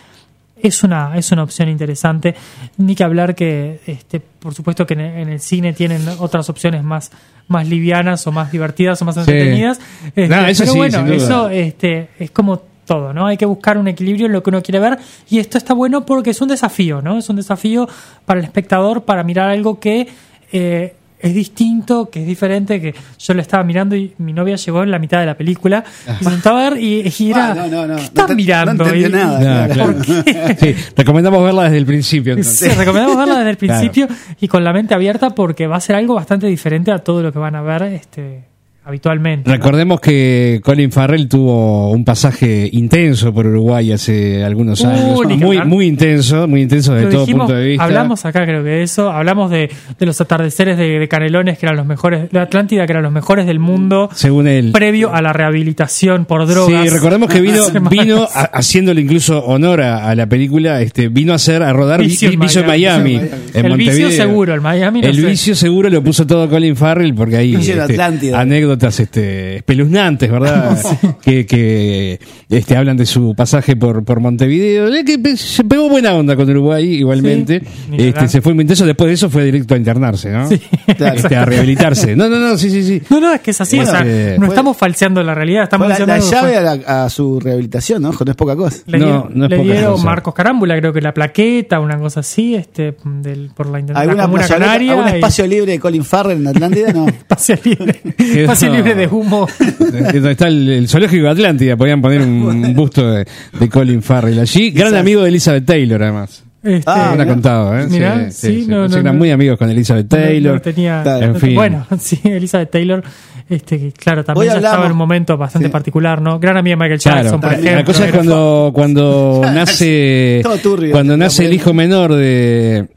es 0.61 0.83
una, 0.83 1.17
es 1.17 1.31
una 1.31 1.43
opción 1.43 1.69
interesante. 1.69 2.35
Ni 2.77 2.95
que 2.95 3.03
hablar 3.03 3.35
que, 3.35 3.81
este, 3.85 4.19
por 4.19 4.53
supuesto 4.53 4.85
que 4.85 4.93
en 4.93 5.01
el, 5.01 5.17
en 5.19 5.29
el 5.29 5.39
cine 5.39 5.73
tienen 5.73 6.01
otras 6.19 6.49
opciones 6.49 6.83
más, 6.83 7.11
más 7.47 7.67
livianas 7.67 8.25
o 8.27 8.31
más 8.31 8.51
divertidas 8.51 9.01
o 9.01 9.05
más 9.05 9.17
entretenidas. 9.17 9.79
Este, 10.07 10.27
No, 10.27 10.45
eso 10.45 10.63
pero 10.63 10.71
sí, 10.71 10.77
bueno, 10.77 11.05
eso 11.11 11.49
este, 11.49 12.09
es 12.19 12.31
como 12.31 12.61
todo, 12.85 13.13
¿no? 13.13 13.25
Hay 13.25 13.37
que 13.37 13.45
buscar 13.45 13.77
un 13.77 13.87
equilibrio 13.87 14.27
en 14.27 14.31
lo 14.31 14.43
que 14.43 14.49
uno 14.51 14.61
quiere 14.61 14.79
ver 14.79 14.99
y 15.29 15.39
esto 15.39 15.57
está 15.57 15.73
bueno 15.73 16.05
porque 16.05 16.29
es 16.29 16.41
un 16.41 16.47
desafío, 16.47 17.01
¿no? 17.01 17.17
Es 17.17 17.29
un 17.29 17.35
desafío 17.35 17.89
para 18.25 18.39
el 18.39 18.45
espectador 18.45 19.03
para 19.03 19.23
mirar 19.23 19.49
algo 19.49 19.79
que 19.79 20.07
eh, 20.51 20.95
es 21.27 21.33
distinto, 21.33 22.09
que 22.09 22.21
es 22.21 22.27
diferente, 22.27 22.79
que 22.79 22.93
yo 23.19 23.33
lo 23.33 23.41
estaba 23.41 23.63
mirando 23.63 23.95
y 23.95 24.13
mi 24.19 24.31
novia 24.33 24.55
llegó 24.57 24.83
en 24.83 24.91
la 24.91 24.99
mitad 24.99 25.19
de 25.19 25.25
la 25.25 25.35
película 25.35 25.83
y 26.19 26.23
se 26.23 26.29
sentaba 26.29 26.65
a 26.67 26.69
ver 26.69 26.79
y, 26.81 27.11
y 27.17 27.31
era, 27.31 27.51
Ah, 27.51 27.55
no, 27.55 27.67
no, 27.67 27.87
no. 27.87 27.95
¿qué 27.95 28.03
estás 28.03 28.23
No 28.23 28.27
te- 28.27 28.35
mirando? 28.35 28.95
Y- 28.95 29.09
nada. 29.09 29.63
Ah, 29.65 29.67
claro. 29.67 29.95
Sí, 30.03 30.75
recomendamos 30.95 31.43
verla 31.43 31.63
desde 31.63 31.77
el 31.77 31.85
principio. 31.85 32.33
entonces. 32.33 32.71
Sí, 32.71 32.77
recomendamos 32.77 33.17
verla 33.17 33.37
desde 33.39 33.49
el 33.51 33.57
Claro. 33.65 33.79
principio 33.79 34.07
y 34.39 34.47
con 34.47 34.63
la 34.63 34.71
mente 34.73 34.93
abierta 34.93 35.31
porque 35.31 35.67
va 35.67 35.77
a 35.77 35.81
ser 35.81 35.95
algo 35.95 36.13
bastante 36.15 36.47
diferente 36.47 36.91
a 36.91 36.99
todo 36.99 37.21
lo 37.23 37.31
que 37.33 37.39
van 37.39 37.55
a 37.55 37.61
ver 37.61 37.83
este, 37.83 38.43
habitualmente. 38.85 39.49
¿no? 39.49 39.55
Recordemos 39.55 39.99
que 39.99 40.61
Colin 40.63 40.91
Farrell 40.91 41.27
tuvo 41.27 41.89
un 41.91 42.05
pasaje 42.05 42.69
intenso 42.71 43.33
por 43.33 43.47
Uruguay 43.47 43.91
hace 43.91 44.43
algunos 44.43 44.81
Uh, 44.81 44.87
años. 44.87 45.39
Muy, 45.39 45.61
muy 45.65 45.85
intenso, 45.87 46.47
muy 46.47 46.61
intenso 46.61 46.93
desde 46.93 47.09
todo 47.09 47.21
dijimos, 47.21 47.47
punto 47.47 47.59
de 47.59 47.65
vista. 47.69 47.83
Hablamos 47.83 48.25
acá, 48.25 48.45
creo 48.45 48.63
que 48.63 48.69
de 48.69 48.83
eso. 48.83 49.11
Hablamos 49.11 49.49
de, 49.51 49.69
de 49.99 50.05
los 50.05 50.19
atardeceres 50.21 50.77
de, 50.77 50.99
de 50.99 51.07
Canelones, 51.07 51.57
que 51.57 51.65
eran 51.65 51.75
los 51.77 51.85
mejores, 51.85 52.29
de 52.31 52.39
Atlántida, 52.39 52.85
que 52.85 52.91
eran 52.93 53.03
los 53.03 53.11
mejores 53.11 53.45
del 53.47 53.59
mundo, 53.59 54.09
Según 54.13 54.47
él. 54.47 54.71
previo 54.71 55.13
a 55.13 55.21
la 55.21 55.33
rehabilitación 55.33 56.25
por 56.25 56.45
drogas. 56.45 56.83
Sí, 56.83 56.89
recordemos 56.89 57.29
que 57.29 57.41
vino, 57.41 57.63
vino 57.89 58.23
a- 58.23 58.43
haciéndole 58.53 59.01
incluso 59.01 59.39
honor 59.45 59.81
a, 59.81 60.09
a 60.09 60.15
la 60.15 60.27
película, 60.27 60.81
este, 60.81 61.07
vino 61.09 61.33
a 61.33 61.37
hacer, 61.37 61.63
a 61.63 61.73
rodar 61.73 62.01
Vi- 62.01 62.07
Vicio 62.07 62.29
en 62.29 62.39
Vicio 62.39 62.61
en 62.61 62.67
Miami, 62.67 63.15
en 63.53 63.65
El 63.65 63.77
vicio 63.77 64.11
seguro, 64.11 64.53
el 64.53 64.61
Miami 64.61 65.01
no 65.01 65.07
El 65.07 65.15
sé. 65.15 65.25
vicio 65.25 65.55
seguro 65.55 65.89
lo 65.89 66.03
puso 66.03 66.27
todo 66.27 66.47
Colin 66.49 66.75
Farrell 66.75 67.13
porque 67.15 67.37
en 67.39 67.55
este, 67.59 67.81
Atlántida. 67.81 68.39
Anécdotas 68.75 68.99
este, 68.99 69.55
espeluznantes, 69.57 70.29
¿verdad? 70.31 70.77
que, 71.21 71.45
que 71.45 72.19
este, 72.49 72.75
hablan 72.77 72.97
de 72.97 73.05
su 73.05 73.33
pasaje 73.35 73.75
por, 73.75 74.03
por 74.03 74.19
Montevideo. 74.19 74.89
Que 75.05 75.37
se 75.37 75.63
pegó 75.63 75.89
buena 75.89 76.13
onda 76.13 76.35
con 76.35 76.49
Uruguay 76.49 76.85
igualmente. 76.95 77.61
Sí, 77.61 77.95
este, 77.97 78.27
se 78.27 78.41
fue 78.41 78.53
muy 78.53 78.63
intenso. 78.63 78.85
Después 78.85 79.07
de 79.07 79.13
eso 79.13 79.29
fue 79.29 79.45
directo 79.45 79.73
a 79.73 79.77
internarse, 79.77 80.31
¿no? 80.31 80.47
Sí, 80.47 80.61
Claro. 80.97 81.15
Este, 81.17 81.35
a 81.35 81.45
rehabilitarse. 81.45 82.15
No, 82.15 82.29
no, 82.29 82.39
no, 82.39 82.57
sí, 82.57 82.69
sí, 82.69 82.83
sí. 82.83 83.01
No, 83.09 83.19
no, 83.19 83.33
es 83.33 83.41
que 83.41 83.51
es 83.51 83.61
así. 83.61 83.77
Bueno, 83.77 83.91
o 83.91 83.95
sea, 83.95 84.03
eh, 84.05 84.35
no 84.39 84.45
fue- 84.47 84.55
estamos 84.55 84.77
falseando 84.77 85.23
la 85.23 85.33
realidad, 85.33 85.63
estamos 85.63 85.87
la, 85.87 86.19
llave 86.19 86.57
a, 86.57 86.61
la- 86.61 87.03
a 87.05 87.09
su 87.09 87.39
rehabilitación, 87.39 88.01
¿no? 88.01 88.11
No 88.11 88.31
es 88.31 88.37
poca 88.37 88.55
cosa. 88.55 88.77
Le 88.87 88.97
No, 88.99 89.05
dieron, 89.05 89.31
no 89.35 89.45
es 89.45 89.51
le 89.51 89.57
poca 89.57 89.71
dieron 89.71 89.91
cosa. 89.93 90.05
Marcos 90.05 90.33
Carámbula, 90.33 90.77
creo 90.79 90.93
que 90.93 91.01
la 91.01 91.13
plaqueta, 91.13 91.79
una 91.79 91.97
cosa 91.97 92.21
así, 92.21 92.55
este, 92.55 92.95
del, 93.03 93.51
por 93.55 93.67
la, 93.69 93.79
la 93.79 93.99
¿Alguna 93.99 94.23
Comuna 94.23 94.43
plazoleta- 94.43 94.65
Canaria. 94.65 94.91
¿Algún 94.93 95.07
y- 95.07 95.15
espacio 95.15 95.47
libre 95.47 95.71
de 95.73 95.79
Colin 95.79 96.03
Farrell 96.03 96.37
en 96.39 96.47
Atlántida? 96.47 96.93
No. 96.93 97.07
espacio 97.25 97.57
libre, 97.63 98.01
espacio 98.17 98.64
Libre 98.69 98.95
de 98.95 99.07
humo. 99.07 99.47
Donde 99.79 100.31
está 100.31 100.47
el, 100.47 100.69
el 100.69 100.87
zoológico 100.87 101.23
de 101.25 101.29
Atlántida, 101.29 101.75
podían 101.77 102.01
poner 102.01 102.21
un 102.21 102.73
busto 102.75 103.11
de, 103.11 103.25
de 103.59 103.69
Colin 103.69 104.01
Farrell 104.01 104.39
allí. 104.39 104.71
Gran 104.71 104.95
amigo 104.95 105.21
de 105.23 105.29
Elizabeth 105.29 105.65
Taylor, 105.65 106.01
además. 106.03 106.43
Este, 106.63 106.83
Ah, 106.87 107.09
Me 107.11 107.17
lo 107.17 107.23
ha 107.23 107.27
contado, 107.27 107.79
¿eh? 107.79 107.85
Mirá, 107.87 108.31
sí, 108.31 108.65
no, 108.67 108.79
Pues 108.79 108.91
no, 108.91 108.97
eran 108.97 109.13
no. 109.13 109.19
muy 109.19 109.29
amigos 109.29 109.59
con 109.59 109.69
Elizabeth 109.69 110.11
no- 110.11 110.17
no 110.17 110.23
Taylor. 110.23 110.59
tenía- 110.61 111.03
Claro. 111.03 111.25
En 111.27 111.33
no- 111.33 111.39
fin. 111.39 111.53
Bueno, 111.53 111.85
sí, 111.99 112.19
Elizabeth 112.23 112.71
Taylor, 112.71 113.03
este, 113.47 113.91
claro, 113.95 114.23
también 114.23 114.47
ya 114.51 114.55
estaba 114.57 114.85
en 114.87 114.91
un 114.93 114.97
momento 114.97 115.37
bastante 115.37 115.67
Sí. 115.67 115.71
particular, 115.71 116.19
¿no? 116.23 116.39
Gran 116.39 116.57
amiga 116.57 116.75
de 116.75 116.79
Michael 116.83 116.99
Claro, 117.01 117.21
Jackson, 117.21 117.39
por 117.41 117.51
la 117.51 117.57
ejemplo. 117.59 117.77
la 117.77 117.85
cosa 117.85 118.05
es 118.07 118.11
cuando, 118.13 118.71
cuando 118.73 119.41
nace 119.53 120.39
Todo 120.41 120.57
turbio. 120.57 120.91
cuando 120.91 121.15
nace 121.17 121.45
el 121.45 121.53
hijo 121.53 121.71
menor 121.71 122.15
de 122.15 122.87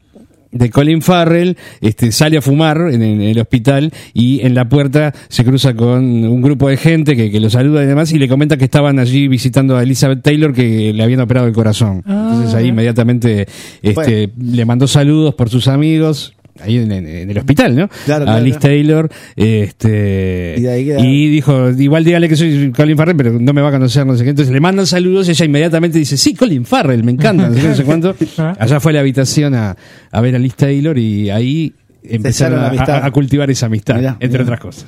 de 0.51 0.69
Colin 0.69 1.01
Farrell, 1.01 1.57
este, 1.81 2.11
sale 2.11 2.37
a 2.37 2.41
fumar 2.41 2.77
en, 2.91 3.01
el- 3.03 3.21
en 3.21 3.21
el 3.21 3.39
hospital 3.39 3.91
y 4.13 4.41
en 4.41 4.55
la 4.55 4.67
puerta 4.67 5.13
se 5.27 5.43
cruza 5.45 5.75
con 5.75 6.03
un 6.03 6.41
grupo 6.41 6.69
de 6.69 6.77
gente 6.77 7.15
que, 7.15 7.29
que 7.29 7.39
lo 7.39 7.49
saluda 7.49 7.83
y 7.83 7.85
demás 7.85 8.11
y 8.11 8.17
le 8.19 8.27
comenta 8.27 8.57
que 8.57 8.65
estaban 8.65 8.97
allí 8.99 9.27
visitando 9.27 9.77
a 9.77 9.83
Elizabeth 9.83 10.21
Taylor 10.23 10.53
que 10.53 10.91
le 10.93 11.03
habían 11.03 11.19
operado 11.19 11.45
el 11.47 11.53
corazón. 11.53 12.01
Ah. 12.05 12.29
Entonces 12.33 12.55
ahí 12.55 12.67
inmediatamente 12.69 13.47
este, 13.81 14.31
le 14.39 14.65
mandó 14.65 14.87
saludos 14.87 15.35
por 15.35 15.49
sus 15.49 15.67
amigos. 15.67 16.33
Ahí 16.61 16.77
en, 16.77 16.91
en- 16.91 17.07
en 17.07 17.29
el 17.31 17.37
hospital, 17.37 17.75
¿no? 17.75 17.89
Claro, 18.05 18.23
a 18.23 18.25
claro, 18.27 18.43
Liz 18.43 18.57
claro. 18.57 18.61
Taylor. 18.75 19.09
Este, 19.35 20.55
Y 20.57 20.61
de 20.61 20.71
ahí 20.71 20.85
queda- 20.85 20.99
y 21.05 21.27
dijo, 21.29 21.69
igual 21.71 22.03
dígale 22.03 22.29
que 22.29 22.35
soy 22.35 22.71
Colin 22.75 22.97
Farrell, 22.97 23.15
pero 23.17 23.39
no 23.39 23.53
me 23.53 23.61
va 23.61 23.69
a 23.69 23.71
conocer, 23.71 24.05
no 24.05 24.15
sé 24.15 24.23
qué. 24.23 24.31
Entonces 24.31 24.53
le 24.53 24.59
mandan 24.59 24.85
saludos 24.87 25.27
y 25.27 25.31
ella 25.31 25.45
inmediatamente 25.45 25.97
dice, 25.99 26.17
sí, 26.17 26.33
Colin 26.33 26.65
Farrell, 26.65 27.03
me 27.03 27.11
encanta, 27.11 27.47
no 27.49 27.53
sé 27.55 27.61
qué, 27.61 27.67
no 27.67 27.75
sé 27.75 27.83
cuánto. 27.83 28.15
Allá 28.59 28.79
fue 28.79 28.91
a 28.91 28.95
la 28.95 28.99
habitación 29.01 29.55
a, 29.55 29.75
a 30.11 30.21
ver 30.21 30.35
a 30.35 30.39
Liz 30.39 30.55
Taylor 30.55 30.97
y 30.97 31.29
ahí 31.29 31.73
empezaron 32.03 32.59
a, 32.59 32.67
amistad. 32.67 33.03
a- 33.03 33.05
a 33.05 33.11
cultivar 33.11 33.49
esa 33.51 33.65
amistad, 33.67 33.95
Mirá, 33.95 34.17
entre 34.19 34.29
mirá. 34.39 34.43
otras 34.43 34.59
cosas. 34.59 34.85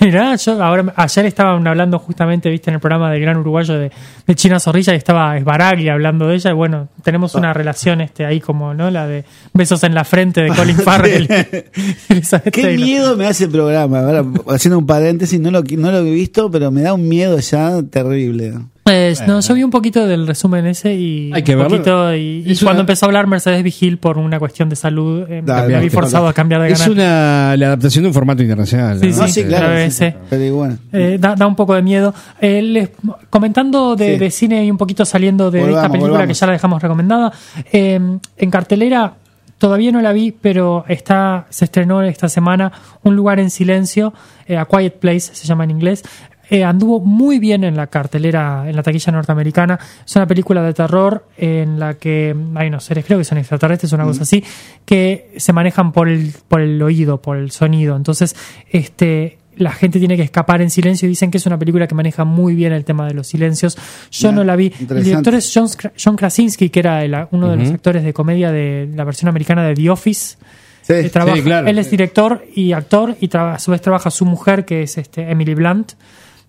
Mirá, 0.00 0.36
yo 0.36 0.62
ahora, 0.62 0.92
ayer 0.96 1.26
estaban 1.26 1.66
hablando 1.66 1.98
justamente, 1.98 2.50
viste, 2.50 2.70
en 2.70 2.74
el 2.74 2.80
programa 2.80 3.10
del 3.10 3.20
Gran 3.22 3.36
Uruguayo 3.38 3.74
de, 3.78 3.90
de 4.26 4.34
China 4.34 4.60
Zorrilla 4.60 4.92
y 4.92 4.96
estaba 4.96 5.36
Esbaraglia 5.36 5.94
hablando 5.94 6.28
de 6.28 6.34
ella 6.36 6.50
y 6.50 6.54
bueno, 6.54 6.88
tenemos 7.02 7.34
Ah. 7.34 7.38
una 7.38 7.52
relación 7.54 8.00
este 8.00 8.24
ahí 8.26 8.40
como, 8.40 8.74
¿no? 8.74 8.90
La 8.90 9.06
de 9.06 9.24
besos 9.54 9.82
en 9.84 9.94
la 9.94 10.04
frente 10.04 10.42
de 10.42 10.48
Colin 10.50 10.76
Farrell. 10.84 11.26
Qué 11.28 12.62
Taylor. 12.62 12.74
miedo 12.86 13.16
me 13.16 13.26
hace 13.26 13.44
el 13.44 13.50
programa. 13.50 14.00
Ahora, 14.00 14.24
haciendo 14.48 14.78
un 14.78 14.86
paréntesis, 14.86 15.40
no 15.40 15.50
lo, 15.50 15.62
no 15.62 15.90
lo 15.90 15.98
he 15.98 16.10
visto, 16.10 16.50
pero 16.50 16.70
me 16.70 16.82
da 16.82 16.94
un 16.94 17.08
miedo 17.08 17.38
ya 17.38 17.82
terrible. 17.82 18.54
Eh, 18.84 19.14
no, 19.28 19.38
yo 19.40 19.54
vi 19.54 19.62
un 19.62 19.70
poquito 19.70 20.06
del 20.08 20.26
resumen 20.26 20.66
ese 20.66 20.92
y 20.94 21.30
Hay 21.32 21.44
que 21.44 21.52
un 21.54 21.62
verlo. 21.62 21.76
poquito 21.76 22.14
y, 22.16 22.42
y 22.44 22.50
Es 22.52 22.58
cuando 22.64 22.78
una- 22.78 22.80
empezó 22.80 23.06
a 23.06 23.08
hablar 23.08 23.28
Mercedes 23.28 23.62
Vigil 23.62 23.96
por 23.98 24.18
una 24.18 24.40
cuestión 24.40 24.68
de 24.68 24.74
salud, 24.74 25.24
eh, 25.30 25.40
Dale, 25.44 25.74
me 25.76 25.80
vi 25.82 25.88
forzado 25.88 26.26
a 26.26 26.32
cambiar 26.32 26.62
de 26.62 26.72
Es 26.72 26.80
canal. 26.80 26.92
una 26.94 27.56
la 27.56 27.66
adaptación 27.68 28.02
de 28.02 28.08
un 28.08 28.14
formato 28.14 28.42
internacional. 28.42 28.98
Sí, 28.98 29.06
¿no? 29.06 29.26
Sí, 29.28 29.32
sí, 29.32 29.44
claro. 29.44 29.72
la 29.72 29.88
sí, 29.88 30.06
pero 30.28 30.42
igual. 30.44 30.78
Eh, 30.92 31.16
da, 31.20 31.36
da 31.36 31.46
un 31.46 31.54
poco 31.54 31.74
de 31.74 31.82
miedo. 31.82 32.12
Eh, 32.40 32.60
les- 32.60 32.90
comentando 33.30 33.94
de, 33.94 34.14
Sí. 34.14 34.18
de 34.18 34.30
cine 34.32 34.64
y 34.64 34.70
un 34.72 34.78
poquito 34.78 35.04
saliendo 35.04 35.52
de 35.52 35.60
Volvamos, 35.60 35.78
esta 35.78 35.88
película 35.88 36.10
volvamos. 36.14 36.28
que 36.36 36.40
ya 36.40 36.46
la 36.48 36.52
dejamos 36.54 36.82
recomendada, 36.82 37.32
eh, 37.72 38.00
en 38.36 38.50
cartelera 38.50 39.14
todavía 39.58 39.92
no 39.92 40.00
la 40.00 40.12
vi, 40.12 40.32
pero 40.32 40.84
está 40.88 41.46
se 41.50 41.66
estrenó 41.66 42.02
esta 42.02 42.28
semana 42.28 42.72
Un 43.04 43.14
lugar 43.14 43.38
en 43.38 43.50
silencio, 43.50 44.12
eh, 44.48 44.56
A 44.56 44.64
Quiet 44.64 44.94
Place 44.98 45.20
se 45.34 45.46
llama 45.46 45.62
en 45.62 45.70
inglés. 45.70 46.02
Eh, 46.50 46.64
anduvo 46.64 47.00
muy 47.00 47.38
bien 47.38 47.64
en 47.64 47.76
la 47.76 47.86
cartelera, 47.86 48.64
en 48.68 48.76
la 48.76 48.82
taquilla 48.82 49.12
norteamericana. 49.12 49.78
Es 50.04 50.14
una 50.16 50.26
película 50.26 50.62
de 50.62 50.74
terror 50.74 51.26
en 51.36 51.78
la 51.78 51.94
que 51.94 52.34
hay 52.54 52.68
unos 52.68 52.84
seres, 52.84 53.04
creo 53.06 53.18
que 53.18 53.24
son 53.24 53.38
extraterrestres, 53.38 53.92
una 53.92 54.04
cosa 54.04 54.22
así, 54.22 54.44
que 54.84 55.30
se 55.38 55.52
manejan 55.52 55.92
por 55.92 56.08
el, 56.08 56.32
por 56.48 56.60
el 56.60 56.80
oído, 56.82 57.22
por 57.22 57.36
el 57.38 57.50
sonido. 57.50 57.96
Entonces, 57.96 58.34
este 58.70 59.38
la 59.54 59.70
gente 59.70 59.98
tiene 59.98 60.16
que 60.16 60.22
escapar 60.22 60.62
en 60.62 60.70
silencio 60.70 61.04
y 61.06 61.10
dicen 61.10 61.30
que 61.30 61.36
es 61.36 61.44
una 61.44 61.58
película 61.58 61.86
que 61.86 61.94
maneja 61.94 62.24
muy 62.24 62.54
bien 62.54 62.72
el 62.72 62.86
tema 62.86 63.06
de 63.06 63.12
los 63.12 63.26
silencios. 63.26 63.76
Yo 64.10 64.32
no 64.32 64.44
la 64.44 64.56
vi. 64.56 64.72
El 64.80 65.04
director 65.04 65.34
es 65.34 65.52
John, 65.54 65.68
John 66.02 66.16
Krasinski, 66.16 66.70
que 66.70 66.80
era 66.80 67.04
el- 67.04 67.14
uno 67.32 67.50
de 67.50 67.56
los 67.58 67.70
actores 67.74 68.02
de 68.02 68.14
comedia 68.14 68.50
de 68.50 68.88
la 68.94 69.04
versión 69.04 69.28
americana 69.28 69.62
de 69.62 69.74
The 69.74 69.90
Office. 69.90 70.36
Sí, 70.80 70.92
Eh, 70.94 71.10
trabaja- 71.10 71.36
sí, 71.36 71.42
claro. 71.42 71.68
Él 71.68 71.78
es 71.78 71.90
director 71.90 72.44
y 72.54 72.72
actor 72.72 73.14
y 73.20 73.28
a 73.36 73.58
su 73.58 73.70
vez 73.70 73.82
trabaja 73.82 74.10
su 74.10 74.24
mujer, 74.24 74.64
que 74.64 74.82
es 74.84 74.96
este 74.96 75.30
Emily 75.30 75.54
Blunt. 75.54 75.92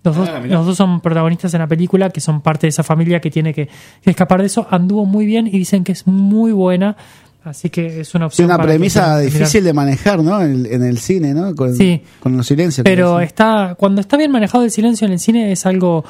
Los 0.04 0.16
dos, 0.16 0.28
Ah, 0.28 0.40
los 0.40 0.66
dos 0.66 0.76
son 0.76 1.00
protagonistas 1.00 1.52
en 1.54 1.60
la 1.60 1.66
película, 1.66 2.10
que 2.10 2.20
son 2.20 2.40
parte 2.42 2.66
de 2.66 2.68
esa 2.68 2.82
familia 2.82 3.20
que 3.20 3.30
tiene 3.30 3.52
que, 3.54 3.66
que 4.02 4.10
escapar 4.10 4.40
de 4.40 4.46
eso. 4.46 4.66
Anduvo 4.70 5.06
muy 5.06 5.26
bien 5.26 5.46
y 5.46 5.52
dicen 5.52 5.82
que 5.82 5.92
es 5.92 6.06
muy 6.06 6.52
buena. 6.52 6.96
Así 7.42 7.68
que 7.68 8.00
es 8.00 8.14
una 8.14 8.24
opción. 8.26 8.46
una 8.46 8.56
para 8.56 8.68
que 8.68 8.72
premisa 8.78 9.00
mirar. 9.18 9.20
difícil 9.24 9.64
de 9.64 9.72
manejar, 9.74 10.22
¿no? 10.22 10.40
En 10.40 10.50
el, 10.50 10.66
en 10.66 10.82
el 10.82 10.96
cine, 10.98 11.34
¿no? 11.34 11.54
Con, 11.54 11.74
Sí. 11.74 12.00
con 12.20 12.34
los 12.38 12.46
silencios. 12.46 12.84
Pero 12.84 13.20
está 13.20 13.74
cuando 13.78 14.00
está 14.00 14.16
bien 14.16 14.30
manejado 14.30 14.64
el 14.64 14.70
silencio 14.70 15.06
en 15.06 15.12
el 15.12 15.18
cine 15.18 15.52
es 15.52 15.66
algo 15.66 16.04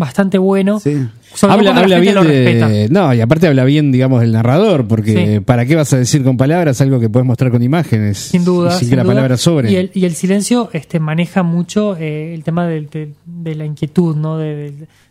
bastante 0.00 0.38
bueno. 0.38 0.80
Sí. 0.80 0.96
Sobre 1.32 1.54
Habla, 1.54 1.76
habla 1.76 2.00
bien 2.00 2.16
lo 2.16 2.24
respeta. 2.24 2.68
de. 2.68 2.88
No, 2.88 3.14
y 3.14 3.20
aparte 3.20 3.46
habla 3.46 3.62
bien, 3.64 3.92
digamos, 3.92 4.20
del 4.20 4.32
narrador, 4.32 4.88
porque 4.88 5.34
Sí. 5.36 5.40
¿para 5.40 5.64
qué 5.64 5.76
vas 5.76 5.92
a 5.92 5.98
decir 5.98 6.24
con 6.24 6.36
palabras 6.36 6.80
algo 6.80 6.98
que 6.98 7.08
puedes 7.08 7.24
mostrar 7.24 7.52
con 7.52 7.62
imágenes? 7.62 8.18
Sin 8.18 8.44
duda. 8.44 8.70
Y 8.70 8.72
sin 8.72 8.80
sin 8.80 8.90
que 8.90 8.96
la 8.96 9.02
duda. 9.04 9.14
palabra 9.14 9.36
sobre. 9.36 9.70
Y 9.70 9.76
el, 9.76 9.90
y 9.94 10.06
el 10.06 10.14
silencio 10.16 10.70
este, 10.72 10.98
maneja 10.98 11.44
mucho 11.44 11.96
eh, 11.96 12.34
el 12.34 12.42
tema 12.42 12.66
del- 12.66 12.90
de, 12.90 13.12
de 13.24 13.54
la 13.54 13.64
inquietud, 13.64 14.16
¿no? 14.16 14.38
De, 14.38 14.56
de- 14.56 14.70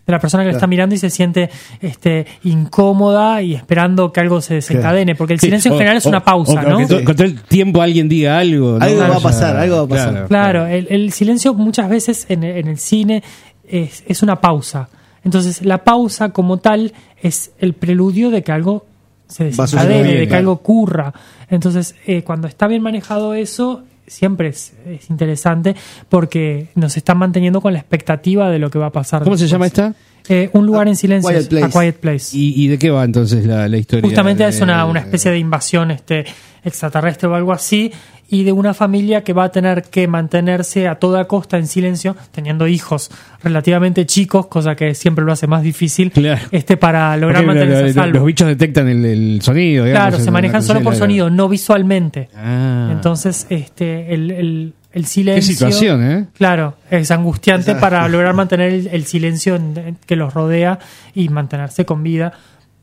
de 0.10 0.14
la 0.14 0.20
persona 0.20 0.42
que 0.44 0.50
lo 0.50 0.56
está 0.56 0.66
mirando 0.66 0.96
y 0.96 0.98
se 0.98 1.12
siente 1.12 1.52
este, 1.82 2.26
incómoda 2.44 3.42
y 3.42 3.54
esperando 3.56 4.12
que 4.12 4.20
algo 4.20 4.42
se 4.42 4.56
desencadene, 4.56 5.16
porque 5.16 5.34
el 5.34 5.40
Sí, 5.40 5.48
silencio 5.48 5.70
en 5.70 5.76
o- 5.76 5.78
general 5.78 5.98
es 5.98 6.06
o- 6.06 6.10
una 6.10 6.24
pausa, 6.24 6.54
o- 6.54 6.66
o 6.66 6.70
¿no? 6.70 6.78
que 6.80 6.86
to- 6.88 7.04
con 7.04 7.16
todo 7.16 7.28
el 7.28 7.40
tiempo 7.42 7.82
alguien 7.82 8.10
diga 8.10 8.40
algo. 8.40 8.78
¿no? 8.80 8.84
Algo 8.86 9.00
va 9.02 9.16
a 9.18 9.20
pasar, 9.20 9.56
algo 9.58 9.76
va 9.78 9.82
a 9.84 9.88
pasar. 9.88 10.28
Claro, 10.28 10.66
el, 10.66 10.88
el 10.90 11.12
silencio 11.12 11.54
muchas 11.54 11.90
veces 11.90 12.26
en, 12.30 12.44
en 12.44 12.68
el 12.68 12.78
cine 12.80 13.24
es, 13.70 14.04
es 14.08 14.24
una 14.24 14.42
pausa. 14.42 14.90
Entonces, 15.24 15.64
la 15.66 15.84
pausa 15.84 16.30
como 16.30 16.58
tal 16.58 16.94
es 17.22 17.52
el 17.60 17.74
preludio 17.74 18.30
de 18.32 18.42
que 18.44 18.52
algo 18.52 18.86
se 19.28 19.46
desencadene, 19.46 20.14
de 20.16 20.28
que 20.28 20.36
algo 20.36 20.54
ocurra. 20.54 21.14
Entonces, 21.50 21.96
eh, 22.08 22.24
cuando 22.24 22.48
está 22.48 22.68
bien 22.68 22.82
manejado 22.82 23.34
eso, 23.34 23.84
siempre 24.08 24.48
es, 24.50 24.74
es 24.88 25.10
interesante 25.10 25.76
porque 26.08 26.70
nos 26.76 26.98
están 26.98 27.18
manteniendo 27.20 27.62
con 27.62 27.74
la 27.74 27.80
expectativa 27.80 28.50
de 28.50 28.58
lo 28.60 28.70
que 28.72 28.80
va 28.80 28.88
a 28.88 28.92
pasar. 28.92 29.24
¿Cómo 29.24 29.38
se 29.38 29.48
llama 29.48 29.68
esta? 29.68 29.94
Eh, 30.28 30.50
un 30.54 30.66
lugar 30.66 30.88
en 30.88 30.96
silencio. 30.96 31.30
Quiet 31.32 31.48
Place. 31.50 31.66
A 31.66 31.70
Quiet 31.82 31.96
Place. 32.00 32.38
¿Y, 32.38 32.64
y 32.64 32.68
de 32.68 32.78
qué 32.78 32.90
va 32.90 33.04
entonces 33.04 33.46
la, 33.46 33.68
la 33.68 33.78
historia? 33.78 34.04
Justamente 34.08 34.44
de- 34.44 34.50
es 34.50 34.62
una, 34.62 34.86
una 34.86 35.00
especie 35.02 35.32
de 35.32 35.38
invasión 35.40 35.92
este, 35.92 36.26
extraterrestre 36.64 37.28
o 37.30 37.36
algo 37.36 37.52
así, 37.52 37.92
y 38.32 38.44
de 38.44 38.52
una 38.52 38.74
familia 38.76 39.24
que 39.24 39.34
va 39.34 39.46
a 39.46 39.52
tener 39.52 39.84
que 39.84 40.08
mantenerse 40.08 40.88
a 40.88 40.96
toda 41.00 41.26
costa 41.26 41.58
en 41.58 41.66
silencio, 41.68 42.16
teniendo 42.32 42.68
hijos 42.68 43.10
relativamente 43.44 44.06
chicos, 44.06 44.46
cosa 44.48 44.76
que 44.76 44.94
siempre 44.94 45.26
lo 45.26 45.32
hace 45.32 45.48
más 45.48 45.64
difícil, 45.64 46.12
Claro. 46.12 46.42
este 46.52 46.78
para 46.78 47.18
lograr 47.18 47.44
Porque 47.46 47.58
mantenerse 47.60 47.92
a 47.92 48.04
salvo. 48.04 48.18
Los 48.20 48.26
bichos 48.28 48.48
detectan 48.48 48.88
el, 48.88 49.04
el 49.06 49.42
sonido. 49.42 49.86
digamos, 49.86 50.10
claro, 50.10 50.24
se 50.24 50.30
manejan 50.32 50.62
solo 50.64 50.82
por 50.82 50.96
sonido, 50.96 51.30
no 51.30 51.50
visualmente. 51.50 52.30
Ah. 52.36 52.90
Entonces, 52.92 53.48
este, 53.50 54.14
el, 54.14 54.30
el, 54.32 54.74
el 54.92 55.06
silencio. 55.06 55.50
Qué 55.50 55.54
situación, 55.54 56.04
¿eh? 56.04 56.26
Claro, 56.38 56.76
es 56.92 57.10
angustiante 57.12 57.74
para 57.76 58.08
lograr 58.08 58.34
mantener 58.36 58.72
el, 58.74 58.88
el 58.88 59.06
silencio 59.06 59.56
en- 59.56 59.78
en- 59.78 59.98
que 60.06 60.16
los 60.16 60.34
rodea 60.34 60.78
y 61.16 61.30
mantenerse 61.30 61.86
con 61.86 62.04
vida. 62.04 62.34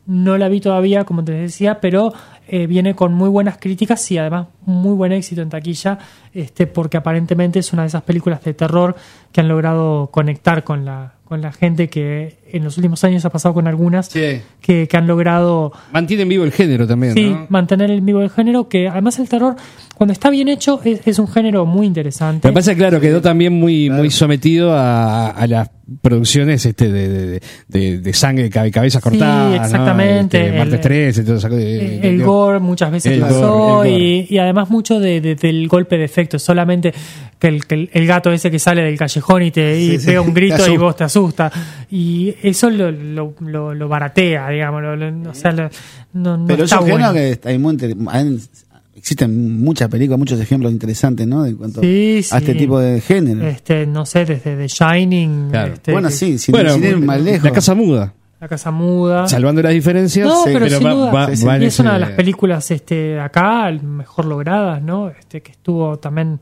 No 0.07 0.39
la 0.39 0.49
vi 0.49 0.61
todavía, 0.61 1.03
como 1.05 1.25
te 1.25 1.33
decía, 1.33 1.81
pero 1.81 2.13
eh, 2.49 2.67
viene 2.67 2.95
con 2.95 3.13
muy 3.15 3.29
buenas 3.29 3.59
críticas 3.59 4.11
y 4.11 4.19
además 4.19 4.47
muy 4.65 4.95
buen 4.95 5.13
éxito 5.13 5.43
en 5.43 5.49
taquilla, 5.51 5.99
este, 6.33 6.67
porque 6.67 6.97
aparentemente 6.97 7.59
es 7.59 7.73
una 7.73 7.83
de 7.83 7.89
esas 7.89 8.03
películas 8.03 8.43
de 8.45 8.55
terror 8.55 8.95
que 9.33 9.41
han 9.41 9.49
logrado 9.49 10.09
conectar 10.13 10.63
con 10.65 10.85
la, 10.85 11.15
con 11.25 11.41
la 11.43 11.53
gente 11.53 11.89
que 11.89 12.39
en 12.53 12.63
los 12.65 12.77
últimos 12.79 13.03
años 13.05 13.25
ha 13.25 13.31
pasado 13.31 13.53
con 13.55 13.67
algunas 13.67 14.07
Sí. 14.07 14.41
que, 14.61 14.87
que 14.89 14.97
han 14.97 15.07
logrado 15.07 15.73
Mantienen 15.93 16.29
vivo 16.29 16.45
el 16.45 16.53
género 16.53 16.87
también, 16.87 17.15
Sí, 17.15 17.31
¿no? 17.31 17.47
mantener 17.49 17.91
el 17.91 18.01
vivo 18.01 18.21
del 18.21 18.31
género, 18.31 18.69
que 18.69 18.89
además 18.89 19.19
el 19.19 19.29
terror, 19.29 19.57
cuando 19.97 20.13
está 20.13 20.29
bien 20.31 20.49
hecho, 20.49 20.81
es, 20.85 21.01
es 21.07 21.19
un 21.19 21.27
género 21.27 21.65
muy 21.65 21.87
interesante. 21.87 22.47
Lo 22.47 22.53
que 22.53 22.55
pasa 22.55 22.73
es 22.73 22.77
que, 22.77 22.81
claro, 22.83 23.01
quedó 23.01 23.23
también 23.23 23.53
muy, 23.55 23.89
muy 23.89 24.11
sometido 24.11 24.73
a, 24.75 25.29
a 25.31 25.47
las 25.47 25.71
producciones 26.03 26.67
este 26.67 26.91
de, 26.93 27.09
de, 27.09 27.41
de- 27.69 27.99
de 28.01 28.13
sangre, 28.13 28.51
cabe- 28.51 28.71
cabezas 28.73 29.01
Sí, 29.03 29.09
cortadas. 29.09 29.57
¿no? 29.59 29.65
exactamente. 29.65 30.45
Este, 30.47 30.59
martes 30.59 30.75
El- 30.75 30.81
13, 30.81 31.23
todo 31.25 31.37
eso. 31.37 31.49
Eh, 31.53 32.01
el 32.03 32.23
gore 32.25 32.59
muchas 32.59 32.91
veces 32.91 33.13
el 33.13 33.21
pasó 33.21 33.41
gore, 33.53 33.89
el 33.89 33.95
gore. 33.95 34.05
y, 34.05 34.27
y 34.29 34.39
además 34.39 34.69
mucho 34.69 34.99
de, 35.01 35.21
de- 35.21 35.35
del 35.37 35.69
golpe 35.69 35.97
de 35.97 36.05
efecto, 36.05 36.39
solamente 36.39 36.93
que 37.39 37.49
el, 37.49 37.67
que 37.67 37.75
el- 37.77 37.91
el 37.93 38.07
gato 38.07 38.33
ese 38.33 38.51
que 38.51 38.59
sale 38.59 38.83
del 38.83 38.99
callejón 38.99 39.43
y 39.45 39.51
te 39.53 39.81
y 39.81 39.99
Sí, 39.99 40.11
sí, 40.11 40.17
un 40.17 40.35
grito 40.35 40.67
y 40.73 40.77
vos 40.77 40.97
te 40.97 41.05
asusta 41.05 41.51
y 41.91 42.35
eso 42.43 42.69
lo, 42.69 42.91
lo, 42.91 43.35
lo- 43.41 43.75
lo 43.75 43.89
baratea, 43.89 44.49
digamos, 44.51 44.83
lo- 44.83 44.97
lo- 44.97 45.31
o 45.31 45.35
sea, 45.35 45.53
lo- 45.53 45.71
no, 46.15 46.37
no 46.37 46.47
Pero 46.47 46.65
está 46.65 46.81
yo 46.81 46.87
bueno. 46.87 47.13
que 47.13 47.39
hay 47.45 47.59
muy 47.59 47.77
existen 48.97 49.61
muchas 49.63 49.89
películas, 49.89 50.19
muchos 50.19 50.41
ejemplos 50.41 50.73
interesantes, 50.73 51.27
¿no? 51.27 51.43
De 51.45 51.55
cuanto 51.55 51.81
Sí, 51.81 52.25
a 52.33 52.39
este 52.39 52.53
sí. 52.53 52.59
tipo 52.59 52.79
de 52.81 53.01
género. 53.01 53.47
Este, 53.47 53.87
no 53.87 54.07
sé, 54.07 54.25
desde 54.25 54.57
The 54.57 54.67
Shining, 54.69 55.51
Claro. 55.51 55.75
este, 55.75 55.93
bueno, 55.93 56.11
sí, 56.11 56.39
sin, 56.39 56.53
Bueno, 56.53 56.73
sin 56.75 56.85
ir 56.85 56.99
más 56.99 57.21
lejos. 57.21 57.45
la 57.45 57.53
casa 57.53 57.75
muda. 57.75 58.15
La 58.41 58.49
casa 58.49 58.71
muda. 58.71 59.27
Salvando 59.29 59.63
las 59.63 59.73
diferencias, 59.73 60.27
No, 60.27 60.45
sí, 60.45 60.51
pero, 60.53 60.69
sin 60.69 60.87
va- 60.87 60.91
duda. 60.93 61.13
va- 61.13 61.27
Sí, 61.31 61.37
sí. 61.39 61.47
va 61.47 61.57
en 61.57 61.63
y 61.63 61.67
es 61.67 61.79
una 61.81 61.95
de 61.95 62.01
las 62.01 62.11
películas 62.11 62.71
este 62.71 63.19
acá 63.21 63.71
mejor 63.83 64.27
logradas, 64.27 64.83
¿no? 64.83 65.09
Este 65.09 65.41
que 65.41 65.53
estuvo 65.53 65.99
también 65.99 66.39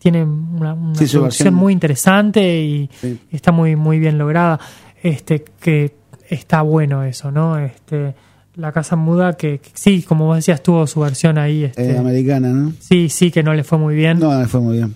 tiene 0.00 0.22
una, 0.24 0.74
una 0.74 0.94
Sí, 0.94 1.00
producción 1.06 1.22
versión. 1.24 1.54
muy 1.54 1.72
interesante 1.72 2.60
y 2.60 2.90
Sí. 3.00 3.18
está 3.30 3.52
muy 3.52 3.76
muy 3.76 3.98
bien 3.98 4.18
lograda. 4.18 4.58
Este 5.02 5.44
que 5.60 5.94
está 6.28 6.62
bueno 6.62 7.04
eso, 7.04 7.30
¿no? 7.30 7.56
Este 7.58 8.14
la 8.58 8.72
casa 8.72 8.96
muda 8.96 9.34
que, 9.36 9.58
que 9.60 9.70
sí, 9.74 10.02
como 10.02 10.26
vos 10.26 10.36
decías, 10.36 10.62
tuvo 10.62 10.86
su 10.86 11.00
versión 11.00 11.38
ahí. 11.38 11.64
Este, 11.64 11.92
Eh, 11.92 11.96
americana, 11.98 12.48
¿no? 12.48 12.72
sí, 12.80 13.08
sí, 13.08 13.30
que 13.30 13.42
no 13.42 13.54
le 13.54 13.64
fue 13.64 13.78
muy 13.78 13.94
bien. 13.94 14.18
No, 14.18 14.46
fue 14.46 14.60
muy 14.60 14.76
bien. 14.78 14.94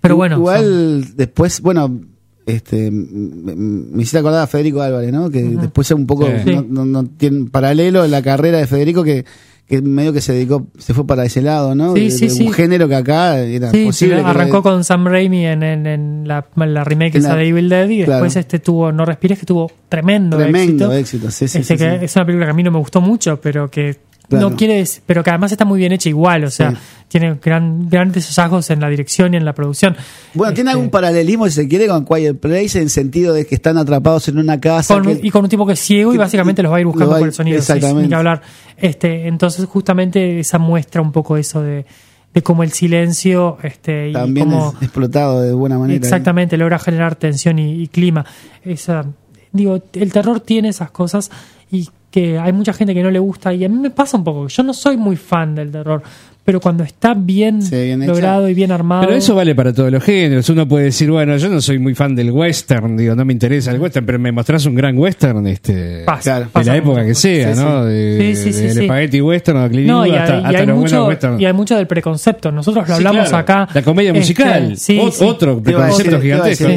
pero 0.00 0.16
bueno, 0.16 0.36
Igual 0.36 1.16
después, 1.16 1.60
bueno, 1.60 2.00
este 2.46 2.86
m- 2.86 3.06
m- 3.52 3.54
me 3.92 4.02
hiciste 4.02 4.18
acordar 4.18 4.42
a 4.42 4.46
Federico 4.46 4.80
Álvarez, 4.80 5.12
¿no? 5.12 5.28
Que 5.30 5.42
después 5.42 5.90
un 5.90 6.06
poco 6.06 6.26
Sí. 6.44 6.54
no, 6.54 6.62
no- 6.68 6.84
no 6.86 7.04
tiene 7.06 7.50
paralelo 7.50 8.04
en 8.04 8.10
la 8.12 8.22
carrera 8.22 8.58
de 8.58 8.66
Federico 8.66 9.02
que, 9.04 9.24
que 9.68 9.82
medio 9.82 10.12
que 10.12 10.20
se 10.20 10.32
dedicó, 10.32 10.66
se 10.78 10.94
fue 10.94 11.06
para 11.06 11.24
ese 11.24 11.42
lado, 11.42 11.74
¿no? 11.74 11.94
Sí, 11.94 12.04
De- 12.04 12.10
sí, 12.10 12.24
de 12.26 12.30
sí. 12.30 12.46
Un 12.46 12.52
género 12.52 12.88
que 12.88 12.94
acá 12.94 13.38
era 13.40 13.72
posible. 13.72 14.20
arrancó 14.20 14.62
con 14.62 14.84
Sam 14.84 15.06
Raimi 15.06 15.44
en, 15.46 15.62
en- 15.64 15.86
en 15.86 16.28
la, 16.28 16.46
la 16.54 16.84
remake 16.84 17.16
En 17.16 17.24
esa 17.24 17.34
de 17.34 17.48
Evil 17.48 17.68
Dead 17.68 17.88
y 17.88 17.96
claro. 18.04 18.22
después 18.22 18.36
este 18.36 18.58
tuvo 18.60 18.92
No 18.92 19.04
Respires 19.04 19.38
que 19.40 19.46
tuvo 19.46 19.70
tremendo, 19.88 20.36
tremendo 20.38 20.92
éxito. 20.92 21.26
éxito. 21.26 21.30
Sí, 21.32 21.48
sí, 21.48 21.58
Este 21.58 21.76
que 21.76 21.98
sí. 21.98 22.04
Es 22.04 22.14
una 22.16 22.26
película 22.26 22.46
que 22.46 22.50
a 22.52 22.54
mí 22.54 22.62
no 22.62 22.70
me 22.70 22.78
gustó 22.78 23.00
mucho, 23.00 23.40
pero 23.40 23.68
que 23.70 23.96
Claro. 24.28 24.50
no 24.50 24.56
quiere 24.56 24.82
dec- 24.82 25.00
pero 25.06 25.22
que 25.22 25.30
además 25.30 25.52
está 25.52 25.64
muy 25.64 25.78
bien 25.78 25.92
hecha 25.92 26.08
igual, 26.08 26.42
o 26.44 26.50
sea, 26.50 26.72
Sí. 26.72 26.76
tiene 27.08 27.38
gran, 27.42 27.88
grandes 27.88 28.26
hallazgos 28.26 28.70
en 28.70 28.80
la 28.80 28.88
dirección 28.88 29.34
y 29.34 29.36
en 29.36 29.44
la 29.44 29.54
producción. 29.54 29.96
Bueno, 30.34 30.52
¿tiene 30.52 30.70
Este, 30.70 30.78
algún 30.78 30.90
paralelismo, 30.90 31.46
si 31.46 31.52
se 31.52 31.68
quiere, 31.68 31.86
con 31.86 32.04
Quiet 32.04 32.36
Place 32.38 32.80
en 32.80 32.88
sentido 32.90 33.32
de 33.32 33.46
que 33.46 33.54
están 33.54 33.78
atrapados 33.78 34.26
en 34.28 34.38
una 34.38 34.58
casa? 34.60 34.94
con- 34.94 35.04
que- 35.04 35.20
y 35.26 35.30
con 35.30 35.44
un 35.44 35.48
tipo 35.48 35.64
que 35.66 35.74
es 35.74 35.80
ciego 35.80 36.12
y 36.12 36.16
básicamente 36.16 36.62
los 36.62 36.72
va 36.72 36.78
a 36.78 36.80
ir 36.80 36.86
buscando 36.86 37.16
por 37.18 37.26
el 37.28 37.32
sonido, 37.32 37.58
exactamente. 37.58 38.00
sin 38.02 38.08
que 38.08 38.14
hablar. 38.16 38.42
Este, 38.76 39.28
entonces 39.28 39.64
justamente 39.66 40.40
esa 40.40 40.58
muestra 40.58 41.00
un 41.02 41.12
poco 41.12 41.36
eso 41.36 41.62
de, 41.62 41.86
de 42.34 42.42
cómo 42.42 42.64
el 42.64 42.72
silencio 42.72 43.56
este 43.62 44.10
y 44.10 44.12
también 44.12 44.50
cómo 44.50 44.74
es 44.76 44.82
explotado 44.82 45.40
de 45.40 45.52
buena 45.52 45.78
manera. 45.78 45.94
¿eh? 45.94 46.02
Exactamente, 46.02 46.56
logra 46.56 46.78
generar 46.80 47.14
tensión 47.14 47.58
y, 47.60 47.80
y 47.82 47.86
clima. 47.88 48.26
Esa, 48.64 49.06
digo, 49.52 49.80
el 49.92 50.12
terror 50.12 50.40
tiene 50.40 50.68
esas 50.70 50.90
cosas 50.90 51.30
y 51.70 51.88
que 52.10 52.38
hay 52.38 52.52
mucha 52.52 52.72
gente 52.72 52.94
que 52.94 53.02
no 53.02 53.10
le 53.10 53.18
gusta 53.18 53.52
y 53.52 53.64
a 53.64 53.68
mí 53.68 53.76
me 53.76 53.90
pasa 53.90 54.16
un 54.16 54.24
poco. 54.24 54.48
Yo 54.48 54.62
no 54.62 54.72
soy 54.72 54.96
muy 54.96 55.16
fan 55.16 55.54
del 55.54 55.70
terror, 55.70 56.02
pero 56.46 56.60
cuando 56.60 56.84
está 56.84 57.12
bien, 57.12 57.60
Sí, 57.60 57.74
bien 57.76 58.06
logrado 58.06 58.48
y 58.48 58.54
bien 58.54 58.70
armado. 58.72 59.02
Pero 59.04 59.14
eso 59.16 59.34
vale 59.34 59.54
para 59.54 59.74
todos 59.74 59.92
los 59.92 60.02
géneros. 60.02 60.48
Uno 60.48 60.66
puede 60.66 60.86
decir, 60.86 61.10
bueno, 61.10 61.36
yo 61.36 61.48
no 61.50 61.60
soy 61.60 61.78
muy 61.78 61.94
fan 61.94 62.14
del 62.14 62.30
western, 62.30 62.96
digo, 62.96 63.14
no 63.14 63.24
me 63.26 63.32
interesa 63.34 63.72
el 63.72 63.80
western, 63.80 64.06
pero 64.06 64.18
me 64.18 64.30
mostrás 64.32 64.64
un 64.64 64.74
gran 64.76 64.96
western 64.96 65.46
este, 65.48 66.04
pasa, 66.06 66.40
de 66.40 66.46
pasa 66.46 66.70
la 66.70 66.76
época 66.78 67.00
mucho. 67.00 67.08
que 67.08 67.14
sea, 67.16 67.54
Sí, 67.54 67.60
¿no? 67.60 67.84
De, 67.84 68.34
Sí, 68.34 68.42
sí, 68.44 68.52
sí, 68.52 68.62
del 68.68 68.72
sí. 68.78 68.84
spaghetti 68.84 69.20
western 69.20 69.58
o 69.58 69.68
Clint 69.68 69.88
No, 69.88 70.06
y 70.06 70.10
Eastwood 70.10 70.14
hay, 70.14 70.22
hasta, 70.22 70.34
y 70.34 70.44
hasta 70.46 70.48
hay 70.60 70.66
los 70.66 70.74
buenos 70.76 70.92
mucho, 70.92 71.06
western. 71.08 71.40
y 71.40 71.44
hay 71.46 71.52
mucho 71.52 71.76
del 71.76 71.86
preconcepto. 71.88 72.52
Nosotros 72.52 72.88
lo 72.88 72.94
Sí, 72.94 73.04
hablamos 73.04 73.28
claro. 73.28 73.36
acá. 73.38 73.68
La 73.74 73.82
comedia 73.82 74.10
Este, 74.10 74.20
musical. 74.20 74.76
sí. 74.76 75.00
Otro 75.20 75.52
a 75.58 75.62
preconcepto 75.62 76.16
a 76.16 76.20
gigantesco. 76.20 76.68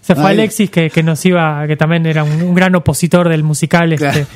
se, 0.00 0.14
fue. 0.14 0.24
Alexis 0.24 0.70
que, 0.70 0.90
que 0.90 1.02
nos 1.02 1.24
iba, 1.26 1.66
que 1.66 1.76
también 1.76 2.06
era 2.06 2.24
un, 2.24 2.42
un 2.42 2.54
gran 2.54 2.74
opositor 2.74 3.28
del 3.28 3.42
musical. 3.42 3.92
Este, 3.92 4.02
Claro. 4.02 4.20
Este, 4.20 4.32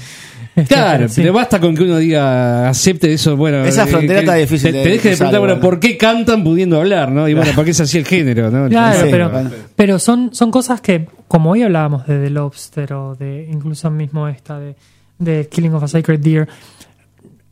Claro, 0.69 1.09
sí. 1.11 1.21
pero 1.21 1.33
basta 1.33 1.61
con 1.61 1.75
que 1.75 1.83
uno 1.85 1.99
diga, 1.99 2.69
acepte 2.69 3.13
eso, 3.13 3.37
bueno... 3.37 3.65
Esa 3.65 3.85
eh, 3.85 3.87
frontera 3.87 4.21
que 4.21 4.25
está 4.25 4.35
difícil 4.37 4.73
Te, 4.73 4.79
de 4.79 4.85
te 4.85 4.89
deje 4.91 4.95
de 4.95 5.01
cruzar, 5.17 5.17
preguntar, 5.19 5.41
bueno, 5.41 5.55
bueno. 5.57 5.69
¿por 5.71 5.81
qué 5.81 5.97
cantan 5.97 6.43
pudiendo 6.45 6.79
hablar, 6.79 7.11
no? 7.13 7.29
Y 7.29 7.35
bueno, 7.35 7.53
¿por 7.55 7.65
qué 7.65 7.73
es 7.73 7.81
así 7.81 7.99
el 7.99 8.07
género, 8.07 8.51
no? 8.51 8.69
Claro, 8.69 9.01
Sí, 9.05 9.09
pero, 9.11 9.31
bueno. 9.31 9.51
pero 9.75 9.99
son, 9.99 10.31
son 10.33 10.51
cosas 10.51 10.81
que, 10.81 11.07
como 11.29 11.51
hoy 11.51 11.63
hablábamos 11.63 12.07
de 12.07 12.19
The 12.19 12.31
Lobster 12.31 12.93
o 12.95 13.15
de 13.15 13.49
incluso 13.51 13.91
mismo 13.91 14.29
esta 14.29 14.59
de, 14.59 14.75
de 15.19 15.49
Killing 15.49 15.75
of 15.75 15.83
a 15.83 15.89
Sacred 15.89 16.21
Deer, 16.21 16.43
eh, 16.43 16.49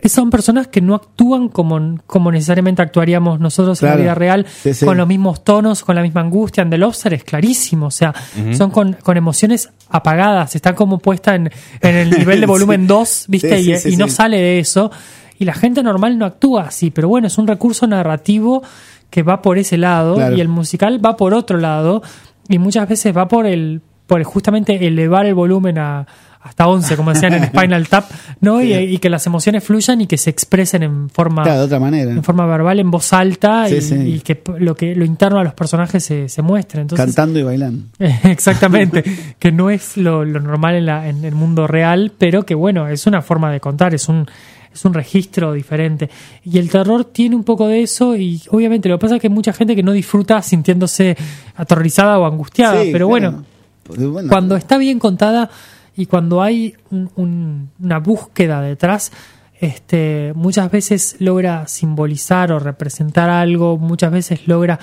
son 0.08 0.30
personas 0.30 0.68
que 0.68 0.80
no 0.80 0.94
actúan 0.94 1.48
como, 1.48 1.98
como 2.06 2.30
necesariamente 2.30 2.82
actuaríamos 2.82 3.40
nosotros 3.40 3.82
en 3.82 3.88
la 3.88 3.96
vida 3.96 4.14
real, 4.14 4.46
Sí, 4.62 4.74
sí. 4.74 4.84
con 4.84 4.96
los 4.96 5.06
mismos 5.08 5.44
tonos, 5.44 5.82
con 5.82 5.94
la 5.96 6.02
misma 6.02 6.20
angustia. 6.20 6.62
En 6.62 6.70
The 6.70 6.78
Lobster 6.78 7.14
es 7.14 7.24
clarísimo, 7.24 7.86
o 7.86 7.90
sea, 7.90 8.14
son 8.56 8.70
con, 8.70 8.92
con 8.94 9.16
emociones 9.16 9.70
apagadas, 9.88 10.54
está 10.56 10.74
como 10.74 10.98
puesta 10.98 11.34
en, 11.34 11.50
en 11.80 11.94
el 11.96 12.10
nivel 12.10 12.40
de 12.40 12.46
volumen 12.54 12.82
Sí. 12.82 12.86
2, 12.86 13.24
¿viste? 13.28 13.60
Y 13.90 13.96
no 13.96 14.08
sale 14.08 14.38
de 14.38 14.58
eso. 14.58 14.90
Y 15.38 15.44
la 15.44 15.54
gente 15.54 15.82
normal 15.82 16.16
no 16.18 16.26
actúa 16.26 16.62
así, 16.64 16.90
pero 16.90 17.08
bueno, 17.08 17.26
es 17.26 17.38
un 17.38 17.46
recurso 17.46 17.86
narrativo 17.86 18.62
que 19.10 19.22
va 19.22 19.42
por 19.42 19.58
ese 19.58 19.76
lado 19.78 20.14
Claro. 20.16 20.36
y 20.36 20.40
el 20.40 20.48
musical 20.48 21.04
va 21.04 21.16
por 21.16 21.34
otro 21.34 21.58
lado 21.58 22.02
y 22.48 22.58
muchas 22.58 22.88
veces 22.88 23.16
va 23.16 23.26
por 23.28 23.46
el 23.46 23.80
por 24.06 24.22
justamente 24.22 24.86
elevar 24.86 25.24
el 25.24 25.34
volumen 25.34 25.78
a 25.78 26.06
hasta 26.44 26.68
11 26.68 26.96
como 26.96 27.12
decían 27.12 27.32
en 27.34 27.44
Spinal 27.46 27.88
Tap 27.88 28.04
no 28.40 28.62
y, 28.62 28.72
y 28.74 28.98
que 28.98 29.08
las 29.10 29.26
emociones 29.26 29.64
fluyan 29.64 30.00
y 30.02 30.06
que 30.06 30.16
se 30.18 30.30
expresen 30.30 30.82
en 30.82 31.08
forma 31.10 31.42
Claro, 31.42 31.60
de 31.60 31.64
otra 31.66 31.80
manera. 31.80 32.10
en 32.12 32.22
forma 32.22 32.46
verbal 32.46 32.78
en 32.80 32.90
voz 32.90 33.12
alta 33.12 33.66
Sí, 33.68 33.76
y, 33.76 33.80
sí. 33.80 33.94
y 33.96 34.20
que 34.20 34.42
lo 34.58 34.74
que 34.76 34.94
lo 34.94 35.04
interno 35.04 35.38
a 35.38 35.44
los 35.44 35.54
personajes 35.54 36.04
se, 36.04 36.28
se 36.28 36.42
muestre 36.42 36.82
entonces 36.82 37.04
Cantando 37.06 37.38
y 37.38 37.42
bailando. 37.42 37.86
Exactamente, 38.24 39.02
que 39.38 39.50
no 39.52 39.70
es 39.70 39.96
lo, 39.96 40.24
lo 40.24 40.38
normal 40.40 40.74
en, 40.76 40.86
la- 40.86 41.08
en 41.08 41.24
el 41.24 41.34
mundo 41.34 41.66
real, 41.66 42.12
pero 42.16 42.44
que 42.44 42.54
bueno, 42.54 42.86
es 42.88 43.06
una 43.06 43.22
forma 43.22 43.50
de 43.50 43.60
contar, 43.60 43.94
es 43.94 44.08
un, 44.08 44.26
es 44.72 44.84
un 44.84 44.92
registro 44.92 45.52
diferente. 45.52 46.10
Y 46.44 46.58
el 46.58 46.68
terror 46.68 47.04
tiene 47.06 47.36
un 47.36 47.44
poco 47.44 47.68
de 47.68 47.82
eso 47.82 48.16
y 48.16 48.42
obviamente 48.50 48.88
lo 48.88 48.98
que 48.98 49.02
pasa 49.02 49.14
es 49.16 49.20
que 49.22 49.28
hay 49.28 49.32
mucha 49.32 49.52
gente 49.52 49.74
que 49.74 49.82
no 49.82 49.92
disfruta 49.92 50.42
sintiéndose 50.42 51.16
aterrorizada 51.56 52.18
o 52.18 52.26
angustiada, 52.26 52.82
Sí, 52.82 52.90
pero 52.92 53.08
claro. 53.08 53.44
bueno, 53.86 54.28
cuando 54.28 54.56
está 54.56 54.76
bien 54.78 54.98
contada 54.98 55.48
y 55.96 56.06
cuando 56.06 56.42
hay 56.42 56.74
un- 56.90 57.10
un- 57.16 57.70
una 57.80 57.98
búsqueda 57.98 58.60
detrás, 58.60 59.12
este, 59.60 60.32
muchas 60.34 60.70
veces 60.70 61.16
logra 61.20 61.66
simbolizar 61.68 62.52
o 62.52 62.58
representar 62.58 63.30
algo, 63.30 63.78
muchas 63.78 64.10
veces 64.12 64.46
logra 64.46 64.78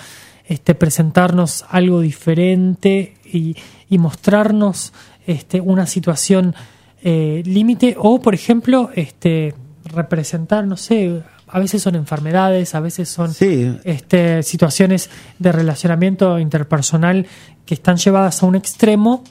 este, 0.47 0.75
presentarnos 0.75 1.65
algo 1.69 2.01
diferente 2.01 3.15
y, 3.31 3.55
y 3.89 3.97
mostrarnos 3.99 4.91
este, 5.27 5.61
una 5.61 5.85
situación 5.85 6.55
eh, 7.03 7.41
límite 7.45 7.95
o, 7.97 8.19
por 8.21 8.33
ejemplo, 8.33 8.89
este, 8.95 9.53
representar, 9.85 10.65
no 10.67 10.77
sé, 10.77 11.23
a 11.47 11.59
veces 11.59 11.81
son 11.81 11.95
enfermedades, 11.95 12.75
a 12.75 12.79
veces 12.79 13.09
son 13.09 13.33
Sí. 13.33 13.75
este, 13.83 14.43
situaciones 14.43 15.09
de 15.39 15.51
relacionamiento 15.51 16.37
interpersonal 16.39 17.25
que 17.65 17.73
están 17.73 17.97
llevadas 17.97 18.41
a 18.41 18.45
un 18.45 18.55
extremo, 18.55 19.23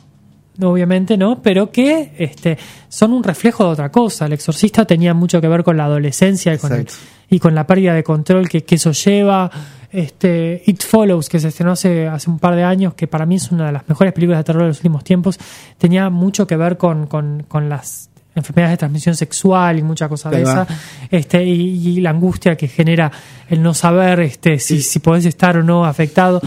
obviamente, 0.63 1.17
¿no? 1.17 1.41
Pero 1.43 1.71
que 1.71 2.13
este, 2.19 2.59
son 2.89 3.13
un 3.13 3.23
reflejo 3.23 3.65
de 3.65 3.71
otra 3.71 3.91
cosa. 3.91 4.27
El 4.27 4.33
exorcista 4.35 4.85
tenía 4.85 5.15
mucho 5.15 5.41
que 5.41 5.49
ver 5.49 5.63
con 5.65 5.77
la 5.77 5.85
adolescencia 5.85 6.55
y 6.55 6.59
con, 6.59 6.73
el- 6.73 6.87
y 7.31 7.39
con 7.39 7.55
la 7.55 7.67
pérdida 7.67 7.95
de 7.95 8.03
control 8.03 8.49
que, 8.49 8.65
que 8.65 8.75
eso 8.75 8.93
lleva. 8.93 9.51
Este, 9.93 10.63
It 10.67 10.83
Follows, 10.85 11.29
que 11.29 11.41
se 11.41 11.49
estrenó 11.49 11.73
hace, 11.73 12.07
hace 12.07 12.31
un 12.31 12.39
par 12.39 12.55
de 12.55 12.63
años, 12.63 12.95
que 12.95 13.07
para 13.09 13.27
mí 13.27 13.37
es 13.37 13.51
una 13.51 13.67
de 13.67 13.73
las 13.73 13.89
mejores 13.89 14.13
películas 14.13 14.39
de 14.41 14.45
terror 14.45 14.63
de 14.63 14.69
los 14.69 14.77
últimos 14.79 15.03
tiempos, 15.03 15.37
tenía 15.79 16.11
mucho 16.11 16.47
que 16.47 16.57
ver 16.57 16.77
con, 16.77 17.07
con, 17.09 17.45
con 17.49 17.69
las 17.69 18.09
enfermedades 18.37 18.75
de 18.75 18.77
transmisión 18.79 19.17
sexual 19.17 19.79
y 19.81 19.83
mucha 19.83 20.09
cosa 20.09 20.31
de 20.31 20.43
esa 20.43 20.67
este 21.11 21.45
y, 21.45 21.89
y 21.89 22.01
la 22.01 22.11
angustia 22.11 22.55
que 22.57 22.69
genera 22.69 23.11
el 23.49 23.61
no 23.61 23.75
saber 23.75 24.21
este 24.21 24.61
si, 24.61 24.81
si 24.83 25.01
podés 25.01 25.25
estar 25.27 25.57
o 25.57 25.65
no 25.65 25.85
afectado 25.85 26.41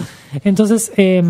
entonces 0.45 0.93
eh, 0.95 1.22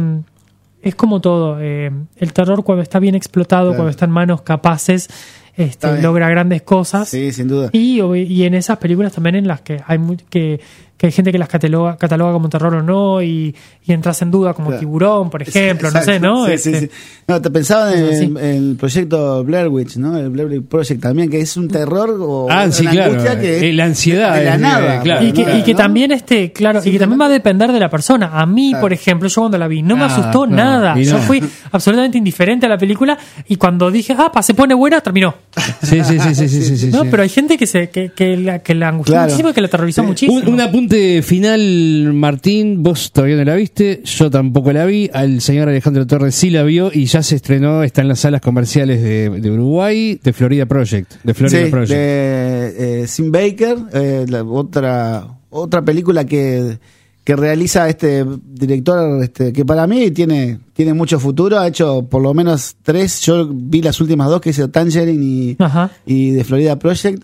es 0.84 0.96
como 0.96 1.22
todo 1.22 1.58
eh, 1.62 1.90
el 2.18 2.34
terror 2.34 2.64
cuando 2.64 2.84
está 2.84 3.00
bien 3.00 3.16
explotado 3.16 3.70
Claro. 3.70 3.78
cuando 3.78 3.90
está 3.90 4.06
en 4.06 4.12
manos 4.12 4.42
capaces 4.44 5.10
este, 5.56 6.02
logra 6.02 6.28
grandes 6.30 6.62
cosas 6.64 7.10
Sí, 7.10 7.32
sin 7.32 7.48
duda. 7.48 7.70
y, 7.72 8.02
y 8.02 8.44
en 8.44 8.54
esas 8.56 8.78
películas 8.80 9.14
también 9.14 9.36
en 9.36 9.48
las 9.48 9.62
que 9.62 9.82
hay 9.86 9.98
mu- 10.00 10.18
que, 10.30 10.60
que 11.04 11.08
hay 11.08 11.12
gente 11.12 11.34
que 11.34 11.38
las 11.38 11.50
cataloga, 11.50 11.98
cataloga 11.98 12.32
como 12.32 12.48
terror 12.48 12.76
o 12.76 12.82
no 12.82 13.22
y, 13.22 13.54
y 13.84 13.92
entras 13.92 14.22
en 14.22 14.32
duda 14.32 14.54
como 14.54 14.70
Claro. 14.70 14.80
tiburón 14.80 15.30
por 15.30 15.42
ejemplo 15.42 15.92
no 15.92 16.02
sé 16.02 16.18
no 16.18 16.46
Sí, 16.48 16.58
sí, 16.58 16.70
Este, 16.70 16.80
sí. 16.88 16.90
No, 17.28 17.42
te 17.42 17.52
pensaba 17.52 17.94
en 17.94 18.06
el, 18.06 18.24
en 18.24 18.38
el 18.70 18.76
proyecto 18.78 19.44
Blair 19.44 19.68
Witch, 19.68 19.98
¿no? 19.98 20.18
El 20.18 20.30
Blair 20.30 20.48
Witch 20.50 20.64
Project 20.66 21.02
también, 21.02 21.30
que 21.30 21.42
es 21.42 21.58
un 21.58 21.68
terror 21.68 22.16
o 22.22 22.48
Ah, 22.50 22.72
sí, 22.72 22.84
una 22.84 22.92
claro. 22.92 23.12
angustia 23.12 23.38
que 23.40 23.70
Eh, 23.70 23.74
la 23.74 23.84
ansiedad 23.84 24.36
de 24.36 24.46
la 24.46 24.58
nada. 24.58 24.96
eh, 24.96 25.00
claro. 25.04 25.26
y 25.26 25.32
que, 25.34 25.42
y 25.58 25.64
que 25.64 25.72
¿no? 25.74 25.78
también 25.78 26.12
este 26.14 26.54
claro 26.54 26.80
y 26.84 26.90
que 26.92 27.00
también 27.00 27.20
va 27.20 27.26
a 27.26 27.30
depender 27.30 27.74
de 27.74 27.80
la 27.82 27.90
persona 27.90 28.40
a 28.40 28.46
mí 28.46 28.70
Claro. 28.70 28.82
por 28.84 28.94
ejemplo 28.94 29.28
yo 29.28 29.42
cuando 29.42 29.58
la 29.58 29.68
vi 29.68 29.82
no 29.82 29.98
me 29.98 30.04
Ah, 30.04 30.06
asustó 30.06 30.48
nada 30.48 30.98
yo 30.98 31.18
fui 31.18 31.44
absolutamente 31.72 32.18
indiferente 32.18 32.66
a 32.66 32.70
la 32.70 32.78
película 32.78 33.18
y 33.50 33.58
cuando 33.58 33.92
dije 33.92 34.16
ah 34.18 34.32
pa, 34.32 34.42
se 34.42 34.54
pone 34.54 34.74
buena 34.74 35.02
terminó 35.02 35.36
Sí, 35.82 36.02
sí, 36.02 36.18
sí, 36.18 36.34
sí, 36.36 36.48
sí, 36.48 36.62
sí, 36.64 36.78
sí, 36.78 36.88
no 36.92 37.02
sí. 37.04 37.08
pero 37.12 37.24
hay 37.24 37.30
gente 37.30 37.58
que 37.58 37.68
se 37.68 37.90
que, 37.90 38.12
que 38.16 38.38
la, 38.38 38.60
que 38.60 38.74
la 38.74 38.88
angustió 38.90 39.14
Claro. 39.16 39.26
muchísimo 39.26 39.50
y 39.50 39.54
que 39.54 39.60
la 39.62 39.68
aterrorizó 39.68 40.02
Sí. 40.02 40.08
muchísimo 40.08 40.40
Un, 40.40 40.54
un 40.54 40.62
apunte 40.62 40.93
final, 41.24 42.14
Martín. 42.14 42.84
Vos 42.84 43.12
todavía 43.12 43.36
no 43.38 43.44
la 43.44 43.56
viste, 43.56 44.02
yo 44.06 44.30
tampoco 44.30 44.72
la 44.74 44.86
vi. 44.86 45.10
Al 45.14 45.42
señor 45.42 45.70
Alejandro 45.70 46.06
Torres 46.08 46.36
sí 46.36 46.50
la 46.50 46.64
vio 46.64 46.92
y 46.94 47.06
ya 47.06 47.24
se 47.24 47.36
estrenó, 47.36 47.84
está 47.84 48.02
en 48.02 48.08
las 48.10 48.20
salas 48.20 48.42
comerciales 48.42 49.02
de, 49.02 49.30
de 49.30 49.52
Uruguay, 49.52 50.20
de 50.24 50.34
Florida 50.34 50.66
Project. 50.66 51.14
De 51.24 51.34
Florida 51.34 51.66
Sí, 51.66 51.72
Project. 51.72 51.92
de 51.92 53.02
eh, 53.04 53.08
Sim 53.08 53.32
Baker, 53.32 53.78
eh, 53.94 54.26
la 54.30 54.44
otra 54.44 55.28
otra 55.50 55.82
película 55.84 56.26
que, 56.26 56.78
que 57.24 57.36
realiza 57.36 57.88
este 57.90 58.26
director 58.46 59.24
este, 59.24 59.54
que 59.54 59.64
para 59.66 59.86
mí 59.88 60.12
tiene 60.12 60.60
tiene 60.74 60.94
mucho 60.94 61.20
futuro, 61.20 61.60
ha 61.60 61.68
hecho 61.68 62.04
por 62.10 62.22
lo 62.22 62.34
menos 62.34 62.76
tres, 62.84 63.22
yo 63.22 63.48
vi 63.52 63.82
las 63.82 64.00
últimas 64.02 64.28
dos 64.30 64.42
que 64.42 64.50
hizo 64.52 64.70
Tangerine 64.70 65.24
y, 65.24 65.56
Ajá. 65.60 65.92
y 66.06 66.32
de 66.32 66.44
Florida 66.44 66.78
Project. 66.80 67.24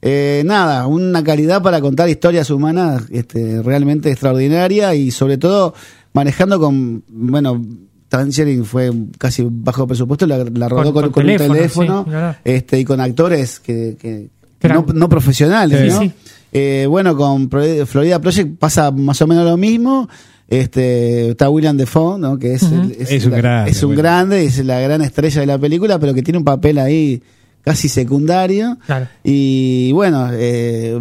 Eh, 0.00 0.42
nada, 0.46 0.86
una 0.86 1.24
calidad 1.24 1.60
para 1.62 1.80
contar 1.80 2.08
historias 2.08 2.50
humanas 2.50 3.02
este, 3.10 3.62
realmente 3.62 4.10
extraordinaria 4.10 4.94
y 4.94 5.10
sobre 5.10 5.38
todo 5.38 5.74
manejando 6.12 6.60
con, 6.60 7.02
bueno, 7.08 7.64
Tangerine 8.08 8.64
fue 8.64 8.92
casi 9.18 9.46
bajo 9.50 9.86
presupuesto, 9.86 10.26
la, 10.26 10.38
la 10.44 10.68
rodó 10.68 10.92
Con- 10.92 10.92
con, 10.94 11.02
con 11.02 11.12
con 11.12 11.22
teléfono, 11.24 11.50
un 11.50 11.56
teléfono 11.56 12.04
sí, 12.08 12.38
este, 12.44 12.78
y 12.80 12.84
con 12.84 13.00
actores 13.00 13.58
que, 13.60 13.96
que- 14.00 14.28
no, 14.68 14.86
no 14.94 15.08
profesionales, 15.08 15.80
Sí, 15.80 15.88
¿no? 15.88 16.00
sí. 16.02 16.12
Eh, 16.52 16.86
bueno, 16.88 17.16
con 17.16 17.50
Florida 17.50 18.20
Project 18.20 18.56
pasa 18.58 18.90
más 18.90 19.20
o 19.20 19.26
menos 19.26 19.44
lo 19.44 19.56
mismo. 19.56 20.08
Este, 20.48 21.30
está 21.30 21.50
William 21.50 21.76
Defoe, 21.76 22.18
¿no? 22.18 22.38
Que 22.38 22.54
es, 22.54 22.62
el- 22.62 22.96
Es 22.98 23.24
un 23.26 23.32
la- 23.32 23.36
grande, 23.36 23.70
es 23.70 23.82
un 23.82 23.94
grande, 23.94 24.44
es 24.46 24.64
la 24.64 24.80
gran 24.80 25.02
estrella 25.02 25.40
de 25.42 25.46
la 25.46 25.58
película, 25.58 25.98
pero 25.98 26.14
que 26.14 26.22
tiene 26.22 26.38
un 26.38 26.44
papel 26.44 26.78
ahí 26.78 27.22
casi 27.68 27.88
secundario. 27.88 28.78
Claro. 28.86 29.06
Y 29.24 29.92
bueno, 29.92 30.28
eh, 30.32 30.98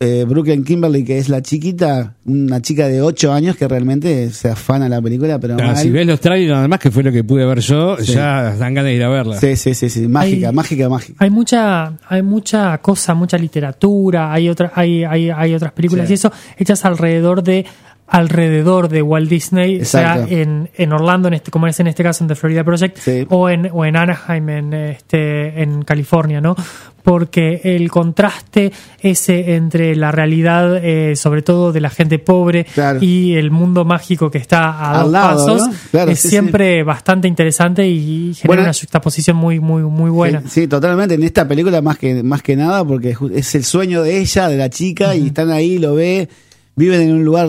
eh, 0.00 0.24
Brooklyn 0.28 0.62
Kimberly, 0.62 1.04
que 1.04 1.18
es 1.18 1.28
la 1.28 1.42
chiquita, 1.42 2.14
una 2.24 2.62
chica 2.62 2.86
de 2.86 3.02
8 3.02 3.32
años 3.32 3.56
que 3.56 3.66
realmente 3.66 4.30
se 4.30 4.48
afana 4.48 4.88
la 4.88 5.02
película, 5.02 5.40
pero 5.40 5.56
mal. 5.56 5.76
si 5.76 5.90
ves 5.90 6.06
los 6.06 6.20
trailers, 6.20 6.52
nada 6.52 6.68
más 6.68 6.78
que 6.78 6.90
fue 6.92 7.02
lo 7.02 7.10
que 7.10 7.24
pude 7.24 7.44
ver 7.44 7.58
yo, 7.58 7.96
Sí. 7.98 8.12
ya 8.12 8.54
dan 8.54 8.74
ganas 8.74 8.84
de 8.90 8.94
ir 8.94 9.02
a 9.02 9.08
verla. 9.08 9.40
Sí, 9.40 9.56
sí, 9.56 9.74
sí, 9.74 9.88
sí, 9.90 10.06
mágica, 10.06 10.50
Hay- 10.50 10.54
mágica, 10.54 10.88
mágica. 10.88 11.14
hay 11.18 11.30
mucha 11.30 11.94
hay 12.08 12.22
mucha 12.22 12.78
cosa 12.78 13.14
mucha 13.14 13.36
literatura 13.38 14.32
hay 14.32 14.48
otra 14.48 14.70
hay, 14.74 15.02
hay, 15.02 15.30
hay 15.30 15.54
otras 15.54 15.72
películas 15.72 16.06
Sí. 16.06 16.12
y 16.12 16.14
eso 16.14 16.30
hechas 16.56 16.84
alrededor 16.84 17.42
de 17.42 17.66
alrededor 18.08 18.88
de 18.88 19.02
Walt 19.02 19.28
Disney 19.28 19.84
sea 19.84 20.24
en, 20.28 20.70
en 20.76 20.92
Orlando 20.92 21.28
en 21.28 21.34
este 21.34 21.50
como 21.50 21.66
es 21.66 21.78
en 21.80 21.86
este 21.88 22.02
caso 22.02 22.24
en 22.24 22.28
The 22.28 22.34
Florida 22.34 22.64
Project 22.64 22.96
Sí. 22.98 23.26
o 23.28 23.48
en 23.50 23.68
o 23.72 23.84
en 23.84 23.96
Anaheim 23.96 24.48
en 24.48 24.72
este 24.74 25.62
en 25.62 25.82
California 25.82 26.40
no 26.40 26.56
porque 27.02 27.60
el 27.64 27.90
contraste 27.90 28.72
ese 29.00 29.54
entre 29.54 29.94
la 29.96 30.10
realidad 30.12 30.78
eh, 30.82 31.16
sobre 31.16 31.42
todo 31.42 31.72
de 31.72 31.80
la 31.80 31.90
gente 31.90 32.18
pobre 32.18 32.64
Claro. 32.64 32.98
y 33.02 33.34
el 33.34 33.50
mundo 33.50 33.84
mágico 33.84 34.30
que 34.30 34.38
está 34.38 34.70
a 34.70 34.90
Al 35.00 35.02
dos 35.04 35.12
lado, 35.12 35.46
pasos 35.46 35.68
¿no? 35.68 35.74
Claro, 35.90 36.10
es 36.10 36.18
sí, 36.20 36.22
sí. 36.22 36.30
siempre 36.30 36.82
bastante 36.82 37.28
interesante 37.28 37.86
y 37.86 38.32
genera 38.34 38.46
Bueno, 38.46 38.62
una 38.62 38.72
juxtaposición 38.72 39.36
muy 39.36 39.60
muy 39.60 39.82
muy 39.82 40.10
buena 40.10 40.42
Sí, 40.46 40.66
totalmente. 40.66 41.14
En 41.14 41.22
esta 41.22 41.46
película 41.46 41.80
más 41.82 41.98
que 41.98 42.22
más 42.22 42.42
que 42.42 42.56
nada 42.56 42.84
porque 42.84 43.14
es 43.34 43.54
el 43.54 43.64
sueño 43.64 44.02
de 44.02 44.18
ella, 44.18 44.48
de 44.48 44.56
la 44.56 44.70
chica, 44.70 45.14
y 45.14 45.26
están 45.28 45.50
ahí, 45.50 45.78
lo 45.78 45.94
ve, 45.94 46.28
viven 46.76 47.00
en 47.02 47.12
un 47.14 47.24
lugar 47.24 47.48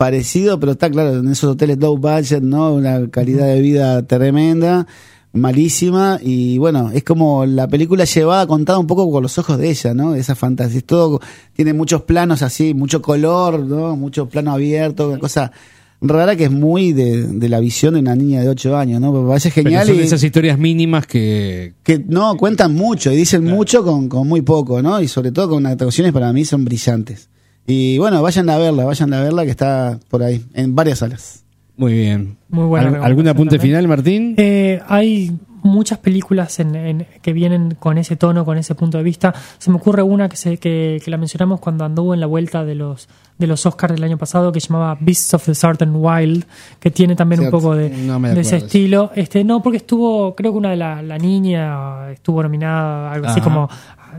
parecido, 0.00 0.58
pero 0.58 0.72
está 0.72 0.88
claro, 0.88 1.18
en 1.18 1.28
esos 1.28 1.50
hoteles 1.52 1.76
low 1.76 1.98
budget, 1.98 2.40
¿no? 2.40 2.72
Una 2.72 3.10
calidad 3.10 3.48
de 3.48 3.60
vida 3.60 4.02
tremenda, 4.06 4.86
malísima, 5.34 6.18
y 6.22 6.56
bueno, 6.56 6.90
es 6.90 7.04
como 7.04 7.44
la 7.44 7.68
película 7.68 8.04
llevada, 8.06 8.46
contada 8.46 8.78
un 8.78 8.86
poco 8.86 9.12
con 9.12 9.22
los 9.22 9.36
ojos 9.36 9.58
de 9.58 9.68
ella, 9.68 9.92
¿no? 9.92 10.14
Esa 10.14 10.34
fantasía. 10.34 10.78
Es 10.78 10.86
Todo 10.86 11.20
tiene 11.52 11.74
muchos 11.74 12.04
planos 12.04 12.40
así, 12.40 12.72
mucho 12.72 13.02
color, 13.02 13.60
¿no? 13.60 13.94
Mucho 13.94 14.26
plano 14.26 14.52
abierto, 14.52 15.10
una 15.10 15.18
cosa 15.18 15.52
rara 16.00 16.34
que 16.34 16.44
es 16.44 16.50
muy 16.50 16.94
de, 16.94 17.24
de 17.24 17.48
la 17.50 17.60
visión 17.60 17.92
de 17.92 18.00
una 18.00 18.16
niña 18.16 18.40
de 18.40 18.48
8 18.48 18.78
años, 18.78 19.02
¿no? 19.02 19.12
Me 19.12 19.28
parece 19.28 19.50
Pero 19.54 19.68
genial 19.68 19.86
son 19.86 19.96
y 19.96 19.98
esas 19.98 20.24
historias 20.24 20.58
mínimas 20.58 21.06
que. 21.06 21.74
que 21.82 21.98
no 21.98 22.38
cuentan 22.38 22.74
mucho 22.74 23.12
y 23.12 23.16
dicen 23.16 23.44
mucho 23.44 23.84
con, 23.84 24.08
con 24.08 24.26
muy 24.26 24.40
poco, 24.40 24.80
¿no? 24.80 24.98
Y 25.02 25.08
sobre 25.08 25.30
todo 25.30 25.50
con 25.50 25.66
actuaciones 25.66 26.14
para 26.14 26.32
mí 26.32 26.46
son 26.46 26.64
brillantes. 26.64 27.29
Y 27.70 27.98
bueno, 27.98 28.20
vayan 28.22 28.50
a 28.50 28.58
verla, 28.58 28.84
vayan 28.84 29.12
a 29.14 29.22
verla 29.22 29.44
que 29.44 29.50
está 29.50 29.98
por 30.08 30.22
ahí, 30.22 30.44
en 30.54 30.74
varias 30.74 30.98
salas. 30.98 31.44
Muy 31.76 31.92
bien. 31.94 32.36
Muy 32.48 32.64
buena 32.64 32.88
¿Al- 32.98 33.04
¿Algún 33.04 33.28
apunte 33.28 33.56
también. 33.56 33.76
final, 33.76 33.88
Martín? 33.88 34.34
Eh, 34.36 34.80
hay 34.88 35.32
muchas 35.62 35.98
películas 35.98 36.58
en, 36.60 36.74
en- 36.74 37.06
que 37.22 37.32
vienen 37.32 37.74
con 37.78 37.98
ese 37.98 38.16
tono, 38.16 38.44
con 38.44 38.58
ese 38.58 38.74
punto 38.74 38.98
de 38.98 39.04
vista. 39.04 39.34
Se 39.58 39.70
me 39.70 39.76
ocurre 39.76 40.02
una 40.02 40.28
que, 40.28 40.36
se, 40.36 40.58
que, 40.58 41.00
que 41.04 41.10
la 41.10 41.16
mencionamos 41.16 41.60
cuando 41.60 41.84
anduvo 41.84 42.14
en 42.14 42.20
la 42.20 42.26
vuelta 42.26 42.64
de 42.64 42.74
los 42.74 43.08
de 43.38 43.46
los 43.46 43.64
Oscars 43.64 43.94
del 43.94 44.04
año 44.04 44.18
pasado 44.18 44.52
que 44.52 44.60
se 44.60 44.68
llamaba 44.68 44.98
Beasts 45.00 45.32
of 45.32 45.46
the 45.46 45.54
Southern 45.54 45.92
Wild, 45.96 46.44
que 46.78 46.90
tiene 46.90 47.16
también 47.16 47.40
Cierto. 47.40 47.56
un 47.56 47.62
poco 47.62 47.74
de, 47.74 47.88
No 47.88 48.20
me 48.20 48.34
de 48.34 48.42
ese 48.42 48.56
estilo. 48.58 49.12
Este, 49.14 49.42
no, 49.44 49.62
porque 49.62 49.78
estuvo, 49.78 50.34
creo 50.34 50.52
que 50.52 50.58
una 50.58 50.68
de 50.70 50.76
la, 50.76 51.00
la 51.00 51.16
niña 51.16 52.10
estuvo 52.10 52.42
nominada, 52.42 53.10
algo 53.10 53.28
así 53.28 53.40
como 53.40 53.66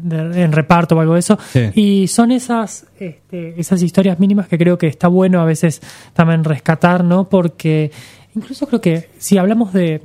de- 0.02 0.42
en 0.42 0.52
reparto 0.52 0.96
o 0.96 1.00
algo 1.02 1.14
de 1.14 1.20
eso. 1.20 1.38
Sí. 1.52 1.70
Y 1.76 2.08
son 2.08 2.32
esas, 2.32 2.88
este, 3.00 3.60
esas 3.62 3.84
historias 3.84 4.20
mínimas 4.20 4.48
que 4.48 4.58
creo 4.58 4.80
que 4.80 4.88
está 4.88 5.08
bueno 5.08 5.39
a 5.39 5.46
veces 5.46 5.82
también 6.14 6.44
rescatar, 6.44 7.04
¿no? 7.04 7.30
Porque 7.30 7.92
incluso 8.34 8.66
creo 8.66 8.82
que 8.82 9.10
si 9.20 9.38
hablamos 9.38 9.72
de 9.72 10.02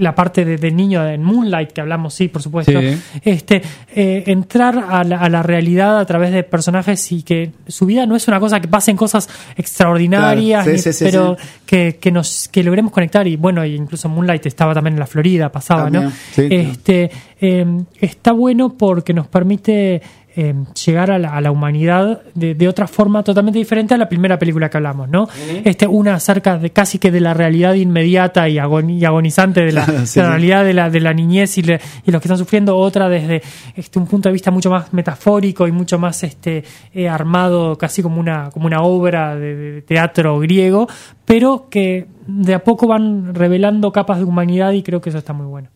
la 0.00 0.14
parte 0.14 0.44
de, 0.44 0.56
de 0.56 0.70
niño 0.72 1.06
en 1.06 1.22
Moonlight 1.22 1.70
que 1.72 1.80
hablamos, 1.80 2.14
sí, 2.14 2.26
por 2.28 2.42
supuesto, 2.42 2.80
Sí. 2.80 2.98
este 3.22 3.62
eh, 3.94 4.24
entrar 4.26 4.84
a 4.90 5.04
la, 5.04 5.18
a 5.20 5.28
la 5.28 5.42
realidad 5.42 5.98
a 6.00 6.04
través 6.06 6.32
de 6.32 6.42
personajes 6.42 7.12
y 7.12 7.22
que 7.22 7.52
su 7.68 7.86
vida 7.86 8.06
no 8.06 8.16
es 8.16 8.26
una 8.26 8.40
cosa 8.40 8.58
que 8.60 8.66
pasen 8.68 8.96
cosas 8.96 9.28
extraordinarias, 9.56 10.64
Claro, 10.64 10.78
sí, 10.78 10.88
ni- 10.88 10.92
sí, 10.92 10.98
sí, 10.98 11.04
pero. 11.04 11.36
Que, 11.66 11.98
que 12.00 12.10
nos 12.10 12.48
que 12.48 12.64
logremos 12.64 12.90
conectar 12.92 13.28
y 13.28 13.36
bueno, 13.36 13.64
incluso 13.64 14.08
Moonlight 14.08 14.44
estaba 14.46 14.74
también 14.74 14.94
en 14.94 14.98
la 15.00 15.06
Florida, 15.06 15.52
pasaba, 15.52 15.88
¿no? 15.88 16.10
También, 16.34 16.62
este 16.70 17.10
eh, 17.40 17.64
está 18.00 18.32
bueno 18.32 18.74
porque 18.76 19.14
nos 19.14 19.28
permite 19.28 20.02
eh, 20.36 20.54
llegar 20.86 21.10
a 21.10 21.18
la, 21.18 21.36
a 21.36 21.40
la 21.40 21.50
humanidad 21.50 22.22
de, 22.34 22.54
de 22.54 22.68
otra 22.68 22.86
forma 22.86 23.22
totalmente 23.22 23.58
diferente 23.58 23.94
a 23.94 23.96
la 23.98 24.08
primera 24.08 24.38
película 24.38 24.68
que 24.70 24.76
hablamos, 24.76 25.08
¿no? 25.08 25.28
Este, 25.64 25.86
una 25.86 26.14
acerca 26.14 26.56
de 26.58 26.70
casi 26.70 26.98
que 26.98 27.10
de 27.10 27.20
la 27.20 27.34
realidad 27.34 27.74
inmediata 27.74 28.48
y, 28.48 28.56
agon- 28.58 28.90
y 28.90 29.04
agonizante 29.04 29.60
de 29.64 29.72
la, 29.72 29.84
Sí, 29.86 29.90
de 29.90 29.98
la 29.98 30.06
sí. 30.06 30.20
realidad 30.20 30.64
de 30.64 30.74
la, 30.74 30.90
de 30.90 31.00
la 31.00 31.12
niñez 31.12 31.58
y, 31.58 31.62
le- 31.62 31.80
y 32.06 32.10
los 32.10 32.20
que 32.20 32.28
están 32.28 32.38
sufriendo, 32.38 32.76
otra 32.76 33.08
desde 33.08 33.42
este, 33.76 33.98
un 33.98 34.06
punto 34.06 34.28
de 34.28 34.32
vista 34.32 34.50
mucho 34.50 34.70
más 34.70 34.92
metafórico 34.92 35.66
y 35.66 35.72
mucho 35.72 35.98
más 35.98 36.22
este, 36.22 36.62
eh, 36.94 37.08
armado, 37.08 37.76
casi 37.76 38.02
como 38.02 38.20
una, 38.20 38.50
como 38.50 38.66
una 38.66 38.82
obra 38.82 39.34
de, 39.36 39.54
de 39.56 39.82
teatro 39.82 40.38
griego, 40.38 40.88
pero 41.24 41.68
que 41.70 42.06
de 42.26 42.54
a 42.54 42.62
poco 42.64 42.86
van 42.86 43.34
revelando 43.34 43.90
capas 43.92 44.18
de 44.18 44.24
humanidad 44.24 44.72
y 44.72 44.82
creo 44.82 45.00
que 45.00 45.08
eso 45.10 45.18
está 45.18 45.32
muy 45.32 45.46
bueno. 45.46 45.68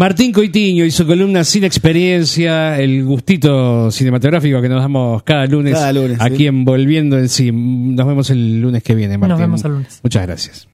Martín 0.00 0.32
Coitiño 0.32 0.86
y 0.86 0.90
su 0.90 1.06
columna 1.06 1.44
Sin 1.44 1.62
Experiencia, 1.62 2.80
el 2.80 3.04
gustito 3.04 3.90
cinematográfico 3.90 4.62
que 4.62 4.68
nos 4.70 4.80
damos 4.80 5.22
cada 5.24 5.44
lunes, 5.44 5.74
Cada 5.74 5.92
lunes, 5.92 6.16
aquí 6.18 6.36
sí. 6.38 6.46
en 6.46 6.64
Volviendo 6.64 7.18
en 7.18 7.28
Sí. 7.28 7.52
Nos 7.52 8.06
vemos 8.06 8.30
el 8.30 8.62
lunes 8.62 8.82
que 8.82 8.94
viene, 8.94 9.18
Martín. 9.18 9.36
vemos 9.36 9.62
el 9.62 9.72
lunes. 9.72 10.00
Muchas 10.02 10.26
gracias. 10.26 10.68